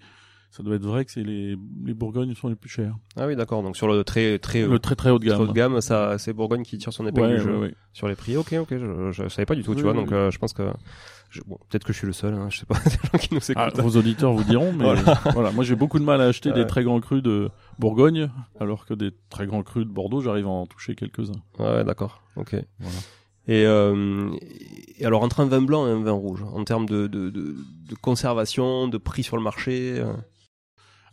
ça 0.53 0.62
doit 0.62 0.77
être 0.77 0.85
vrai 0.87 1.05
que 1.05 1.11
c'est 1.11 1.25
les 1.25 1.57
les 1.85 1.95
Bourgognes 1.95 2.35
sont 2.35 2.49
les 2.49 2.55
plus 2.55 2.71
chers. 2.71 2.97
Ah 3.17 3.27
oui, 3.27 3.35
d'accord. 3.35 3.62
Donc 3.62 3.77
sur 3.77 3.88
le 3.88 4.05
très 4.05 4.38
très, 4.38 4.64
Le 4.67 4.79
très 4.79 4.95
très 4.95 5.11
haut 5.11 5.19
de 5.19 5.27
gamme. 5.27 5.41
haut 5.41 5.47
de 5.49 5.53
gamme, 5.53 5.81
ça 5.81 6.17
c'est 6.19 6.33
Bourgogne 6.33 6.62
qui 6.62 6.79
tire 6.79 6.93
son 6.93 7.07
épingle 7.09 7.27
Ouais, 7.33 7.37
du 7.38 7.43
jeu 7.43 7.55
ouais, 7.55 7.61
ouais. 7.69 7.75
sur 7.93 8.07
les 8.09 8.14
prix. 8.14 8.37
Ok, 8.37 8.53
ok. 8.53 8.69
Je, 8.71 9.11
je 9.12 9.29
savais 9.29 9.47
pas 9.47 9.57
du 9.57 9.62
tout. 9.64 9.73
Oui, 9.73 9.77
tu 9.79 9.83
vois. 9.83 9.93
oui, 9.93 9.99
donc 9.99 10.11
oui. 10.11 10.17
euh, 10.17 10.31
je 10.31 10.38
pense 10.38 10.53
que 10.53 10.62
je- 11.31 11.43
bon, 11.47 11.59
peut-être 11.69 11.85
que 11.85 11.93
je 11.93 11.99
suis 11.99 12.07
le 12.07 12.12
seul. 12.12 12.35
Hein, 12.35 12.49
je 12.51 12.59
sais 12.61 12.67
pas. 12.67 12.75
des 12.85 12.91
gens 12.91 13.19
qui 13.19 13.35
nous 13.35 13.41
Ah, 13.57 13.71
vos 13.75 13.97
auditeurs 13.99 14.33
vous 14.33 14.45
diront, 14.45 14.73
mais 14.73 14.85
Voilà. 14.85 15.03
voilà. 15.33 15.51
Moi, 15.53 15.64
j'ai 15.64 15.75
beaucoup 15.77 15.99
de 15.99 16.05
mal 16.05 16.21
à 16.21 16.25
acheter 16.25 16.53
des 16.53 16.67
très 16.67 16.83
grands 16.85 17.01
crus 17.01 17.23
de 17.23 17.51
Bourgogne, 17.79 18.31
alors 18.61 18.87
que 18.87 18.95
des 18.95 19.12
très 19.31 19.47
grands 19.47 19.62
crus 19.62 19.87
de 19.87 19.91
Bordeaux, 19.93 20.21
j'arrive 20.21 20.47
à 20.47 20.51
en 20.51 20.67
toucher 20.67 20.95
quelques-uns. 20.95 21.41
Ouais, 21.59 21.85
d'accord. 21.85 22.23
Ok. 22.37 22.57
Voilà. 22.79 22.97
Et, 23.47 23.64
euh, 23.64 24.31
et 24.99 25.07
alors 25.07 25.23
entre 25.23 25.41
un 25.41 25.47
vin 25.47 25.62
blanc 25.62 25.87
et 25.87 25.91
un 25.91 26.03
vin 26.03 26.12
rouge, 26.12 26.43
en 26.43 26.64
termes 26.64 26.85
de, 26.87 27.07
de, 27.07 27.31
de, 27.31 27.57
de 27.88 27.95
conservation, 28.01 28.88
de 28.88 28.99
prix 28.99 29.23
sur 29.23 29.37
le 29.38 29.43
marché. 29.43 29.95
euh, 29.99 30.12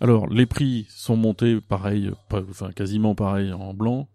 Alors, 0.01 0.27
les 0.27 0.45
prix 0.45 0.85
sont 0.89 1.15
montés 1.15 1.61
pareil, 1.61 2.11
pas- 2.27 2.41
enfin 2.49 2.71
quasiment 2.73 3.15
pareil 3.15 3.53
en 3.53 3.73
blanc. 3.73 4.09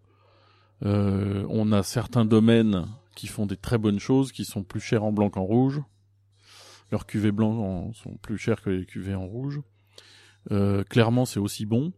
Euh, 0.85 1.45
on 1.49 1.73
a 1.73 1.83
certains 1.83 2.25
domaines 2.27 2.87
qui 3.20 3.26
font 3.26 3.44
des 3.44 3.56
très 3.59 3.76
bonnes 3.76 3.98
choses, 3.98 4.33
qui 4.33 4.46
sont 4.46 4.62
plus 4.62 4.80
chers 4.80 5.04
en 5.04 5.12
blanc 5.12 5.28
qu'en 5.28 5.42
rouge. 5.42 5.83
Leurs 6.90 7.04
cuvées 7.04 7.33
blancs 7.33 7.94
sont 7.94 8.16
plus 8.22 8.38
chers 8.38 8.62
que 8.62 8.70
les 8.70 8.87
cuvées 8.87 9.14
en 9.14 9.26
rouge. 9.26 9.61
Euh, 10.50 10.83
clairement, 10.85 11.26
c'est 11.26 11.38
aussi 11.38 11.66
bon. 11.66 11.92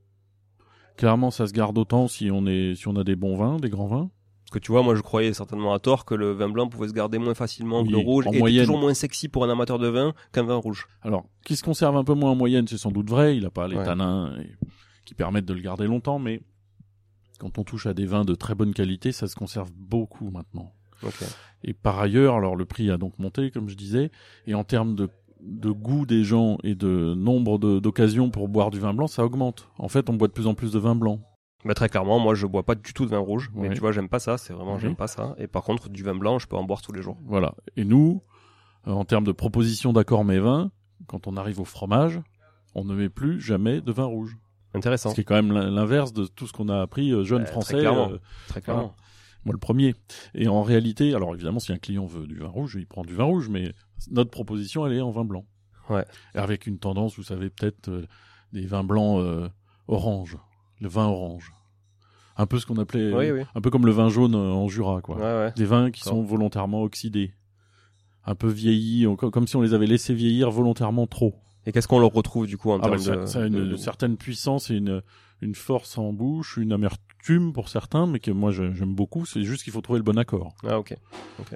Clairement, 0.96 1.30
ça 1.30 1.46
se 1.46 1.52
garde 1.52 1.78
autant 1.78 2.08
si 2.08 2.30
on 2.32 2.44
est, 2.46 2.74
si 2.74 2.88
on 2.88 2.96
a 2.96 3.04
des 3.04 3.14
bons 3.14 3.36
vins, 3.36 3.56
des 3.58 3.70
grands 3.70 3.86
vins. 3.86 4.10
Parce 4.44 4.50
que 4.50 4.58
tu 4.58 4.72
vois, 4.72 4.82
moi 4.82 4.96
je 4.96 5.00
croyais 5.00 5.32
certainement 5.32 5.72
à 5.72 5.78
tort 5.78 6.04
que 6.04 6.14
le 6.14 6.32
vin 6.32 6.48
blanc 6.48 6.68
pouvait 6.68 6.88
se 6.88 6.92
garder 6.92 7.18
moins 7.18 7.34
facilement 7.34 7.84
que 7.84 7.90
le 7.90 7.96
rouge 7.98 8.26
en 8.26 8.32
et 8.32 8.38
moyenne. 8.40 8.64
toujours 8.66 8.80
moins 8.80 8.92
sexy 8.94 9.28
pour 9.28 9.44
un 9.44 9.48
amateur 9.50 9.78
de 9.78 9.86
vin 9.88 10.12
qu'un 10.32 10.42
vin 10.42 10.56
rouge. 10.56 10.88
Alors, 11.02 11.24
qui 11.44 11.54
se 11.56 11.62
conserve 11.62 11.96
un 11.96 12.04
peu 12.04 12.14
moins 12.14 12.32
en 12.32 12.36
moyenne, 12.36 12.66
c'est 12.66 12.76
sans 12.78 12.90
doute 12.90 13.08
vrai. 13.08 13.36
Il 13.36 13.44
n'a 13.44 13.50
pas 13.50 13.68
les 13.68 13.76
Ouais. 13.76 13.84
tanins 13.84 14.36
et- 14.40 14.56
qui 15.06 15.14
permettent 15.14 15.46
de 15.46 15.54
le 15.54 15.60
garder 15.62 15.86
longtemps, 15.86 16.18
mais 16.18 16.42
quand 17.38 17.56
on 17.58 17.64
touche 17.64 17.86
à 17.86 17.94
des 17.94 18.04
vins 18.04 18.24
de 18.26 18.34
très 18.34 18.54
bonne 18.54 18.74
qualité, 18.74 19.10
ça 19.12 19.26
se 19.28 19.34
conserve 19.36 19.70
beaucoup 19.72 20.30
maintenant. 20.30 20.74
Et 21.64 21.72
par 21.74 21.98
ailleurs, 22.00 22.34
alors 22.36 22.56
le 22.56 22.64
prix 22.64 22.90
a 22.90 22.96
donc 22.96 23.18
monté, 23.18 23.50
comme 23.50 23.68
je 23.68 23.76
disais, 23.76 24.10
et 24.46 24.54
en 24.54 24.64
termes 24.64 24.94
de, 24.96 25.08
de 25.40 25.70
goût 25.70 26.06
des 26.06 26.24
gens 26.24 26.58
et 26.64 26.74
de 26.74 27.14
nombre 27.14 27.58
d'occasions 27.58 28.30
pour 28.30 28.48
boire 28.48 28.70
du 28.70 28.80
vin 28.80 28.94
blanc, 28.94 29.06
ça 29.06 29.24
augmente. 29.24 29.68
En 29.78 29.88
fait, 29.88 30.10
on 30.10 30.14
boit 30.14 30.28
de 30.28 30.32
plus 30.32 30.46
en 30.46 30.54
plus 30.54 30.72
de 30.72 30.78
vin 30.78 30.94
blanc. 30.94 31.20
Mais 31.64 31.74
très 31.74 31.88
clairement, 31.88 32.18
moi 32.18 32.34
je 32.34 32.44
bois 32.48 32.64
pas 32.64 32.74
du 32.74 32.92
tout 32.92 33.04
de 33.04 33.10
vin 33.10 33.18
rouge, 33.20 33.50
mais 33.54 33.68
Ouais. 33.68 33.74
tu 33.74 33.80
vois, 33.80 33.92
j'aime 33.92 34.08
pas 34.08 34.18
ça, 34.18 34.36
c'est 34.38 34.52
vraiment, 34.52 34.78
j'aime 34.80 34.96
pas 34.96 35.06
ça. 35.06 35.36
Et 35.38 35.46
par 35.46 35.62
contre, 35.62 35.88
du 35.88 36.02
vin 36.02 36.16
blanc, 36.16 36.40
je 36.40 36.48
peux 36.48 36.56
en 36.56 36.64
boire 36.64 36.82
tous 36.82 36.90
les 36.92 37.02
jours. 37.02 37.16
Voilà. 37.24 37.54
Et 37.76 37.84
nous, 37.84 38.22
euh, 38.88 38.90
en 38.90 39.04
termes 39.04 39.22
de 39.24 39.30
proposition 39.30 39.92
d'accords 39.92 40.24
mes 40.24 40.40
vins, 40.40 40.72
quand 41.06 41.28
on 41.28 41.36
arrive 41.36 41.60
au 41.60 41.64
fromage, 41.64 42.20
on 42.74 42.84
ne 42.84 42.94
met 42.96 43.08
plus 43.08 43.40
jamais 43.40 43.80
de 43.80 43.92
vin 43.92 44.04
rouge. 44.06 44.36
Intéressant, 44.74 45.10
Ce 45.10 45.14
qui 45.14 45.20
est 45.20 45.24
quand 45.24 45.34
même 45.36 45.52
l'in- 45.52 45.70
l'inverse 45.70 46.12
de 46.12 46.24
tout 46.24 46.46
ce 46.48 46.52
qu'on 46.52 46.68
a 46.68 46.80
appris 46.80 47.12
euh, 47.12 47.22
jeune 47.22 47.42
Euh, 47.42 47.44
très 47.44 47.52
français. 47.52 47.78
clairement. 47.78 48.10
très 48.48 48.60
clairement. 48.62 48.94
Moi, 49.44 49.52
le 49.52 49.58
premier. 49.58 49.94
Et 50.34 50.46
en 50.48 50.62
réalité, 50.62 51.14
alors 51.14 51.34
évidemment, 51.34 51.58
si 51.58 51.72
un 51.72 51.78
client 51.78 52.06
veut 52.06 52.26
du 52.26 52.38
vin 52.38 52.48
rouge, 52.48 52.76
il 52.78 52.86
prend 52.86 53.02
du 53.04 53.14
vin 53.14 53.24
rouge, 53.24 53.48
mais 53.48 53.74
notre 54.10 54.30
proposition, 54.30 54.86
elle 54.86 54.92
est 54.94 55.00
en 55.00 55.10
vin 55.10 55.24
blanc. 55.24 55.44
Ouais. 55.90 56.04
Et 56.34 56.38
avec 56.38 56.66
une 56.66 56.78
tendance, 56.78 57.16
vous 57.16 57.24
savez, 57.24 57.50
peut-être 57.50 57.88
euh, 57.88 58.06
des 58.52 58.66
vins 58.66 58.84
blancs 58.84 59.20
euh, 59.20 59.48
orange, 59.88 60.38
le 60.80 60.88
vin 60.88 61.06
orange. 61.06 61.52
Un 62.36 62.46
peu 62.46 62.58
ce 62.58 62.66
qu'on 62.66 62.76
appelait, 62.78 63.12
Oui, 63.12 63.30
oui. 63.30 63.42
un 63.54 63.60
peu 63.60 63.68
comme 63.70 63.84
le 63.84 63.92
vin 63.92 64.08
jaune 64.08 64.34
euh, 64.34 64.52
en 64.52 64.68
Jura, 64.68 65.00
quoi. 65.02 65.16
Ouais, 65.16 65.22
ouais. 65.22 65.52
Des 65.56 65.64
vins 65.64 65.90
qui 65.90 66.00
D'accord. 66.02 66.18
sont 66.18 66.22
volontairement 66.22 66.82
oxydés, 66.82 67.34
un 68.24 68.34
peu 68.36 68.48
vieillis, 68.48 69.06
comme 69.16 69.46
si 69.48 69.56
on 69.56 69.60
les 69.60 69.74
avait 69.74 69.86
laissés 69.86 70.14
vieillir 70.14 70.50
volontairement 70.50 71.06
trop. 71.08 71.34
Et 71.66 71.72
qu'est-ce 71.72 71.88
qu'on 71.88 71.98
leur 72.00 72.12
retrouve 72.12 72.46
du 72.46 72.56
coup 72.56 72.70
en 72.70 72.76
Ah 72.80 72.88
bah, 72.88 72.96
termes 72.96 72.98
ça, 73.00 73.16
de, 73.16 73.26
ça 73.26 73.42
a 73.42 73.46
une 73.46 73.70
de- 73.70 73.76
certaine 73.76 74.16
puissance 74.16 74.70
et 74.70 74.76
une, 74.76 75.02
une 75.42 75.54
force 75.54 75.98
en 75.98 76.12
bouche, 76.12 76.56
une 76.56 76.72
amertume 76.72 77.02
pour 77.54 77.68
certains, 77.68 78.06
mais 78.06 78.18
que 78.20 78.30
moi 78.30 78.50
j'aime 78.50 78.94
beaucoup. 78.94 79.24
C'est 79.26 79.42
juste 79.44 79.62
qu'il 79.64 79.72
faut 79.72 79.80
trouver 79.80 79.98
le 79.98 80.04
bon 80.04 80.18
accord. 80.18 80.54
Ah 80.66 80.78
ok. 80.78 80.96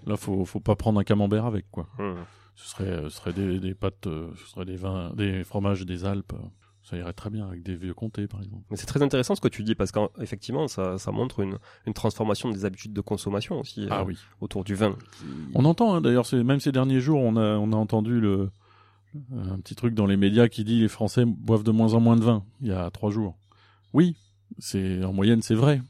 Là, 0.06 0.16
faut 0.16 0.44
faut 0.44 0.60
pas 0.60 0.76
prendre 0.76 1.00
un 1.00 1.04
camembert 1.04 1.44
avec 1.46 1.70
quoi. 1.70 1.88
Hmm. 1.98 2.14
Ce 2.54 2.68
serait 2.70 2.84
euh, 2.84 3.10
ce 3.10 3.16
serait 3.18 3.32
des, 3.32 3.60
des 3.60 3.74
pâtes, 3.74 4.06
euh, 4.06 4.30
ce 4.36 4.50
serait 4.50 4.64
des 4.64 4.76
vins, 4.76 5.12
des 5.14 5.44
fromages 5.44 5.84
des 5.84 6.04
Alpes. 6.04 6.32
euh, 6.32 6.38
Ça 6.82 6.96
irait 6.96 7.12
très 7.12 7.30
bien 7.30 7.46
avec 7.48 7.62
des 7.62 7.74
vieux 7.76 7.92
comtés 7.94 8.26
par 8.28 8.40
exemple. 8.42 8.62
Mais 8.70 8.76
c'est 8.76 8.86
très 8.86 9.02
intéressant 9.02 9.34
ce 9.34 9.40
que 9.40 9.48
tu 9.48 9.62
dis 9.64 9.74
parce 9.74 9.90
qu'effectivement, 9.92 10.68
ça, 10.68 10.96
ça 10.98 11.10
montre 11.12 11.40
une, 11.40 11.58
une 11.86 11.92
transformation 11.94 12.48
des 12.50 12.64
habitudes 12.64 12.92
de 12.94 13.00
consommation 13.02 13.58
aussi 13.60 13.88
Ah 13.90 14.00
euh, 14.00 14.04
oui. 14.06 14.16
autour 14.40 14.62
du 14.64 14.74
vin. 14.74 14.96
On 15.54 15.64
entend 15.64 15.94
hein, 15.96 16.00
d'ailleurs, 16.00 16.26
même 16.32 16.60
ces 16.60 16.72
derniers 16.72 17.00
jours, 17.00 17.20
on 17.20 17.36
a 17.36 17.56
on 17.58 17.72
a 17.72 17.76
entendu 17.76 18.20
le 18.20 18.50
un 19.34 19.58
petit 19.60 19.74
truc 19.74 19.94
dans 19.94 20.06
les 20.06 20.16
médias 20.16 20.46
qui 20.48 20.62
dit 20.62 20.80
les 20.80 20.88
Français 20.88 21.24
boivent 21.26 21.62
de 21.64 21.70
moins 21.72 21.94
en 21.94 22.00
moins 22.00 22.16
de 22.16 22.22
vin. 22.24 22.44
Il 22.60 22.68
y 22.68 22.72
a 22.72 22.90
trois 22.90 23.10
jours. 23.10 23.36
Oui, 23.92 24.14
c'est 24.58 25.04
en 25.04 25.12
moyenne 25.12 25.42
c'est 25.42 25.54
vrai. 25.54 25.80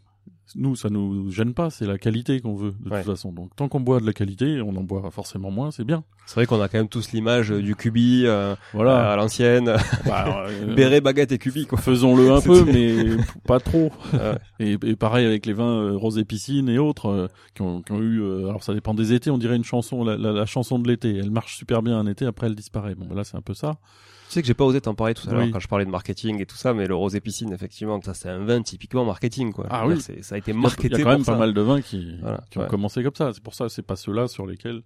Nous, 0.55 0.77
ça 0.77 0.91
nous 0.91 1.29
gêne 1.33 1.55
pas, 1.55 1.71
c'est 1.71 1.87
la 1.87 1.99
qualité 1.99 2.41
qu'on 2.41 2.55
veut 2.55 2.73
de 2.81 2.89
Ouais. 2.89 3.03
toute 3.03 3.11
façon. 3.15 3.33
Donc 3.33 3.55
tant 3.57 3.69
qu'on 3.69 3.81
boit 3.81 3.99
de 4.01 4.07
la 4.07 4.13
qualité, 4.13 4.61
on 4.63 4.77
en 4.77 4.85
boit 4.85 5.11
forcément 5.11 5.51
moins, 5.51 5.73
c'est 5.73 5.83
bien. 5.85 6.05
C'est 6.27 6.37
vrai 6.37 6.47
qu'on 6.47 6.61
a 6.61 6.69
quand 6.69 6.79
même 6.79 6.89
tous 6.89 7.11
l'image 7.13 7.51
euh, 7.51 7.61
du 7.61 7.75
cubi 7.75 8.23
euh, 8.27 8.55
Voilà. 8.73 9.11
à 9.13 9.17
l'ancienne, 9.17 9.75
Bah, 10.07 10.47
euh, 10.49 10.73
béret, 10.75 11.01
baguette 11.01 11.33
et 11.33 11.39
cubi 11.39 11.67
quoi. 11.67 11.79
Faisons-le 11.79 12.31
un 12.31 12.41
peu, 12.41 12.65
mais 12.65 13.17
pas 13.47 13.59
trop. 13.59 13.91
Ouais. 14.13 14.39
Et, 14.61 14.73
et 14.85 14.95
pareil 14.95 15.27
avec 15.27 15.47
les 15.47 15.53
vins 15.53 15.81
euh, 15.83 15.97
rosé 15.97 16.25
piscine 16.25 16.69
et 16.69 16.79
autres 16.79 17.29
qui, 17.57 17.63
ont, 17.63 17.83
qui 17.83 17.91
ont 17.91 18.01
eu. 18.01 18.23
euh, 18.23 18.49
alors 18.49 18.63
ça 18.63 18.73
dépend 18.73 18.95
des 18.95 19.13
étés. 19.15 19.31
On 19.31 19.39
dirait 19.39 19.57
une 19.57 19.65
chanson, 19.65 20.05
la, 20.05 20.17
la- 20.17 20.33
la 20.33 20.47
chanson 20.47 20.79
de 20.79 20.87
l'été. 20.87 21.17
Elle 21.17 21.33
marche 21.33 21.57
super 21.57 21.83
bien 21.83 21.99
un 21.99 22.07
été, 22.07 22.25
après 22.25 22.47
elle 22.47 22.55
disparaît. 22.55 22.95
Bon, 22.95 23.13
là 23.13 23.25
c'est 23.25 23.37
un 23.37 23.43
peu 23.43 23.53
ça. 23.55 23.79
Tu 24.29 24.33
sais 24.33 24.43
que 24.43 24.47
j'ai 24.49 24.55
pas 24.55 24.65
osé 24.65 24.81
t'en 24.81 24.95
parler 24.95 25.15
tout 25.15 25.29
à 25.29 25.33
l'heure 25.33 25.43
Oui. 25.45 25.51
quand 25.53 25.61
je 25.61 25.69
parlais 25.69 25.85
de 25.85 25.91
marketing 25.91 26.41
et 26.41 26.47
tout 26.47 26.57
ça, 26.57 26.75
mais 26.75 26.87
le 26.87 26.95
rosé 26.95 27.21
piscine, 27.21 27.53
effectivement, 27.53 28.01
ça 28.03 28.13
c'est 28.15 28.29
un 28.29 28.45
vin 28.45 28.61
typiquement 28.63 29.05
marketing 29.05 29.53
quoi. 29.53 29.67
Ah 29.71 29.87
oui. 29.87 30.01
Ça 30.01 30.35
a 30.35 30.39
été 30.39 30.53
marketé 30.53 30.89
il 30.89 30.93
y 30.99 31.01
a 31.01 31.05
quand 31.05 31.11
même 31.11 31.25
pas 31.25 31.37
mal 31.39 31.55
de 31.55 31.61
vins 31.61 31.81
qui, 31.81 32.17
Voilà, 32.21 32.43
qui 32.51 32.59
ont 32.59 32.67
commencé 32.67 33.03
comme 33.03 33.15
ça. 33.15 33.33
C'est 33.33 33.43
pour 33.43 33.55
ça, 33.55 33.69
c'est 33.69 33.83
pas 33.83 33.97
ceux-là 33.97 34.27
sur 34.29 34.47
lesquels 34.47 34.83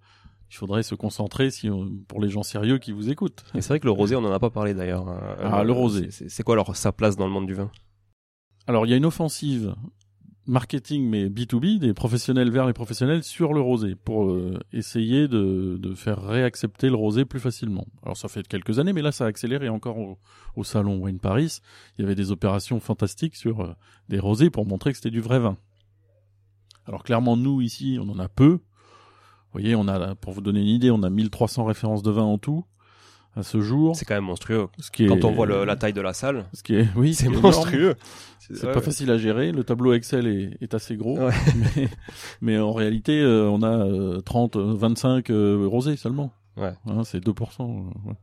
il 0.53 0.57
faudrait 0.57 0.83
se 0.83 0.94
concentrer 0.94 1.50
si 1.50 1.70
on- 1.70 1.90
pour 2.09 2.20
les 2.20 2.29
gens 2.29 2.42
sérieux 2.42 2.79
qui 2.79 2.92
vous 2.92 3.09
écoutent. 3.09 3.44
Et 3.55 3.61
c'est 3.62 3.68
vrai 3.68 3.81
que 3.81 3.87
le 3.87 3.92
rosé, 3.92 4.14
on 4.16 4.24
en 4.24 4.33
a 4.33 4.38
pas 4.40 4.50
parlé 4.50 4.74
d'ailleurs. 4.74 5.09
Euh, 5.09 5.18
Ah, 5.42 5.61
euh, 5.61 5.64
le 5.64 5.72
rosé. 5.72 6.09
c'est 6.11 6.42
quoi 6.42 6.55
alors 6.55 6.74
sa 6.76 6.92
place 6.92 7.16
dans 7.16 7.26
le 7.26 7.33
monde 7.33 7.46
du 7.46 7.55
vin? 7.55 7.70
Alors 8.66 8.85
il 8.87 8.90
y 8.90 8.92
a 8.92 8.96
une 8.96 9.07
offensive 9.07 9.74
marketing 10.51 11.09
mais 11.09 11.29
B2B 11.29 11.79
des 11.79 11.95
professionnels 11.95 12.51
vers 12.51 12.67
les 12.67 12.73
professionnels 12.73 13.23
sur 13.23 13.55
le 13.55 13.61
rosé 13.61 13.95
pour 13.95 14.31
euh, 14.31 14.59
essayer 14.73 15.29
de, 15.29 15.79
de 15.81 15.95
faire 15.95 16.21
réaccepter 16.21 16.89
le 16.89 16.97
rosé 16.97 17.25
plus 17.25 17.39
facilement. 17.39 17.87
Alors 18.03 18.17
ça 18.17 18.29
fait 18.29 18.47
quelques 18.47 18.81
années 18.81 18.93
mais 18.93 19.01
là 19.01 19.13
ça 19.13 19.25
a 19.25 19.29
accéléré 19.29 19.69
encore 19.69 19.97
au, 19.97 20.19
au 20.57 20.65
salon 20.65 20.99
Wine 20.99 21.21
Paris. 21.21 21.61
Il 21.97 22.03
y 22.03 22.05
avait 22.05 22.17
des 22.17 22.33
opérations 22.33 22.81
fantastiques 22.81 23.37
sur 23.37 23.61
euh, 23.61 23.75
des 24.09 24.19
rosés 24.19 24.51
pour 24.51 24.67
montrer 24.67 24.91
que 24.91 24.97
c'était 24.97 25.11
du 25.11 25.21
vrai 25.21 25.39
vin. 25.39 25.57
Alors 26.87 27.05
clairement 27.05 27.37
nous 27.37 27.61
ici 27.61 27.99
on 28.01 28.09
en 28.09 28.19
a 28.19 28.29
peu. 28.29 28.59
Vous 29.53 29.61
voyez 29.61 29.77
on 29.77 29.87
a 29.87 30.17
pour 30.17 30.33
vous 30.33 30.41
donner 30.41 30.61
une 30.61 30.67
idée 30.67 30.91
on 30.91 31.05
a 31.05 31.11
1300 31.11 31.65
références 31.65 32.03
de 32.03 32.11
vin 32.11 32.25
en 32.25 32.39
tout 32.39 32.65
à 33.37 33.43
ce 33.43 33.61
jour. 33.61 33.95
C'est 33.97 34.05
quand 34.05 34.14
même 34.14 34.25
monstrueux. 34.25 34.66
Ce 34.79 34.90
qui 34.90 35.05
est, 35.05 35.07
Quand 35.07 35.25
on 35.25 35.33
voit 35.33 35.47
le- 35.47 35.64
la 35.64 35.77
taille 35.77 35.93
de 35.93 36.01
la 36.01 36.12
salle, 36.12 36.47
ce 36.53 36.62
qui 36.62 36.75
est 36.75 36.88
oui 36.97 37.14
c'est 37.14 37.29
monstrueux. 37.29 37.95
C'est 38.40 38.55
ouais, 38.66 38.73
pas 38.73 38.79
ouais. 38.81 38.85
facile 38.85 39.11
à 39.12 39.19
gérer. 39.19 39.53
Le 39.53 39.62
tableau 39.62 39.93
Excel 39.93 40.27
est, 40.27 40.57
est 40.61 40.75
assez 40.75 40.97
gros, 40.97 41.16
Ouais. 41.19 41.33
mais, 41.77 41.88
mais 42.40 42.59
en 42.59 42.73
réalité, 42.73 43.21
euh, 43.21 43.49
on 43.49 43.62
a 43.62 43.87
euh, 43.87 44.21
30, 44.21 44.57
euh, 44.57 44.75
25 44.75 45.31
euh, 45.31 45.66
rosés 45.69 45.97
seulement. 45.97 46.33
Ouais. 46.57 46.73
Hein, 46.87 47.05
c'est 47.05 47.25
2%. 47.25 47.31
euh, 47.61 48.09
ouais. 48.09 48.14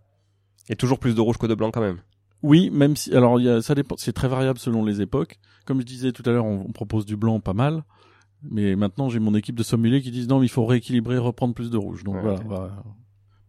Et 0.70 0.76
toujours 0.76 1.00
plus 1.00 1.16
de 1.16 1.22
rouge 1.22 1.38
que 1.38 1.48
de 1.48 1.56
blanc 1.56 1.72
quand 1.72 1.80
même. 1.82 2.00
Oui, 2.44 2.70
même 2.72 2.96
si, 2.98 3.16
alors 3.16 3.40
il 3.40 3.46
y 3.46 3.50
a, 3.50 3.62
ça 3.62 3.74
dépend, 3.74 3.96
c'est 3.98 4.12
très 4.14 4.28
variable 4.28 4.60
selon 4.60 4.84
les 4.84 5.02
époques. 5.02 5.40
Comme 5.66 5.80
je 5.80 5.86
disais 5.86 6.12
tout 6.12 6.24
à 6.26 6.32
l'heure, 6.32 6.46
on, 6.46 6.66
on 6.68 6.72
propose 6.74 7.06
du 7.06 7.16
blanc 7.16 7.40
pas 7.40 7.54
mal, 7.54 7.84
mais 8.44 8.76
maintenant 8.76 9.08
j'ai 9.10 9.20
mon 9.20 9.34
équipe 9.34 9.56
de 9.56 9.64
sommeliers 9.64 10.02
qui 10.02 10.12
disent 10.12 10.28
non, 10.28 10.40
mais 10.40 10.46
il 10.46 10.50
faut 10.50 10.66
rééquilibrer, 10.66 11.18
reprendre 11.18 11.54
plus 11.54 11.72
de 11.72 11.78
rouge. 11.78 12.04
Donc 12.04 12.18
voilà, 12.22 12.40
bah, 12.42 12.84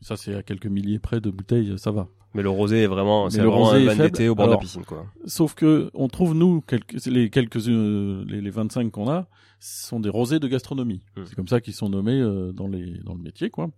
ça 0.00 0.16
c'est 0.16 0.34
à 0.34 0.42
quelques 0.42 0.66
milliers 0.66 0.98
près 0.98 1.20
de 1.20 1.30
bouteilles, 1.30 1.78
ça 1.78 1.90
va. 1.90 2.08
Mais 2.34 2.42
le 2.42 2.50
rosé 2.50 2.82
est 2.82 2.86
vraiment, 2.86 3.30
c'est 3.30 3.40
le 3.40 3.48
vraiment 3.48 3.64
rosé 3.64 3.88
un 3.88 3.94
vin 3.94 4.04
d'été 4.04 4.28
au 4.28 4.34
bord 4.34 4.46
de 4.46 4.52
la 4.52 4.58
piscine 4.58 4.84
quoi. 4.84 5.06
Sauf 5.26 5.54
que 5.54 5.90
on 5.94 6.08
trouve 6.08 6.34
nous 6.34 6.60
quelques 6.60 7.06
les 7.06 7.30
quelques 7.30 7.68
euh, 7.68 8.24
les, 8.26 8.40
les 8.40 8.50
25 8.50 8.90
qu'on 8.90 9.08
a 9.08 9.28
ce 9.60 9.88
sont 9.88 9.98
des 9.98 10.10
rosés 10.10 10.38
de 10.38 10.46
gastronomie. 10.46 11.02
Mm. 11.16 11.22
C'est 11.24 11.34
comme 11.34 11.48
ça 11.48 11.60
qu'ils 11.60 11.74
sont 11.74 11.88
nommés 11.88 12.20
euh, 12.20 12.52
dans 12.52 12.68
les 12.68 12.98
dans 12.98 13.14
le 13.14 13.20
métier 13.20 13.50
quoi. 13.50 13.70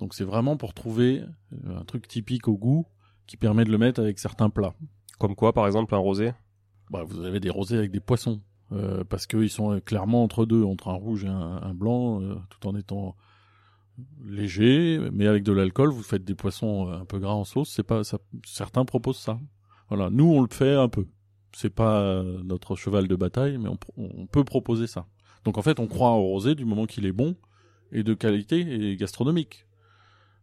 Donc 0.00 0.14
c'est 0.14 0.24
vraiment 0.24 0.56
pour 0.56 0.74
trouver 0.74 1.22
euh, 1.52 1.78
un 1.78 1.84
truc 1.84 2.08
typique 2.08 2.48
au 2.48 2.56
goût 2.56 2.86
qui 3.26 3.36
permet 3.36 3.64
de 3.64 3.70
le 3.70 3.78
mettre 3.78 4.00
avec 4.00 4.18
certains 4.18 4.50
plats. 4.50 4.74
Comme 5.18 5.34
quoi, 5.34 5.52
par 5.52 5.66
exemple, 5.66 5.94
un 5.94 5.98
rosé? 5.98 6.32
Bah, 6.90 7.04
vous 7.06 7.24
avez 7.24 7.40
des 7.40 7.50
rosés 7.50 7.78
avec 7.78 7.90
des 7.90 8.00
poissons 8.00 8.40
euh, 8.72 9.04
parce 9.04 9.26
qu'ils 9.26 9.50
sont 9.50 9.72
euh, 9.72 9.80
clairement 9.80 10.22
entre 10.22 10.44
deux, 10.44 10.62
entre 10.62 10.88
un 10.88 10.94
rouge 10.94 11.24
et 11.24 11.28
un, 11.28 11.60
un 11.62 11.74
blanc, 11.74 12.20
euh, 12.20 12.34
tout 12.50 12.66
en 12.68 12.76
étant 12.76 13.16
léger, 14.26 14.98
mais 15.12 15.26
avec 15.26 15.42
de 15.42 15.52
l'alcool, 15.52 15.90
vous 15.90 16.02
faites 16.02 16.24
des 16.24 16.34
poissons 16.34 16.88
euh, 16.88 17.00
un 17.00 17.04
peu 17.04 17.18
gras 17.18 17.34
en 17.34 17.44
sauce. 17.44 17.70
C'est 17.70 17.82
pas 17.82 18.04
ça, 18.04 18.18
certains 18.44 18.84
proposent 18.84 19.18
ça. 19.18 19.38
Voilà, 19.88 20.10
nous 20.10 20.26
on 20.26 20.40
le 20.40 20.48
fait 20.48 20.74
un 20.74 20.88
peu. 20.88 21.06
C'est 21.52 21.70
pas 21.70 22.00
euh, 22.00 22.42
notre 22.42 22.74
cheval 22.74 23.06
de 23.06 23.16
bataille, 23.16 23.58
mais 23.58 23.68
on, 23.96 24.26
peut 24.26 24.44
proposer 24.44 24.86
ça. 24.86 25.06
Donc 25.44 25.58
en 25.58 25.62
fait, 25.62 25.78
on 25.78 25.86
croit 25.86 26.10
au 26.12 26.22
rosé 26.22 26.54
du 26.54 26.64
moment 26.64 26.86
qu'il 26.86 27.06
est 27.06 27.12
bon 27.12 27.36
et 27.92 28.02
de 28.02 28.14
qualité 28.14 28.60
et 28.60 28.96
gastronomique. 28.96 29.66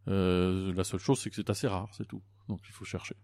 Euh, 0.07 0.73
la 0.73 0.83
seule 0.83 0.99
chose, 0.99 1.19
c'est 1.19 1.29
que 1.29 1.35
c'est 1.35 1.49
assez 1.49 1.67
rare, 1.67 1.89
c'est 1.91 2.07
tout. 2.07 2.21
Donc 2.47 2.61
il 2.67 2.71
faut 2.71 2.85
chercher. 2.85 3.15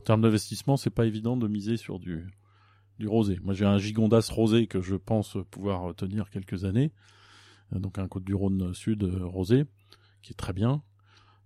En 0.00 0.02
termes 0.02 0.22
d'investissement, 0.22 0.76
c'est 0.76 0.90
pas 0.90 1.06
évident 1.06 1.36
de 1.36 1.46
miser 1.46 1.76
sur 1.76 2.00
du 2.00 2.26
du 2.98 3.08
rosé. 3.08 3.38
Moi, 3.42 3.54
j'ai 3.54 3.64
un 3.64 3.78
gigondas 3.78 4.28
rosé 4.30 4.66
que 4.66 4.80
je 4.80 4.96
pense 4.96 5.38
pouvoir 5.50 5.94
tenir 5.94 6.28
quelques 6.30 6.64
années. 6.64 6.92
Euh, 7.74 7.78
Donc 7.78 7.98
un 7.98 8.08
Côte 8.08 8.24
du 8.24 8.34
Rhône 8.34 8.74
Sud 8.74 9.04
euh, 9.04 9.24
rosé 9.24 9.66
qui 10.22 10.32
est 10.32 10.36
très 10.36 10.52
bien. 10.52 10.82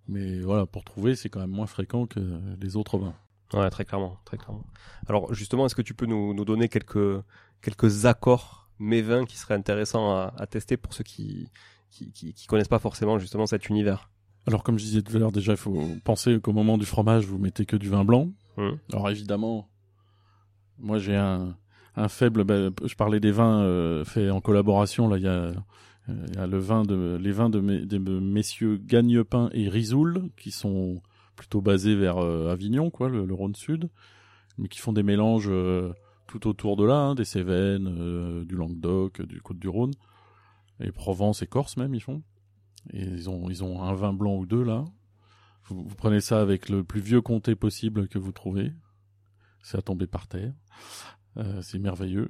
Mais 0.07 0.39
voilà, 0.39 0.65
pour 0.65 0.83
trouver, 0.85 1.15
c'est 1.15 1.29
quand 1.29 1.41
même 1.41 1.49
moins 1.49 1.67
fréquent 1.67 2.05
que 2.05 2.19
les 2.61 2.75
autres 2.77 2.97
vins. 2.97 3.15
Ouais, 3.53 3.69
très 3.69 3.85
clairement, 3.85 4.17
très 4.25 4.37
clairement. 4.37 4.65
Alors 5.07 5.33
justement, 5.33 5.65
est-ce 5.65 5.75
que 5.75 5.81
tu 5.81 5.93
peux 5.93 6.05
nous, 6.05 6.33
nous 6.33 6.45
donner 6.45 6.69
quelques 6.69 7.21
quelques 7.61 8.05
accords 8.05 8.69
mévins 8.79 9.25
qui 9.25 9.37
seraient 9.37 9.55
intéressants 9.55 10.11
à, 10.11 10.33
à 10.37 10.47
tester 10.47 10.77
pour 10.77 10.93
ceux 10.93 11.03
qui 11.03 11.49
qui, 11.89 12.11
qui, 12.11 12.33
qui 12.33 12.47
connaissent 12.47 12.67
pas 12.67 12.79
forcément 12.79 13.19
justement 13.19 13.45
cet 13.45 13.69
univers? 13.69 14.09
Alors 14.45 14.63
comme 14.63 14.77
je 14.77 14.83
disais 14.85 15.01
tout 15.01 15.15
à 15.15 15.19
l'heure, 15.19 15.31
déjà 15.33 15.53
il 15.53 15.57
faut 15.57 15.81
penser 16.05 16.39
qu'au 16.39 16.53
moment 16.53 16.77
du 16.77 16.85
fromage, 16.85 17.25
vous 17.25 17.37
mettez 17.37 17.65
que 17.65 17.75
du 17.75 17.89
vin 17.89 18.05
blanc. 18.05 18.29
Hum. 18.57 18.77
Alors 18.93 19.09
évidemment, 19.09 19.67
moi 20.77 20.99
j'ai 20.99 21.15
un, 21.15 21.57
un 21.95 22.07
faible. 22.07 22.43
bah, 22.45 22.69
je 22.85 22.95
parlais 22.95 23.19
des 23.19 23.31
vins 23.31 23.61
euh, 23.61 24.05
faits 24.05 24.31
en 24.31 24.39
collaboration. 24.39 25.09
Là, 25.09 25.17
il 25.17 25.23
y 25.23 25.27
a, 25.27 25.51
il 26.07 26.35
y 26.35 26.37
a 26.37 26.47
le 26.47 26.57
vin 26.57 26.83
de, 26.83 27.17
les 27.21 27.31
vins 27.31 27.49
de, 27.49 27.59
messieurs 27.59 28.77
Gagnepin 28.77 29.49
et 29.53 29.67
Risoul 29.67 30.29
qui 30.37 30.51
sont 30.51 31.01
plutôt 31.35 31.61
basés 31.61 31.95
vers 31.95 32.17
euh, 32.17 32.51
Avignon, 32.51 32.89
quoi, 32.89 33.09
le, 33.09 33.33
Rhône 33.33 33.55
Sud, 33.55 33.89
mais 34.57 34.67
qui 34.67 34.79
font 34.79 34.93
des 34.93 35.03
mélanges 35.03 35.49
euh, 35.49 35.93
tout 36.27 36.47
autour 36.47 36.77
de 36.77 36.85
là, 36.85 36.95
hein, 36.95 37.15
des 37.15 37.25
Cévennes, 37.25 37.87
euh, 37.87 38.45
du 38.45 38.55
Languedoc, 38.55 39.21
du 39.21 39.41
Côte-du-Rhône, 39.41 39.93
et 40.79 40.91
Provence 40.91 41.41
et 41.41 41.47
Corse 41.47 41.77
même 41.77 41.93
ils 41.93 42.01
font. 42.01 42.21
Ils 42.93 43.29
ont, 43.29 43.83
un 43.83 43.93
vin 43.93 44.13
blanc 44.13 44.37
ou 44.37 44.45
deux 44.45 44.63
là. 44.63 44.85
Vous, 45.65 45.83
vous 45.83 45.95
prenez 45.95 46.21
ça 46.21 46.41
avec 46.41 46.69
le 46.69 46.83
plus 46.83 47.01
vieux 47.01 47.21
comté 47.21 47.55
possible 47.55 48.07
que 48.07 48.17
vous 48.17 48.31
trouvez. 48.31 48.71
C'est 49.61 49.77
à 49.77 49.81
tomber 49.81 50.07
par 50.07 50.27
terre. 50.27 50.53
Euh, 51.35 51.61
c'est 51.61 51.79
merveilleux. 51.79 52.29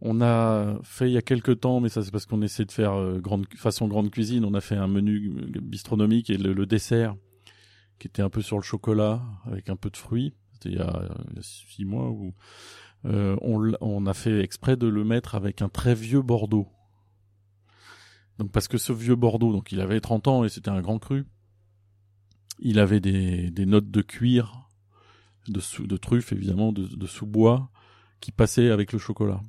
On 0.00 0.20
a 0.20 0.78
fait 0.84 1.10
il 1.10 1.12
y 1.12 1.16
a 1.16 1.22
quelques 1.22 1.60
temps, 1.60 1.80
mais 1.80 1.88
ça 1.88 2.02
c'est 2.02 2.12
parce 2.12 2.26
qu'on 2.26 2.42
essaie 2.42 2.64
de 2.64 2.70
faire 2.70 2.92
euh, 2.92 3.18
grande, 3.18 3.46
façon 3.56 3.88
grande 3.88 4.10
cuisine. 4.10 4.44
On 4.44 4.54
a 4.54 4.60
fait 4.60 4.76
un 4.76 4.86
menu 4.86 5.32
euh, 5.36 5.60
bistronomique 5.60 6.30
et 6.30 6.38
le, 6.38 6.66
dessert 6.66 7.16
qui 7.98 8.06
était 8.06 8.22
un 8.22 8.30
peu 8.30 8.42
sur 8.42 8.56
le 8.56 8.62
chocolat 8.62 9.22
avec 9.44 9.68
un 9.68 9.76
peu 9.76 9.90
de 9.90 9.96
fruits. 9.96 10.34
C'était 10.52 10.70
il 10.70 10.76
y 10.76 10.80
a, 10.80 11.08
six 11.40 11.84
mois 11.84 12.10
où 12.10 12.32
euh, 13.06 13.36
on, 13.40 14.06
a 14.06 14.14
fait 14.14 14.40
exprès 14.40 14.76
de 14.76 14.86
le 14.86 15.04
mettre 15.04 15.34
avec 15.34 15.62
un 15.62 15.68
très 15.68 15.94
vieux 15.96 16.22
Bordeaux. 16.22 16.68
Donc 18.38 18.52
parce 18.52 18.68
que 18.68 18.78
ce 18.78 18.92
vieux 18.92 19.16
Bordeaux, 19.16 19.52
donc 19.52 19.72
il 19.72 19.80
avait 19.80 20.00
30 20.00 20.28
ans 20.28 20.44
et 20.44 20.48
c'était 20.48 20.70
un 20.70 20.80
grand 20.80 21.00
cru. 21.00 21.26
Il 22.60 22.78
avait 22.78 23.00
des, 23.00 23.66
notes 23.66 23.90
de 23.90 24.02
cuir, 24.02 24.68
de, 25.48 25.58
sous, 25.58 25.88
de 25.88 25.96
truffes 25.96 26.32
évidemment, 26.32 26.72
de, 26.72 26.86
de 26.86 27.06
sous-bois 27.08 27.70
qui 28.20 28.30
passaient 28.30 28.70
avec 28.70 28.92
le 28.92 29.00
chocolat. 29.00 29.42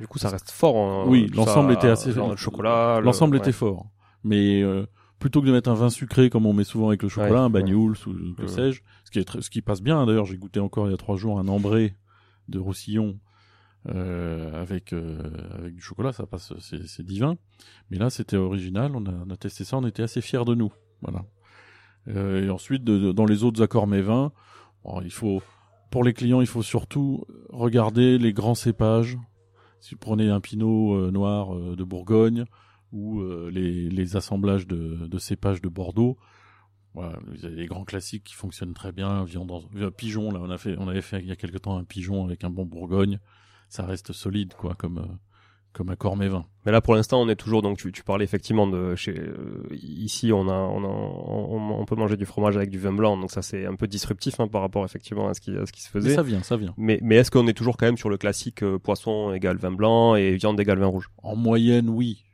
Du 0.00 0.08
coup, 0.08 0.18
ça 0.18 0.30
reste 0.30 0.50
fort. 0.50 0.76
hein, 0.76 1.04
Oui, 1.06 1.30
l'ensemble 1.34 1.72
était 1.72 1.88
assez- 1.88 2.10
genre 2.12 2.30
le 2.30 2.36
chocolat. 2.36 2.98
le- 3.00 3.04
L'ensemble 3.04 3.34
ouais. 3.36 3.40
était 3.40 3.52
fort. 3.52 3.86
Mais 4.24 4.62
euh, 4.62 4.86
plutôt 5.18 5.40
que 5.42 5.46
de 5.46 5.52
mettre 5.52 5.70
un 5.70 5.74
vin 5.74 5.90
sucré 5.90 6.30
comme 6.30 6.46
on 6.46 6.52
met 6.54 6.64
souvent 6.64 6.88
avec 6.88 7.02
le 7.02 7.08
chocolat, 7.08 7.32
Ouais, 7.32 7.38
un 7.38 7.44
ouais. 7.44 7.50
bagnoul, 7.50 7.92
ou 8.06 8.34
que 8.34 8.42
Ouais. 8.42 8.48
sais-je, 8.48 8.80
ce 9.04 9.10
qui 9.10 9.18
est 9.18 9.24
très- 9.24 9.42
ce 9.42 9.50
qui 9.50 9.60
passe 9.62 9.82
bien. 9.82 10.04
D'ailleurs, 10.06 10.24
j'ai 10.24 10.36
goûté 10.38 10.58
encore 10.58 10.88
il 10.88 10.90
y 10.90 10.94
a 10.94 10.96
trois 10.96 11.16
jours 11.16 11.38
un 11.38 11.48
ambré 11.48 11.94
de 12.48 12.58
Roussillon 12.58 13.18
euh, 13.88 14.60
avec 14.60 14.92
euh, 14.92 15.18
avec 15.58 15.74
du 15.74 15.80
chocolat, 15.80 16.12
ça 16.12 16.26
passe, 16.26 16.52
c'est 16.60 16.86
c'est 16.86 17.02
divin. 17.02 17.36
Mais 17.90 17.96
là, 17.98 18.10
c'était 18.10 18.36
original. 18.36 18.92
On 18.94 19.04
a, 19.06 19.10
on 19.26 19.30
a 19.30 19.36
testé 19.36 19.64
ça, 19.64 19.78
on 19.78 19.86
était 19.86 20.02
assez 20.02 20.20
fiers 20.20 20.44
de 20.44 20.54
nous. 20.54 20.72
Voilà. 21.02 21.24
Euh, 22.08 22.44
et 22.46 22.50
ensuite, 22.50 22.84
de- 22.84 22.98
de- 22.98 23.12
dans 23.12 23.24
les 23.26 23.42
autres 23.44 23.62
accords 23.62 23.86
mes 23.86 24.00
vins, 24.02 24.32
bon, 24.84 25.00
il 25.02 25.10
faut 25.12 25.42
pour 25.90 26.04
les 26.04 26.12
clients, 26.12 26.40
il 26.40 26.46
faut 26.46 26.62
surtout 26.62 27.24
regarder 27.48 28.18
les 28.18 28.32
grands 28.32 28.54
cépages. 28.54 29.18
Si 29.80 29.94
vous 29.94 29.98
prenez 29.98 30.28
un 30.28 30.40
pinot 30.40 30.94
euh, 30.94 31.10
noir 31.10 31.54
euh, 31.54 31.74
de 31.74 31.84
Bourgogne 31.84 32.44
ou 32.92 33.20
euh, 33.20 33.50
les, 33.50 34.16
assemblages 34.16 34.66
de, 34.66 35.18
cépages 35.18 35.60
de 35.60 35.68
Bordeaux, 35.68 36.18
vous 36.94 37.44
avez 37.44 37.54
les 37.54 37.66
grands 37.66 37.84
classiques 37.84 38.24
qui 38.24 38.34
fonctionnent 38.34 38.74
très 38.74 38.90
bien. 38.92 39.24
Viande 39.24 39.50
en, 39.52 39.62
pigeon, 39.90 40.32
là, 40.32 40.40
on 40.42 40.50
a 40.50 40.90
avait 40.90 41.00
fait 41.02 41.20
il 41.20 41.26
y 41.26 41.30
a 41.30 41.36
quelque 41.36 41.58
temps 41.58 41.76
un 41.76 41.84
pigeon 41.84 42.24
avec 42.24 42.42
un 42.42 42.50
bon 42.50 42.66
Bourgogne. 42.66 43.20
Ça 43.68 43.86
reste 43.86 44.12
solide, 44.12 44.54
quoi, 44.54 44.74
comme 44.74 45.18
comme 45.72 45.88
accord 45.90 46.16
mes 46.16 46.28
vins. 46.28 46.44
Mais 46.66 46.72
là, 46.72 46.80
pour 46.80 46.94
l'instant, 46.94 47.20
on 47.22 47.28
est 47.28 47.36
toujours 47.36 47.62
donc 47.62 47.78
tu, 47.78 47.90
tu 47.92 48.02
parlais 48.02 48.24
effectivement 48.24 48.66
de 48.66 48.94
chez 48.96 49.18
euh, 49.18 49.66
ici, 49.72 50.32
on 50.32 50.48
a 50.48 50.52
on 50.52 50.84
a 50.84 50.88
on, 50.88 51.80
on 51.80 51.84
peut 51.84 51.96
manger 51.96 52.16
du 52.16 52.26
fromage 52.26 52.56
avec 52.56 52.70
du 52.70 52.78
vin 52.78 52.92
blanc, 52.92 53.16
donc 53.16 53.30
ça 53.30 53.40
c'est 53.42 53.64
un 53.66 53.76
peu 53.76 53.86
disruptif 53.86 54.40
hein, 54.40 54.48
par 54.48 54.60
rapport 54.60 54.84
effectivement 54.84 55.28
à 55.28 55.34
ce 55.34 55.40
qui 55.40 55.56
à 55.56 55.64
ce 55.66 55.72
qui 55.72 55.80
se 55.82 55.88
Mais 55.94 56.00
faisait. 56.02 56.14
ça 56.14 56.22
vient, 56.22 56.42
ça 56.42 56.56
vient. 56.56 56.74
Mais 56.76 56.98
mais 57.02 57.16
est-ce 57.16 57.30
qu'on 57.30 57.46
est 57.46 57.54
toujours 57.54 57.76
quand 57.76 57.86
même 57.86 57.96
sur 57.96 58.10
le 58.10 58.18
classique 58.18 58.62
euh, 58.62 58.78
poisson 58.78 59.32
égale 59.32 59.56
vin 59.56 59.70
blanc 59.72 60.16
et 60.16 60.34
viande 60.36 60.58
égale 60.60 60.78
vin 60.78 60.86
rouge? 60.86 61.08
En 61.22 61.36
moyenne, 61.36 61.88
oui. 61.88 62.24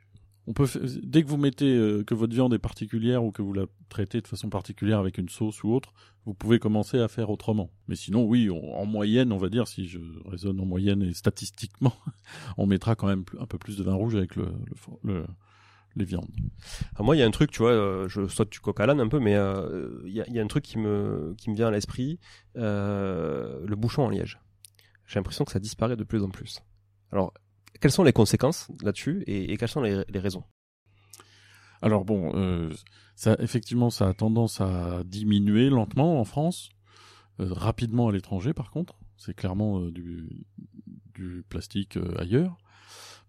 On 0.47 0.53
peut 0.53 0.67
dès 1.03 1.23
que 1.23 1.27
vous 1.27 1.37
mettez 1.37 1.75
euh, 1.75 2.03
que 2.03 2.13
votre 2.13 2.33
viande 2.33 2.53
est 2.53 2.59
particulière 2.59 3.23
ou 3.23 3.31
que 3.31 3.41
vous 3.41 3.53
la 3.53 3.65
traitez 3.89 4.21
de 4.21 4.27
façon 4.27 4.49
particulière 4.49 4.97
avec 4.99 5.17
une 5.17 5.27
sauce 5.29 5.61
ou 5.63 5.73
autre, 5.73 5.93
vous 6.25 6.33
pouvez 6.33 6.57
commencer 6.57 6.99
à 6.99 7.07
faire 7.07 7.29
autrement. 7.29 7.69
Mais 7.87 7.95
sinon, 7.95 8.23
oui, 8.23 8.49
en 8.49 8.85
moyenne, 8.85 9.31
on 9.31 9.37
va 9.37 9.49
dire, 9.49 9.67
si 9.67 9.87
je 9.87 9.99
raisonne 10.25 10.59
en 10.59 10.65
moyenne 10.65 11.03
et 11.03 11.13
statistiquement, 11.13 11.93
on 12.57 12.65
mettra 12.65 12.95
quand 12.95 13.07
même 13.07 13.25
un 13.39 13.45
peu 13.45 13.57
plus 13.57 13.77
de 13.77 13.83
vin 13.83 13.93
rouge 13.93 14.15
avec 14.15 14.35
le, 14.37 14.53
le, 15.03 15.25
les 15.97 16.05
viandes. 16.05 16.29
Ah, 16.95 17.03
Moi, 17.03 17.15
il 17.15 17.19
y 17.19 17.23
a 17.23 17.25
un 17.25 17.31
truc, 17.31 17.51
tu 17.51 17.59
vois, 17.59 17.71
euh, 17.71 18.07
je 18.07 18.27
saute 18.27 18.51
du 18.51 18.59
coq 18.59 18.79
à 18.79 18.85
l'âne 18.85 19.01
un 19.01 19.07
peu, 19.07 19.19
mais 19.19 19.35
euh, 19.35 20.01
il 20.05 20.13
y, 20.13 20.21
a, 20.21 20.27
il 20.27 20.33
y 20.33 20.39
a 20.39 20.43
un 20.43 20.47
truc 20.47 20.63
qui 20.63 20.77
me 20.77 21.35
qui 21.37 21.49
me 21.49 21.55
vient 21.55 21.67
à 21.67 21.71
l'esprit, 21.71 22.19
euh, 22.55 23.65
le 23.65 23.75
bouchon 23.75 24.03
en 24.03 24.09
liège. 24.09 24.39
J'ai 25.05 25.19
l'impression 25.19 25.45
que 25.45 25.51
ça 25.51 25.59
disparaît 25.59 25.97
de 25.97 26.03
plus 26.03 26.23
en 26.23 26.29
plus. 26.29 26.61
Alors, 27.11 27.33
quelles 27.79 27.91
sont 27.91 28.03
les 28.03 28.13
conséquences 28.13 28.69
là-dessus 28.81 29.23
et, 29.27 29.55
quelles 29.57 29.69
sont 29.69 29.81
les, 29.81 30.03
raisons? 30.19 30.43
Alors 31.81 32.05
bon, 32.05 32.31
euh, 32.35 32.71
ça, 33.15 33.35
effectivement, 33.39 33.89
ça 33.89 34.07
a 34.07 34.13
tendance 34.13 34.61
à 34.61 35.03
diminuer 35.05 35.69
lentement 35.69 36.19
en 36.19 36.23
France, 36.23 36.69
euh, 37.39 37.47
rapidement 37.51 38.07
à 38.07 38.11
l'étranger 38.11 38.53
par 38.53 38.71
contre. 38.71 38.99
C'est 39.17 39.35
clairement 39.35 39.79
euh, 39.79 39.91
du, 39.91 40.45
plastique 41.49 41.97
ailleurs, 42.19 42.57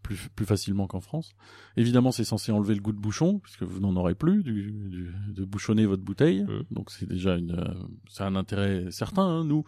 plus, 0.09 0.29
plus 0.35 0.47
facilement 0.47 0.87
qu'en 0.87 1.01
France. 1.01 1.35
Évidemment, 1.77 2.13
c'est 2.13 2.25
censé 2.25 2.51
enlever 2.51 2.75
le 2.75 2.81
goût 2.81 2.93
de 2.93 2.99
bouchon, 2.99 3.41
puisque 3.41 3.63
vous 3.63 3.79
n'en 3.81 3.95
aurez 3.97 4.15
plus 4.15 4.43
du, 4.43 4.73
du- 4.73 5.15
de 5.29 5.45
bouchonner 5.45 5.85
votre 5.85 6.03
bouteille. 6.03 6.45
Mhm. 6.45 6.63
Donc 6.71 6.91
c'est 6.91 7.07
déjà 7.07 7.37
une, 7.37 7.53
euh, 7.53 7.75
c'est 8.09 8.23
un 8.25 8.35
intérêt 8.35 8.87
certain. 8.91 9.23
hein. 9.23 9.45
Nous, 9.45 9.65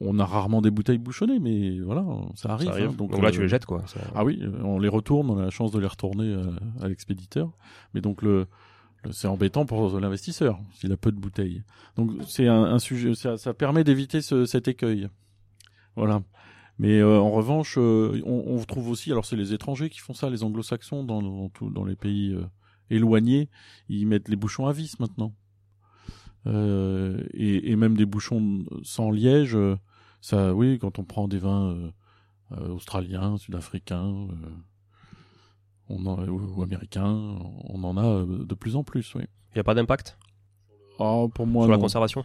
on 0.00 0.18
a 0.18 0.24
rarement 0.26 0.60
des 0.62 0.72
bouteilles 0.72 0.98
bouchonnées, 0.98 1.38
mais 1.38 1.78
voilà, 1.78 2.04
ça 2.34 2.50
arrive. 2.54 2.66
Ça 2.68 2.72
arrive. 2.74 2.88
hein. 2.90 2.94
donc, 2.98 3.12
là, 3.22 3.28
euh, 3.28 3.30
tu 3.30 3.40
les 3.42 3.48
jettes, 3.48 3.66
quoi. 3.66 3.84
Ça- 3.86 4.00
ah 4.16 4.24
oui, 4.24 4.40
euh, 4.42 4.50
on 4.64 4.78
les 4.80 4.88
retourne, 4.88 5.30
on 5.30 5.38
a 5.38 5.42
la 5.44 5.50
chance 5.50 5.70
de 5.70 5.78
les 5.78 5.86
retourner 5.86 6.26
euh, 6.34 6.42
à 6.82 6.88
l'expéditeur. 6.88 7.52
Mais 7.94 8.00
donc 8.00 8.22
le, 8.22 8.46
le- 9.04 9.12
c'est 9.12 9.28
embêtant 9.28 9.64
pour 9.64 10.00
l'investisseur 10.00 10.58
s'il 10.74 10.90
a 10.92 10.96
peu 10.96 11.12
de 11.12 11.18
bouteilles. 11.20 11.62
Donc 11.96 12.10
c'est 12.26 12.48
un, 12.48 12.64
un 12.64 12.78
sujet, 12.80 13.14
ça, 13.14 13.36
ça 13.36 13.54
permet 13.54 13.84
d'éviter 13.84 14.20
ce, 14.22 14.44
cet 14.44 14.66
écueil. 14.66 15.08
Voilà. 15.96 16.22
Mais 16.78 16.98
euh, 16.98 17.20
en 17.20 17.30
revanche, 17.30 17.76
euh, 17.78 18.20
on, 18.24 18.56
on 18.56 18.64
trouve 18.64 18.88
aussi, 18.88 19.12
alors 19.12 19.24
c'est 19.24 19.36
les 19.36 19.52
étrangers 19.52 19.90
qui 19.90 20.00
font 20.00 20.14
ça, 20.14 20.28
les 20.30 20.42
anglo-saxons 20.42 21.04
dans, 21.04 21.22
dans, 21.22 21.48
tout- 21.50 21.70
dans 21.70 21.84
les 21.84 21.94
pays 21.96 22.32
euh, 22.34 22.44
éloignés, 22.90 23.48
ils 23.88 24.06
mettent 24.06 24.28
les 24.28 24.36
bouchons 24.36 24.66
à 24.66 24.72
vis 24.72 24.98
maintenant. 24.98 25.32
Euh, 26.46 27.22
et, 27.32 27.70
et 27.70 27.76
même 27.76 27.96
des 27.96 28.06
bouchons 28.06 28.64
sans 28.82 29.10
liège, 29.10 29.54
euh, 29.54 29.76
ça, 30.20 30.54
oui, 30.54 30.78
quand 30.78 30.98
on 30.98 31.04
prend 31.04 31.28
des 31.28 31.38
vins 31.38 31.92
euh, 32.52 32.68
australiens, 32.68 33.36
sud-africains, 33.38 34.12
euh, 34.30 34.50
on 35.88 36.06
en, 36.06 36.26
ou, 36.28 36.58
ou 36.58 36.62
américains, 36.62 37.36
on 37.64 37.84
en 37.84 37.96
a 37.96 38.24
de 38.24 38.54
plus 38.54 38.76
en 38.76 38.84
plus, 38.84 39.14
oui. 39.14 39.22
Il 39.52 39.58
n'y 39.58 39.60
a 39.60 39.64
pas 39.64 39.74
d'impact? 39.74 40.18
Ah, 40.98 41.24
pour 41.32 41.46
moi, 41.46 41.64
sur 41.64 41.72
la 41.72 41.78
conservation? 41.78 42.24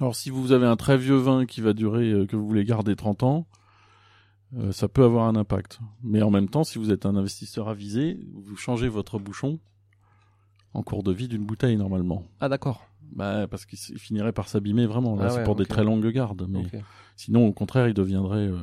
Alors 0.00 0.14
si 0.16 0.30
vous 0.30 0.52
avez 0.52 0.66
un 0.66 0.76
très 0.76 0.98
vieux 0.98 1.16
vin 1.16 1.46
qui 1.46 1.60
va 1.60 1.72
durer, 1.72 2.10
euh, 2.10 2.26
que 2.26 2.36
vous 2.36 2.46
voulez 2.46 2.64
garder 2.64 2.96
30 2.96 3.22
ans, 3.22 3.46
euh, 4.58 4.72
ça 4.72 4.88
peut 4.88 5.04
avoir 5.04 5.26
un 5.28 5.36
impact. 5.36 5.80
Mais 6.02 6.22
en 6.22 6.30
même 6.30 6.48
temps, 6.48 6.64
si 6.64 6.78
vous 6.78 6.90
êtes 6.90 7.06
un 7.06 7.16
investisseur 7.16 7.68
avisé, 7.68 8.18
vous 8.34 8.56
changez 8.56 8.88
votre 8.88 9.18
bouchon 9.18 9.58
en 10.74 10.82
cours 10.82 11.02
de 11.02 11.12
vie 11.12 11.28
d'une 11.28 11.44
bouteille 11.44 11.76
normalement. 11.76 12.24
Ah, 12.40 12.48
d'accord. 12.48 12.86
Bah, 13.14 13.46
parce 13.46 13.66
qu'il 13.66 13.78
finirait 13.78 14.32
par 14.32 14.48
s'abîmer 14.48 14.86
vraiment. 14.86 15.16
Là, 15.16 15.24
Ah 15.26 15.30
c'est 15.30 15.36
ouais, 15.38 15.44
pour 15.44 15.54
des 15.56 15.66
très 15.66 15.84
longues 15.84 16.06
gardes. 16.08 16.46
Mais 16.48 16.62
sinon, 17.16 17.46
au 17.46 17.52
contraire, 17.52 17.88
il 17.88 17.92
deviendrait. 17.94 18.48
euh, 18.48 18.56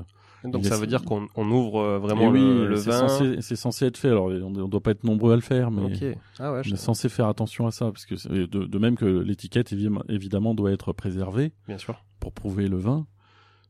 Donc 0.43 0.55
Il 0.59 0.63
ça 0.63 0.71
laisse- 0.71 0.79
veut 0.81 0.87
dire 0.87 1.03
qu'on 1.03 1.27
on 1.35 1.51
ouvre 1.51 1.79
euh, 1.81 1.99
vraiment 1.99 2.23
eh 2.23 2.27
oui, 2.29 2.39
le, 2.39 2.67
le 2.69 2.75
c'est 2.77 2.89
vin. 2.89 3.07
censé, 3.07 3.41
c'est 3.41 3.55
censé 3.55 3.85
être 3.85 3.97
fait. 3.97 4.07
Alors, 4.09 4.25
on 4.25 4.49
ne 4.49 4.67
doit 4.67 4.81
pas 4.81 4.89
être 4.91 5.03
nombreux 5.03 5.33
à 5.33 5.35
le 5.35 5.41
faire, 5.43 5.69
mais. 5.69 6.15
Ah 6.39 6.51
ouais, 6.53 6.61
on 6.65 6.73
est 6.73 6.77
censé 6.77 7.09
faire 7.09 7.27
attention 7.27 7.67
à 7.67 7.71
ça, 7.71 7.91
parce 7.91 8.07
que 8.07 8.15
de, 8.27 8.45
de 8.65 8.79
même 8.79 8.95
que 8.95 9.05
l'étiquette 9.05 9.71
évi- 9.71 10.01
évidemment 10.09 10.55
doit 10.55 10.71
être 10.71 10.93
préservée 10.93 11.51
bien 11.67 11.77
sûr. 11.77 12.03
pour 12.19 12.33
prouver 12.33 12.67
le 12.67 12.77
vin. 12.77 13.05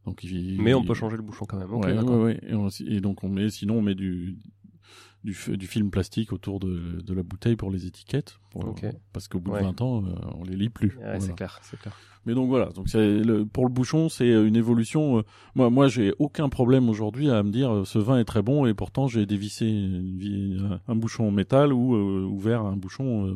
Donc, 0.10 0.24
il- 0.24 0.62
Mais 0.62 0.74
on 0.74 0.82
il- 0.82 0.88
peut 0.88 0.94
changer 0.96 1.18
le 1.18 1.22
bouchon 1.24 1.46
quand 1.48 1.58
même. 1.58 1.72
Ok, 1.72 1.86
ouais, 1.86 1.94
d'accord. 1.94 2.18
ouais, 2.18 2.24
ouais. 2.24 2.40
Et, 2.48 2.54
on- 2.56 2.68
et 2.70 3.00
donc 3.00 3.24
on 3.24 3.30
met, 3.30 3.50
sinon 3.50 3.76
on 3.76 3.82
met 3.82 3.96
du 3.96 4.38
du, 5.26 5.34
film 5.34 5.92
plastique 5.92 6.32
autour 6.32 6.62
de, 6.62 7.02
de 7.02 7.14
la 7.14 7.24
bouteille 7.24 7.58
pour 7.58 7.72
les 7.72 7.86
étiquettes, 7.86 8.40
pour- 8.52 8.74
parce 9.12 9.28
qu'au 9.28 9.40
bout 9.42 9.52
de 9.52 9.58
20 9.66 9.82
ans, 9.82 10.02
euh, 10.06 10.12
on 10.40 10.46
les 10.46 10.56
lit 10.56 10.70
plus. 10.70 10.94
Voilà. 10.96 11.20
C'est 11.20 11.36
clair, 11.36 11.60
c'est 11.62 11.78
clair. 11.78 11.94
Mais 12.26 12.34
donc 12.34 12.48
voilà, 12.48 12.68
donc 12.68 12.88
le, 12.94 13.44
pour 13.44 13.66
le 13.66 13.70
bouchon, 13.72 14.08
c'est 14.08 14.30
une 14.30 14.56
évolution. 14.56 15.20
euh, 15.20 15.24
moi, 15.56 15.70
moi, 15.70 15.88
j'ai 15.90 16.14
aucun 16.20 16.48
problème 16.48 16.88
aujourd'hui 16.90 17.30
à 17.30 17.44
me 17.44 17.52
dire 17.52 17.70
euh, 17.70 17.86
ce 17.86 18.00
vin 18.00 18.18
est 18.18 18.24
très 18.26 18.42
bon 18.42 18.66
et 18.66 18.74
pourtant 18.74 19.08
j'ai 19.08 19.26
dévissé 19.26 19.66
une 19.68 20.80
un, 20.88 20.96
bouchon 20.96 21.28
en 21.28 21.32
métal 21.32 21.74
ou 21.74 21.96
euh, 21.96 22.24
ouvert 22.26 22.62
un 22.66 22.78
bouchon. 22.78 23.36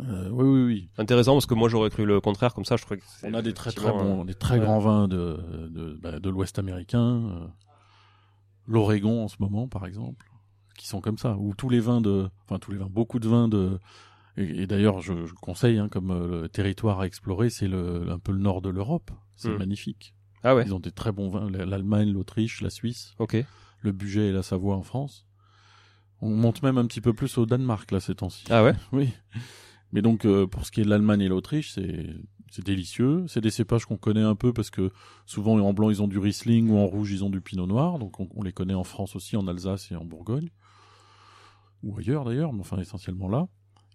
Euh, 0.00 0.04
euh, 0.26 0.28
oui, 0.30 0.44
oui, 0.44 0.64
oui. 0.64 0.90
Intéressant 0.98 1.32
parce 1.34 1.46
que 1.46 1.54
moi 1.54 1.68
j'aurais 1.68 1.90
cru 1.90 2.04
le 2.04 2.20
contraire, 2.20 2.54
comme 2.54 2.64
ça 2.64 2.76
je 2.76 2.82
trouvais 2.82 2.98
que 3.00 3.06
c'est 3.06 3.28
On 3.28 3.34
a 3.34 3.42
des 3.42 3.52
très 3.52 3.70
très 3.72 3.90
bons, 3.92 4.24
des 4.24 4.34
très 4.34 4.58
ouais. 4.58 4.64
grands 4.64 4.78
vins 4.80 5.08
de 5.08 5.68
de, 5.70 5.98
bah, 6.00 6.18
de 6.20 6.30
l'Ouest 6.30 6.58
américain, 6.58 7.00
euh, 7.28 7.46
l'Oregon 8.66 9.22
en 9.24 9.28
ce 9.28 9.36
moment 9.40 9.68
par 9.68 9.86
exemple, 9.86 10.26
qui 10.76 10.86
sont 10.86 11.00
comme 11.00 11.18
ça, 11.18 11.36
où 11.38 11.54
tous 11.54 11.68
les 11.68 11.80
vins 11.80 12.00
de, 12.00 12.28
enfin 12.44 12.58
tous 12.58 12.70
les 12.72 12.78
vins, 12.78 12.88
beaucoup 12.90 13.18
de 13.18 13.28
vins 13.28 13.48
de, 13.48 13.78
et, 14.36 14.66
d'ailleurs 14.66 15.00
je, 15.00 15.26
je, 15.26 15.34
conseille 15.34 15.78
hein, 15.78 15.88
comme 15.88 16.10
euh, 16.10 16.42
le 16.42 16.48
territoire 16.48 17.00
à 17.00 17.06
explorer, 17.06 17.50
c'est 17.50 17.68
le 17.68 18.10
un 18.10 18.18
peu 18.18 18.32
le 18.32 18.38
nord 18.38 18.62
de 18.62 18.70
l'Europe, 18.70 19.10
c'est 19.36 19.48
Hmm. 19.50 19.58
magnifique. 19.58 20.14
Ah 20.42 20.54
ouais. 20.54 20.64
Ils 20.66 20.74
ont 20.74 20.80
des 20.80 20.92
très 20.92 21.10
bons 21.12 21.28
vins, 21.30 21.48
l'Allemagne, 21.50 22.12
l'Autriche, 22.12 22.60
la 22.60 22.68
Suisse, 22.70 23.14
Ok. 23.18 23.36
le 23.80 23.92
Budget 23.92 24.28
et 24.28 24.32
la 24.32 24.42
Savoie 24.42 24.76
en 24.76 24.82
France. 24.82 25.26
On 26.20 26.30
monte 26.30 26.62
même 26.62 26.78
un 26.78 26.86
petit 26.86 27.00
peu 27.00 27.12
plus 27.12 27.38
au 27.38 27.46
Danemark 27.46 27.90
là 27.90 28.00
ces 28.00 28.14
temps-ci. 28.14 28.44
Ah 28.50 28.62
ouais. 28.64 28.74
Oui. 28.92 29.10
Mais 29.94 30.02
donc 30.02 30.26
euh, 30.26 30.46
pour 30.46 30.66
ce 30.66 30.72
qui 30.72 30.80
est 30.80 30.84
de 30.84 30.90
l'Allemagne 30.90 31.22
et 31.22 31.28
l'Autriche, 31.28 31.72
c'est 31.72 32.14
c'est 32.50 32.64
délicieux. 32.64 33.24
C'est 33.26 33.40
des 33.40 33.50
cépages 33.50 33.86
qu'on 33.86 33.96
connaît 33.96 34.22
un 34.22 34.34
peu 34.34 34.52
parce 34.52 34.70
que 34.70 34.90
souvent 35.24 35.58
en 35.58 35.72
blanc 35.72 35.88
ils 35.88 36.02
ont 36.02 36.08
du 36.08 36.18
Riesling 36.18 36.68
ou 36.70 36.76
en 36.76 36.86
rouge 36.86 37.10
ils 37.10 37.24
ont 37.24 37.30
du 37.30 37.40
Pinot 37.40 37.66
Noir. 37.66 37.98
Donc 37.98 38.20
on, 38.20 38.28
on 38.34 38.42
les 38.42 38.52
connaît 38.52 38.74
en 38.74 38.84
France 38.84 39.16
aussi, 39.16 39.36
en 39.36 39.48
Alsace 39.48 39.90
et 39.90 39.96
en 39.96 40.04
Bourgogne 40.04 40.50
ou 41.84 41.96
ailleurs 41.98 42.24
d'ailleurs, 42.24 42.52
mais 42.52 42.60
enfin 42.60 42.78
essentiellement 42.78 43.28
là. 43.28 43.46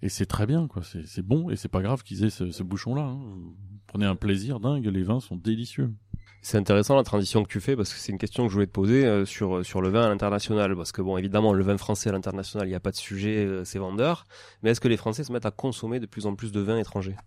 Et 0.02 0.10
c'est 0.10 0.26
très 0.26 0.45
bien 0.45 0.68
quoi. 0.68 0.82
C'est 0.84 1.22
bon 1.22 1.50
et 1.50 1.56
c'est 1.56 1.68
pas 1.70 1.82
grave 1.82 2.04
qu'ils 2.04 2.24
aient 2.24 2.30
ce, 2.30 2.52
ce 2.52 2.64
bouchon-là. 2.64 3.02
hein. 3.04 3.20
Vous 3.22 3.56
prenez 3.88 4.06
un 4.06 4.16
plaisir 4.16 4.60
dingue. 4.60 4.86
Les 4.86 5.04
vins 5.04 5.20
sont 5.20 5.36
délicieux. 5.36 5.93
C'est 6.41 6.58
intéressant 6.58 6.95
la 6.95 7.04
transition 7.04 7.43
que 7.43 7.50
tu 7.50 7.60
fais 7.60 7.76
parce 7.76 7.93
que 7.93 8.00
c'est 8.00 8.14
une 8.14 8.18
question 8.18 8.43
que 8.43 8.50
je 8.50 8.54
voulais 8.54 8.68
te 8.68 8.72
poser 8.72 9.06
euh, 9.06 9.26
sur 9.26 9.66
sur 9.66 9.82
le 9.82 9.89
vin 9.89 10.04
à 10.04 10.08
l'international 10.08 10.74
parce 10.74 10.93
que 10.93 11.02
bon 11.02 11.18
évidemment 11.18 11.52
le 11.52 11.64
vin 11.64 11.78
français 11.78 12.10
à 12.10 12.14
l'international 12.14 12.66
il 12.66 12.72
n'y 12.72 12.76
a 12.76 12.80
pas 12.80 12.91
de 12.91 12.95
sujet 12.95 13.45
euh, 13.45 13.66
c'est 13.66 13.78
vendeur 13.80 14.26
mais 14.64 14.70
est-ce 14.70 14.80
que 14.80 14.88
les 14.88 14.95
Français 14.95 15.26
se 15.26 15.34
mettent 15.34 15.45
à 15.45 15.52
consommer 15.52 16.00
de 16.00 16.06
plus 16.06 16.28
en 16.28 16.36
plus 16.36 16.54
de 16.54 16.62
vins 16.62 16.78
étrangers? 16.78 17.18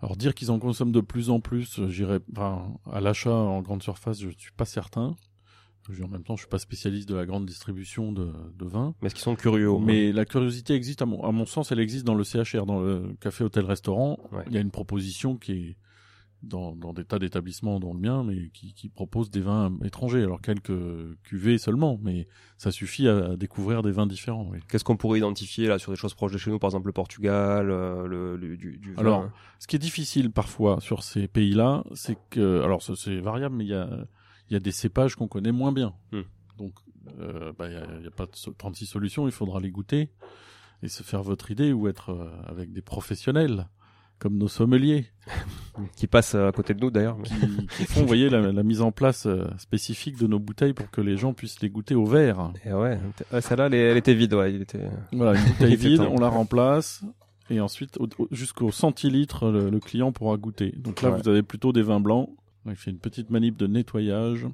Alors 0.00 0.16
dire 0.16 0.36
qu'ils 0.36 0.52
en 0.52 0.60
consomment 0.60 0.92
de 0.92 1.00
plus 1.00 1.30
en 1.30 1.40
plus, 1.40 1.80
euh, 1.80 1.88
j'irais 1.88 2.20
enfin, 2.36 2.72
à 2.92 3.00
l'achat 3.00 3.34
en 3.34 3.60
grande 3.60 3.82
surface, 3.82 4.20
je 4.20 4.28
suis 4.28 4.52
pas 4.52 4.64
certain. 4.64 5.16
Je- 5.90 6.02
En 6.02 6.08
même 6.08 6.22
temps, 6.22 6.36
je 6.36 6.42
suis 6.42 6.48
pas 6.48 6.58
spécialiste 6.58 7.08
de 7.08 7.14
la 7.14 7.26
grande 7.26 7.46
distribution 7.46 8.12
de, 8.12 8.30
de 8.58 8.64
vin. 8.66 8.94
mais 9.00 9.06
est-ce 9.06 9.14
qu'ils 9.14 9.24
sont 9.24 9.36
curieux 9.36 9.70
Mais 9.80 10.12
la 10.12 10.24
curiosité 10.24 10.74
existe, 10.74 11.02
à 11.02 11.06
mon, 11.06 11.22
à 11.24 11.32
mon 11.32 11.46
sens, 11.46 11.72
elle 11.72 11.80
existe 11.80 12.04
dans 12.06 12.14
le 12.14 12.24
CHR, 12.24 12.66
dans 12.66 12.80
le 12.80 13.14
café, 13.20 13.44
hôtel, 13.44 13.64
restaurant. 13.64 14.18
Ouais. 14.32 14.44
Il 14.48 14.52
y 14.52 14.58
a 14.58 14.60
une 14.60 14.70
proposition 14.70 15.36
qui 15.36 15.52
est 15.52 15.76
dans, 16.44 16.76
dans 16.76 16.92
des 16.92 17.04
tas 17.04 17.18
d'établissements, 17.18 17.80
dont 17.80 17.92
le 17.92 17.98
mien, 17.98 18.22
mais 18.22 18.50
qui, 18.50 18.72
qui 18.72 18.88
propose 18.88 19.28
des 19.28 19.40
vins 19.40 19.72
étrangers. 19.84 20.22
Alors 20.22 20.40
quelques 20.40 20.72
cuvées 21.24 21.58
seulement, 21.58 21.98
mais 22.00 22.28
ça 22.58 22.70
suffit 22.70 23.08
à, 23.08 23.30
à 23.32 23.36
découvrir 23.36 23.82
des 23.82 23.90
vins 23.90 24.06
différents. 24.06 24.48
Oui. 24.52 24.58
Qu'est-ce 24.70 24.84
qu'on 24.84 24.96
pourrait 24.96 25.18
identifier 25.18 25.66
là 25.66 25.80
sur 25.80 25.90
des 25.90 25.96
choses 25.98 26.14
proches 26.14 26.30
de 26.32 26.38
chez 26.38 26.52
nous 26.52 26.60
par 26.60 26.68
exemple 26.68 26.86
le 26.86 26.92
Portugal 26.92 27.68
euh, 27.72 28.06
le, 28.06 28.36
le- 28.36 28.56
du, 28.56 28.78
du 28.78 28.92
vin 28.94 29.00
Alors, 29.00 29.28
Ce 29.58 29.66
qui 29.66 29.74
est 29.74 29.80
difficile 29.80 30.30
parfois 30.30 30.80
sur 30.80 31.02
ces 31.02 31.26
pays-là, 31.26 31.82
c'est 31.94 32.16
que, 32.30 32.62
alors 32.62 32.82
c'est 32.84 33.18
variable, 33.18 33.56
mais 33.56 33.64
il 33.64 33.70
y 33.70 33.74
a, 33.74 33.88
il 34.50 34.54
y 34.54 34.56
a 34.56 34.60
des 34.60 34.72
cépages 34.72 35.14
qu'on 35.16 35.28
connaît 35.28 35.52
moins 35.52 35.72
bien. 35.72 35.94
Hmm. 36.12 36.22
Donc, 36.58 36.72
euh, 37.20 37.52
bah, 37.58 37.66
il 37.68 37.70
n'y 37.70 37.76
a, 37.76 37.86
il 37.98 38.04
y 38.04 38.08
a 38.08 38.10
pas 38.10 38.26
de 38.26 38.34
so- 38.34 38.52
36 38.56 38.86
solutions, 38.86 39.26
il 39.26 39.32
faudra 39.32 39.60
les 39.60 39.70
goûter 39.70 40.10
et 40.82 40.88
se 40.88 41.02
faire 41.02 41.22
votre 41.22 41.50
idée 41.50 41.72
ou 41.72 41.88
être 41.88 42.10
euh, 42.10 42.30
avec 42.46 42.72
des 42.72 42.82
professionnels 42.82 43.68
comme 44.18 44.36
nos 44.36 44.48
sommeliers 44.48 45.06
qui 45.96 46.08
passe 46.08 46.34
à 46.34 46.50
côté 46.50 46.74
de 46.74 46.80
nous 46.80 46.90
d'ailleurs 46.90 47.16
qui, 47.22 47.34
qui 47.76 47.84
font, 47.84 48.00
vous 48.00 48.06
voyez, 48.08 48.28
la, 48.28 48.50
la 48.52 48.62
mise 48.64 48.80
en 48.80 48.90
place 48.90 49.26
euh, 49.26 49.44
spécifique 49.58 50.18
de 50.18 50.26
nos 50.26 50.40
bouteilles 50.40 50.72
pour 50.72 50.90
que 50.90 51.00
les 51.00 51.16
gens 51.16 51.34
puissent 51.34 51.60
les 51.60 51.70
goûter 51.70 51.94
au 51.94 52.04
verre. 52.04 52.52
Et 52.64 52.72
ouais, 52.72 52.98
ouais, 53.32 53.40
celle-là 53.40 53.66
elle, 53.66 53.74
elle 53.74 53.96
était 53.96 54.14
vide 54.14 54.34
ouais 54.34 54.52
il 54.54 54.62
était 54.62 54.88
Voilà, 55.12 55.38
une 55.40 55.46
bouteille 55.46 55.76
vide, 55.76 56.00
on 56.00 56.18
la 56.18 56.28
remplace. 56.28 57.04
Et 57.50 57.60
ensuite, 57.60 57.96
au- 57.98 58.08
au- 58.18 58.28
jusqu'au 58.30 58.70
centilitre, 58.72 59.50
le, 59.50 59.70
le 59.70 59.80
client 59.80 60.12
pourra 60.12 60.36
goûter. 60.36 60.72
Donc 60.76 61.00
là, 61.00 61.10
Ouais. 61.10 61.20
vous 61.22 61.28
avez 61.28 61.42
plutôt 61.42 61.72
des 61.72 61.82
vins 61.82 62.00
blancs. 62.00 62.28
Il 62.66 62.76
fait 62.76 62.90
une 62.90 62.98
petite 62.98 63.30
manip 63.30 63.56
de 63.56 63.66
nettoyage. 63.66 64.46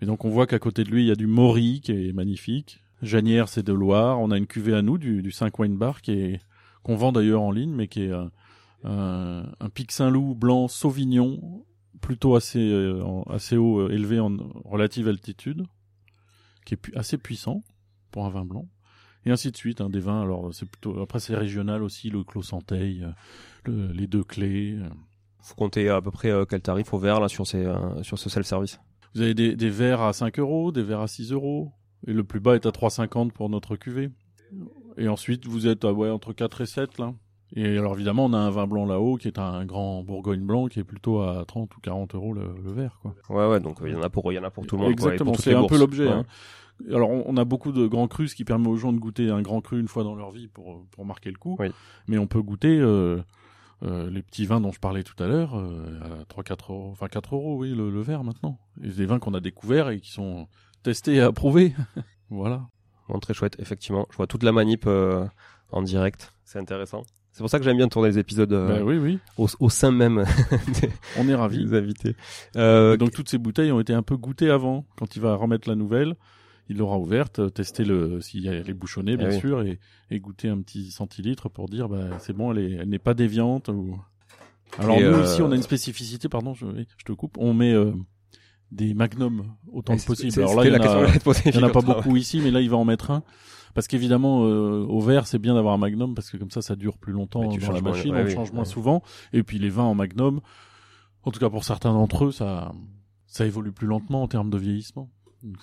Et 0.00 0.06
donc, 0.06 0.24
on 0.24 0.30
voit 0.30 0.46
qu'à 0.46 0.58
côté 0.58 0.84
de 0.84 0.90
lui, 0.90 1.04
il 1.04 1.06
y 1.06 1.12
a 1.12 1.16
du 1.16 1.26
Maury 1.26 1.80
qui 1.80 1.92
est 1.92 2.12
magnifique. 2.12 2.82
Janière, 3.02 3.48
c'est 3.48 3.62
de 3.62 3.72
Loire. 3.72 4.20
On 4.20 4.30
a 4.30 4.38
une 4.38 4.46
cuvée 4.46 4.74
à 4.74 4.82
nous, 4.82 4.98
du, 4.98 5.22
du 5.22 5.30
5 5.30 5.58
Wine 5.58 5.76
Bar, 5.76 6.02
qui 6.02 6.12
est, 6.12 6.40
qu'on 6.82 6.96
vend 6.96 7.12
d'ailleurs 7.12 7.42
en 7.42 7.50
ligne, 7.50 7.72
mais 7.72 7.88
qui 7.88 8.02
est 8.02 8.12
un, 8.12 8.30
un, 8.84 9.68
Pic 9.72 9.92
Saint-Loup 9.92 10.34
blanc 10.34 10.68
Sauvignon, 10.68 11.64
plutôt 12.00 12.36
assez, 12.36 12.60
euh, 12.60 13.02
assez 13.28 13.56
haut, 13.56 13.80
euh, 13.80 13.90
élevé 13.90 14.20
en 14.20 14.36
relative 14.64 15.08
altitude, 15.08 15.64
qui 16.64 16.74
est 16.74 16.96
assez 16.96 17.18
puissant 17.18 17.62
pour 18.10 18.26
un 18.26 18.30
vin 18.30 18.44
blanc 18.44 18.68
et 19.24 19.30
ainsi 19.30 19.50
de 19.50 19.56
suite. 19.56 19.80
Hein, 19.80 19.90
des 19.90 20.00
vins, 20.00 20.22
alors 20.22 20.54
c'est 20.54 20.68
plutôt 20.68 21.00
après 21.00 21.20
c'est 21.20 21.34
régional 21.36 21.82
aussi, 21.82 22.10
le 22.10 22.22
Clos 22.24 22.42
Santeil, 22.42 23.02
euh, 23.04 23.10
le- 23.64 23.92
les 23.92 24.06
deux 24.06 24.24
clés. 24.24 24.78
Faut 25.46 25.54
compter 25.54 25.88
à 25.88 26.00
peu 26.00 26.10
près 26.10 26.30
euh, 26.30 26.44
quel 26.44 26.60
tarif 26.60 26.92
au 26.92 26.98
verre 26.98 27.20
là 27.20 27.28
sur 27.28 27.46
ces 27.46 27.64
euh, 27.64 28.02
sur 28.02 28.18
ce 28.18 28.28
self 28.28 28.46
service 28.46 28.80
Vous 29.14 29.22
avez 29.22 29.34
des, 29.34 29.54
des 29.56 29.70
verres 29.70 30.02
à 30.02 30.12
5 30.12 30.38
euros, 30.38 30.72
des 30.72 30.82
verres 30.82 31.00
à 31.02 31.08
6 31.08 31.32
euros, 31.32 31.70
et 32.06 32.12
le 32.12 32.24
plus 32.24 32.40
bas 32.40 32.54
est 32.54 32.66
à 32.66 32.70
3,50 32.70 33.30
pour 33.32 33.48
notre 33.48 33.76
cuvée. 33.76 34.10
Et 34.96 35.08
ensuite 35.08 35.46
vous 35.46 35.66
êtes 35.66 35.84
à, 35.84 35.92
ouais, 35.92 36.10
entre 36.10 36.32
4 36.32 36.60
et 36.62 36.66
7 36.66 36.98
là. 36.98 37.12
Et 37.54 37.78
alors 37.78 37.94
évidemment 37.94 38.24
on 38.24 38.32
a 38.32 38.38
un 38.38 38.50
vin 38.50 38.66
blanc 38.66 38.86
là-haut 38.86 39.16
qui 39.16 39.28
est 39.28 39.38
un 39.38 39.64
grand 39.66 40.02
Bourgogne 40.02 40.44
blanc 40.44 40.66
qui 40.66 40.80
est 40.80 40.84
plutôt 40.84 41.20
à 41.20 41.44
30 41.46 41.76
ou 41.76 41.80
40 41.80 42.14
euros 42.16 42.32
le, 42.32 42.42
le 42.64 42.72
verre 42.72 42.98
quoi. 43.02 43.14
ouais 43.30 43.46
ouais 43.48 43.60
donc 43.60 43.80
euh, 43.82 43.88
il 43.88 43.92
y 43.94 43.96
en 43.96 44.02
a 44.02 44.10
pour 44.10 44.32
il 44.32 44.34
y 44.34 44.38
en 44.38 44.42
a 44.44 44.50
pour 44.50 44.66
tout 44.66 44.76
le 44.76 44.82
monde 44.82 44.90
Exactement, 44.92 45.34
c'est 45.34 45.54
un 45.54 45.64
peu 45.66 45.78
l'objet. 45.78 46.06
Ouais. 46.06 46.12
hein. 46.12 46.24
Alors, 46.92 47.08
on, 47.08 47.22
on 47.26 47.36
a 47.38 47.44
beaucoup 47.46 47.72
de 47.72 47.86
grands 47.86 48.06
crus, 48.06 48.32
ce 48.32 48.36
qui 48.36 48.44
permet 48.44 48.68
aux 48.68 48.76
gens 48.76 48.92
de 48.92 48.98
goûter 48.98 49.30
un 49.30 49.40
grand 49.40 49.62
cru 49.62 49.80
une 49.80 49.88
fois 49.88 50.04
dans 50.04 50.14
leur 50.14 50.30
vie 50.30 50.46
pour, 50.48 50.84
pour 50.90 51.06
marquer 51.06 51.30
le 51.30 51.38
coup. 51.38 51.56
Oui. 51.58 51.68
Mais 52.06 52.18
on 52.18 52.26
peut 52.26 52.42
goûter 52.42 52.78
euh, 52.78 53.22
euh, 53.82 54.08
les 54.10 54.22
petits 54.22 54.46
vins 54.46 54.60
dont 54.60 54.72
je 54.72 54.80
parlais 54.80 55.02
tout 55.02 55.20
à 55.22 55.26
l'heure 55.26 55.56
euh, 55.56 56.00
à 56.20 56.42
3-4 56.42 56.72
euros, 56.72 56.88
enfin 56.92 57.08
4 57.08 57.34
euros, 57.34 57.56
oui, 57.56 57.74
le, 57.74 57.90
le 57.90 58.00
verre 58.00 58.24
maintenant. 58.24 58.58
Et 58.82 58.88
des 58.88 59.06
vins 59.06 59.18
qu'on 59.18 59.34
a 59.34 59.40
découverts 59.40 59.90
et 59.90 60.00
qui 60.00 60.10
sont 60.12 60.48
testés 60.82 61.16
et 61.16 61.20
approuvés. 61.20 61.74
voilà. 62.30 62.68
Bon, 63.08 63.18
très 63.18 63.34
chouette, 63.34 63.56
effectivement. 63.58 64.06
Je 64.10 64.16
vois 64.16 64.26
toute 64.26 64.42
la 64.42 64.52
manip 64.52 64.84
euh, 64.86 65.26
en 65.70 65.82
direct. 65.82 66.32
C'est 66.44 66.58
intéressant. 66.58 67.02
C'est 67.32 67.42
pour 67.42 67.50
ça 67.50 67.58
que 67.58 67.64
j'aime 67.64 67.76
bien 67.76 67.88
tourner 67.88 68.08
les 68.08 68.18
épisodes 68.18 68.52
euh, 68.52 68.78
Ben 68.78 68.82
oui, 68.82 68.96
oui, 68.96 69.18
au, 69.36 69.46
au 69.60 69.68
sein 69.68 69.90
même 69.90 70.24
des, 70.80 70.88
on 71.18 71.28
est 71.28 71.34
ravis. 71.34 71.64
des 71.68 71.76
invités. 71.76 72.16
Euh, 72.56 72.96
donc 72.96 73.10
toutes 73.10 73.28
ces 73.28 73.36
bouteilles 73.36 73.70
ont 73.72 73.80
été 73.80 73.92
un 73.92 74.02
peu 74.02 74.16
goûtées 74.16 74.50
avant. 74.50 74.86
Quand 74.96 75.16
il 75.16 75.22
va 75.22 75.34
remettre 75.34 75.68
la 75.68 75.74
nouvelle, 75.74 76.16
il 76.68 76.78
l'aura 76.78 76.98
ouverte, 76.98 77.38
euh, 77.38 77.48
tester 77.50 77.84
le 77.84 78.20
s'il 78.20 78.46
elle 78.48 78.68
est 78.68 78.74
bouchonnée 78.74 79.16
bien 79.16 79.28
Eh 79.30 79.34
oui. 79.34 79.38
sûr 79.40 79.62
et, 79.62 79.78
et 80.10 80.18
goûter 80.20 80.48
un 80.48 80.60
petit 80.62 80.90
centilitre 80.90 81.48
pour 81.48 81.68
dire 81.68 81.88
bah 81.88 82.18
c'est 82.18 82.32
bon, 82.32 82.52
elle 82.52 82.58
est 82.58 82.72
elle 82.72 82.88
n'est 82.88 82.98
pas 82.98 83.14
déviante 83.14 83.68
ou 83.68 83.98
Alors 84.78 84.96
Et, 84.98 85.02
nous 85.04 85.14
euh, 85.14 85.24
ici 85.24 85.42
on 85.42 85.52
a 85.52 85.56
une 85.56 85.62
spécificité 85.62 86.28
pardon, 86.28 86.54
je, 86.54 86.66
je 86.98 87.04
te 87.04 87.12
coupe, 87.12 87.36
on 87.38 87.54
met 87.54 87.72
euh, 87.72 87.92
des 88.72 88.94
magnums 88.94 89.44
autant 89.72 89.96
que 89.96 90.04
possible. 90.04 90.38
Alors 90.40 90.54
là 90.56 90.64
il 90.64 90.68
y 90.68 90.70
la 90.70 90.78
en 90.78 91.62
a- 91.62 91.66
en 91.68 91.70
pas 91.72 91.80
beaucoup 91.82 92.16
ici 92.16 92.40
mais 92.42 92.50
là 92.50 92.60
il 92.60 92.68
va 92.70 92.76
en 92.76 92.84
mettre 92.84 93.10
un. 93.10 93.22
Parce 93.74 93.88
qu'évidemment, 93.88 94.46
euh, 94.46 94.86
au 94.88 95.00
verre, 95.02 95.26
c'est 95.26 95.38
bien 95.38 95.52
d'avoir 95.54 95.74
un 95.74 95.78
magnum 95.78 96.14
parce 96.14 96.30
que 96.30 96.38
comme 96.38 96.50
ça, 96.50 96.62
ça 96.62 96.76
dure 96.76 96.96
plus 96.96 97.12
longtemps 97.12 97.42
dans 97.42 97.72
la 97.72 97.80
machine, 97.82 98.12
ouais, 98.12 98.22
on 98.22 98.26
change 98.34 98.52
moins 98.52 98.64
souvent. 98.64 99.02
Et 99.34 99.42
puis 99.42 99.58
les 99.58 99.68
vins 99.68 99.82
en 99.84 99.94
magnum, 99.94 100.40
en 101.24 101.30
tout 101.30 101.38
cas 101.38 101.50
pour 101.50 101.62
certains 101.62 101.92
d'entre 101.92 102.24
eux, 102.24 102.32
ça, 102.32 102.72
ça 103.26 103.44
évolue 103.44 103.72
plus 103.72 103.86
lentement 103.86 104.22
en 104.22 104.28
termes 104.28 104.48
de 104.48 104.56
vieillissement. 104.56 105.10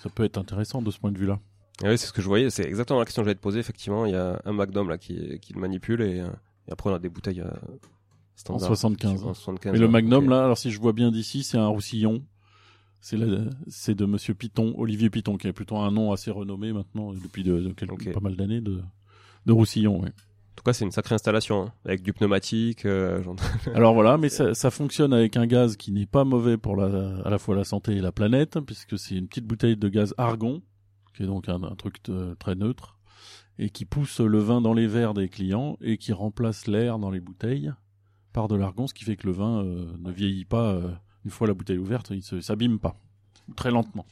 Ça 0.02 0.08
peut 0.10 0.24
être 0.24 0.38
intéressant 0.38 0.82
de 0.82 0.90
ce 0.90 0.98
point 0.98 1.12
de 1.12 1.18
vue-là. 1.18 1.38
Ah 1.82 1.88
oui, 1.88 1.98
c'est 1.98 2.06
ce 2.06 2.12
que 2.12 2.22
je 2.22 2.28
voyais. 2.28 2.50
C'est 2.50 2.64
exactement 2.64 2.98
la 3.00 3.04
question 3.04 3.22
que 3.22 3.26
j'allais 3.26 3.34
te 3.36 3.40
poser. 3.42 3.58
Effectivement, 3.58 4.06
il 4.06 4.12
y 4.12 4.16
a 4.16 4.40
un 4.44 4.52
Magnum 4.52 4.88
là 4.88 4.96
qui, 4.98 5.38
qui 5.40 5.52
le 5.52 5.60
manipule 5.60 6.02
et, 6.02 6.20
euh, 6.20 6.28
et 6.68 6.72
après 6.72 6.90
on 6.90 6.94
a 6.94 6.98
des 7.00 7.08
bouteilles 7.08 7.40
euh, 7.40 7.50
En 7.50 8.36
standards. 8.36 8.66
75. 8.68 9.24
En 9.24 9.34
75. 9.34 9.72
Mais 9.72 9.78
le 9.78 9.86
ouais, 9.86 9.90
magnum 9.92 10.28
là, 10.28 10.44
alors 10.44 10.56
si 10.58 10.70
je 10.70 10.80
vois 10.80 10.92
bien 10.92 11.10
d'ici, 11.10 11.42
c'est 11.42 11.58
un 11.58 11.66
roussillon. 11.68 12.22
C'est 13.00 13.94
de 13.94 14.04
Monsieur 14.06 14.32
Piton, 14.34 14.72
Olivier 14.78 15.10
Piton, 15.10 15.36
qui 15.36 15.46
est 15.46 15.52
plutôt 15.52 15.76
un 15.76 15.90
nom 15.90 16.12
assez 16.12 16.30
renommé 16.30 16.72
maintenant 16.72 17.12
depuis 17.12 17.42
de, 17.42 17.58
de 17.60 17.72
quelques, 17.72 17.92
Ok. 17.92 18.12
pas 18.12 18.20
mal 18.20 18.34
d'années 18.34 18.62
de, 18.62 18.80
de 19.44 19.52
roussillon. 19.52 20.00
ouais. 20.00 20.12
En 20.54 20.56
tout 20.56 20.62
cas, 20.64 20.72
c'est 20.72 20.84
une 20.84 20.92
sacrée 20.92 21.16
installation 21.16 21.64
hein, 21.66 21.72
avec 21.84 22.02
du 22.02 22.12
pneumatique. 22.12 22.86
euh, 22.86 23.22
genre- 23.22 23.34
Alors 23.74 23.92
voilà, 23.92 24.16
mais 24.18 24.28
ça, 24.28 24.54
ça 24.54 24.70
fonctionne 24.70 25.12
avec 25.12 25.36
un 25.36 25.46
gaz 25.46 25.76
qui 25.76 25.90
n'est 25.92 26.06
pas 26.06 26.24
mauvais 26.24 26.56
pour 26.56 26.76
la, 26.76 27.18
à 27.24 27.28
la 27.30 27.38
fois 27.38 27.56
la 27.56 27.64
santé 27.64 27.96
et 27.96 28.00
la 28.00 28.12
planète, 28.12 28.58
puisque 28.60 28.96
c'est 28.98 29.16
une 29.16 29.26
petite 29.26 29.46
bouteille 29.46 29.76
de 29.76 29.88
gaz 29.88 30.14
argon, 30.16 30.62
qui 31.14 31.24
est 31.24 31.26
donc 31.26 31.48
un, 31.48 31.62
un 31.64 31.74
truc 31.74 31.96
de- 32.04 32.34
très 32.38 32.54
neutre, 32.54 32.98
et 33.58 33.68
qui 33.70 33.84
pousse 33.84 34.20
le 34.20 34.38
vin 34.38 34.60
dans 34.60 34.74
les 34.74 34.86
verres 34.86 35.12
des 35.14 35.28
clients 35.28 35.76
et 35.80 35.98
qui 35.98 36.12
remplace 36.12 36.66
l'air 36.68 36.98
dans 37.00 37.10
les 37.10 37.20
bouteilles 37.20 37.72
par 38.32 38.46
de 38.48 38.54
l'argon, 38.56 38.86
ce 38.86 38.94
qui 38.94 39.04
fait 39.04 39.16
que 39.16 39.26
le 39.26 39.32
vin 39.32 39.64
euh, 39.64 39.86
ne 39.98 40.10
vieillit 40.12 40.44
pas 40.44 40.72
euh, 40.72 40.90
une 41.24 41.30
fois 41.32 41.46
la 41.48 41.54
bouteille 41.54 41.78
ouverte, 41.78 42.10
il 42.10 42.22
se 42.22 42.40
s'abîme 42.40 42.78
pas, 42.78 42.96
très 43.56 43.70
lentement. 43.72 44.06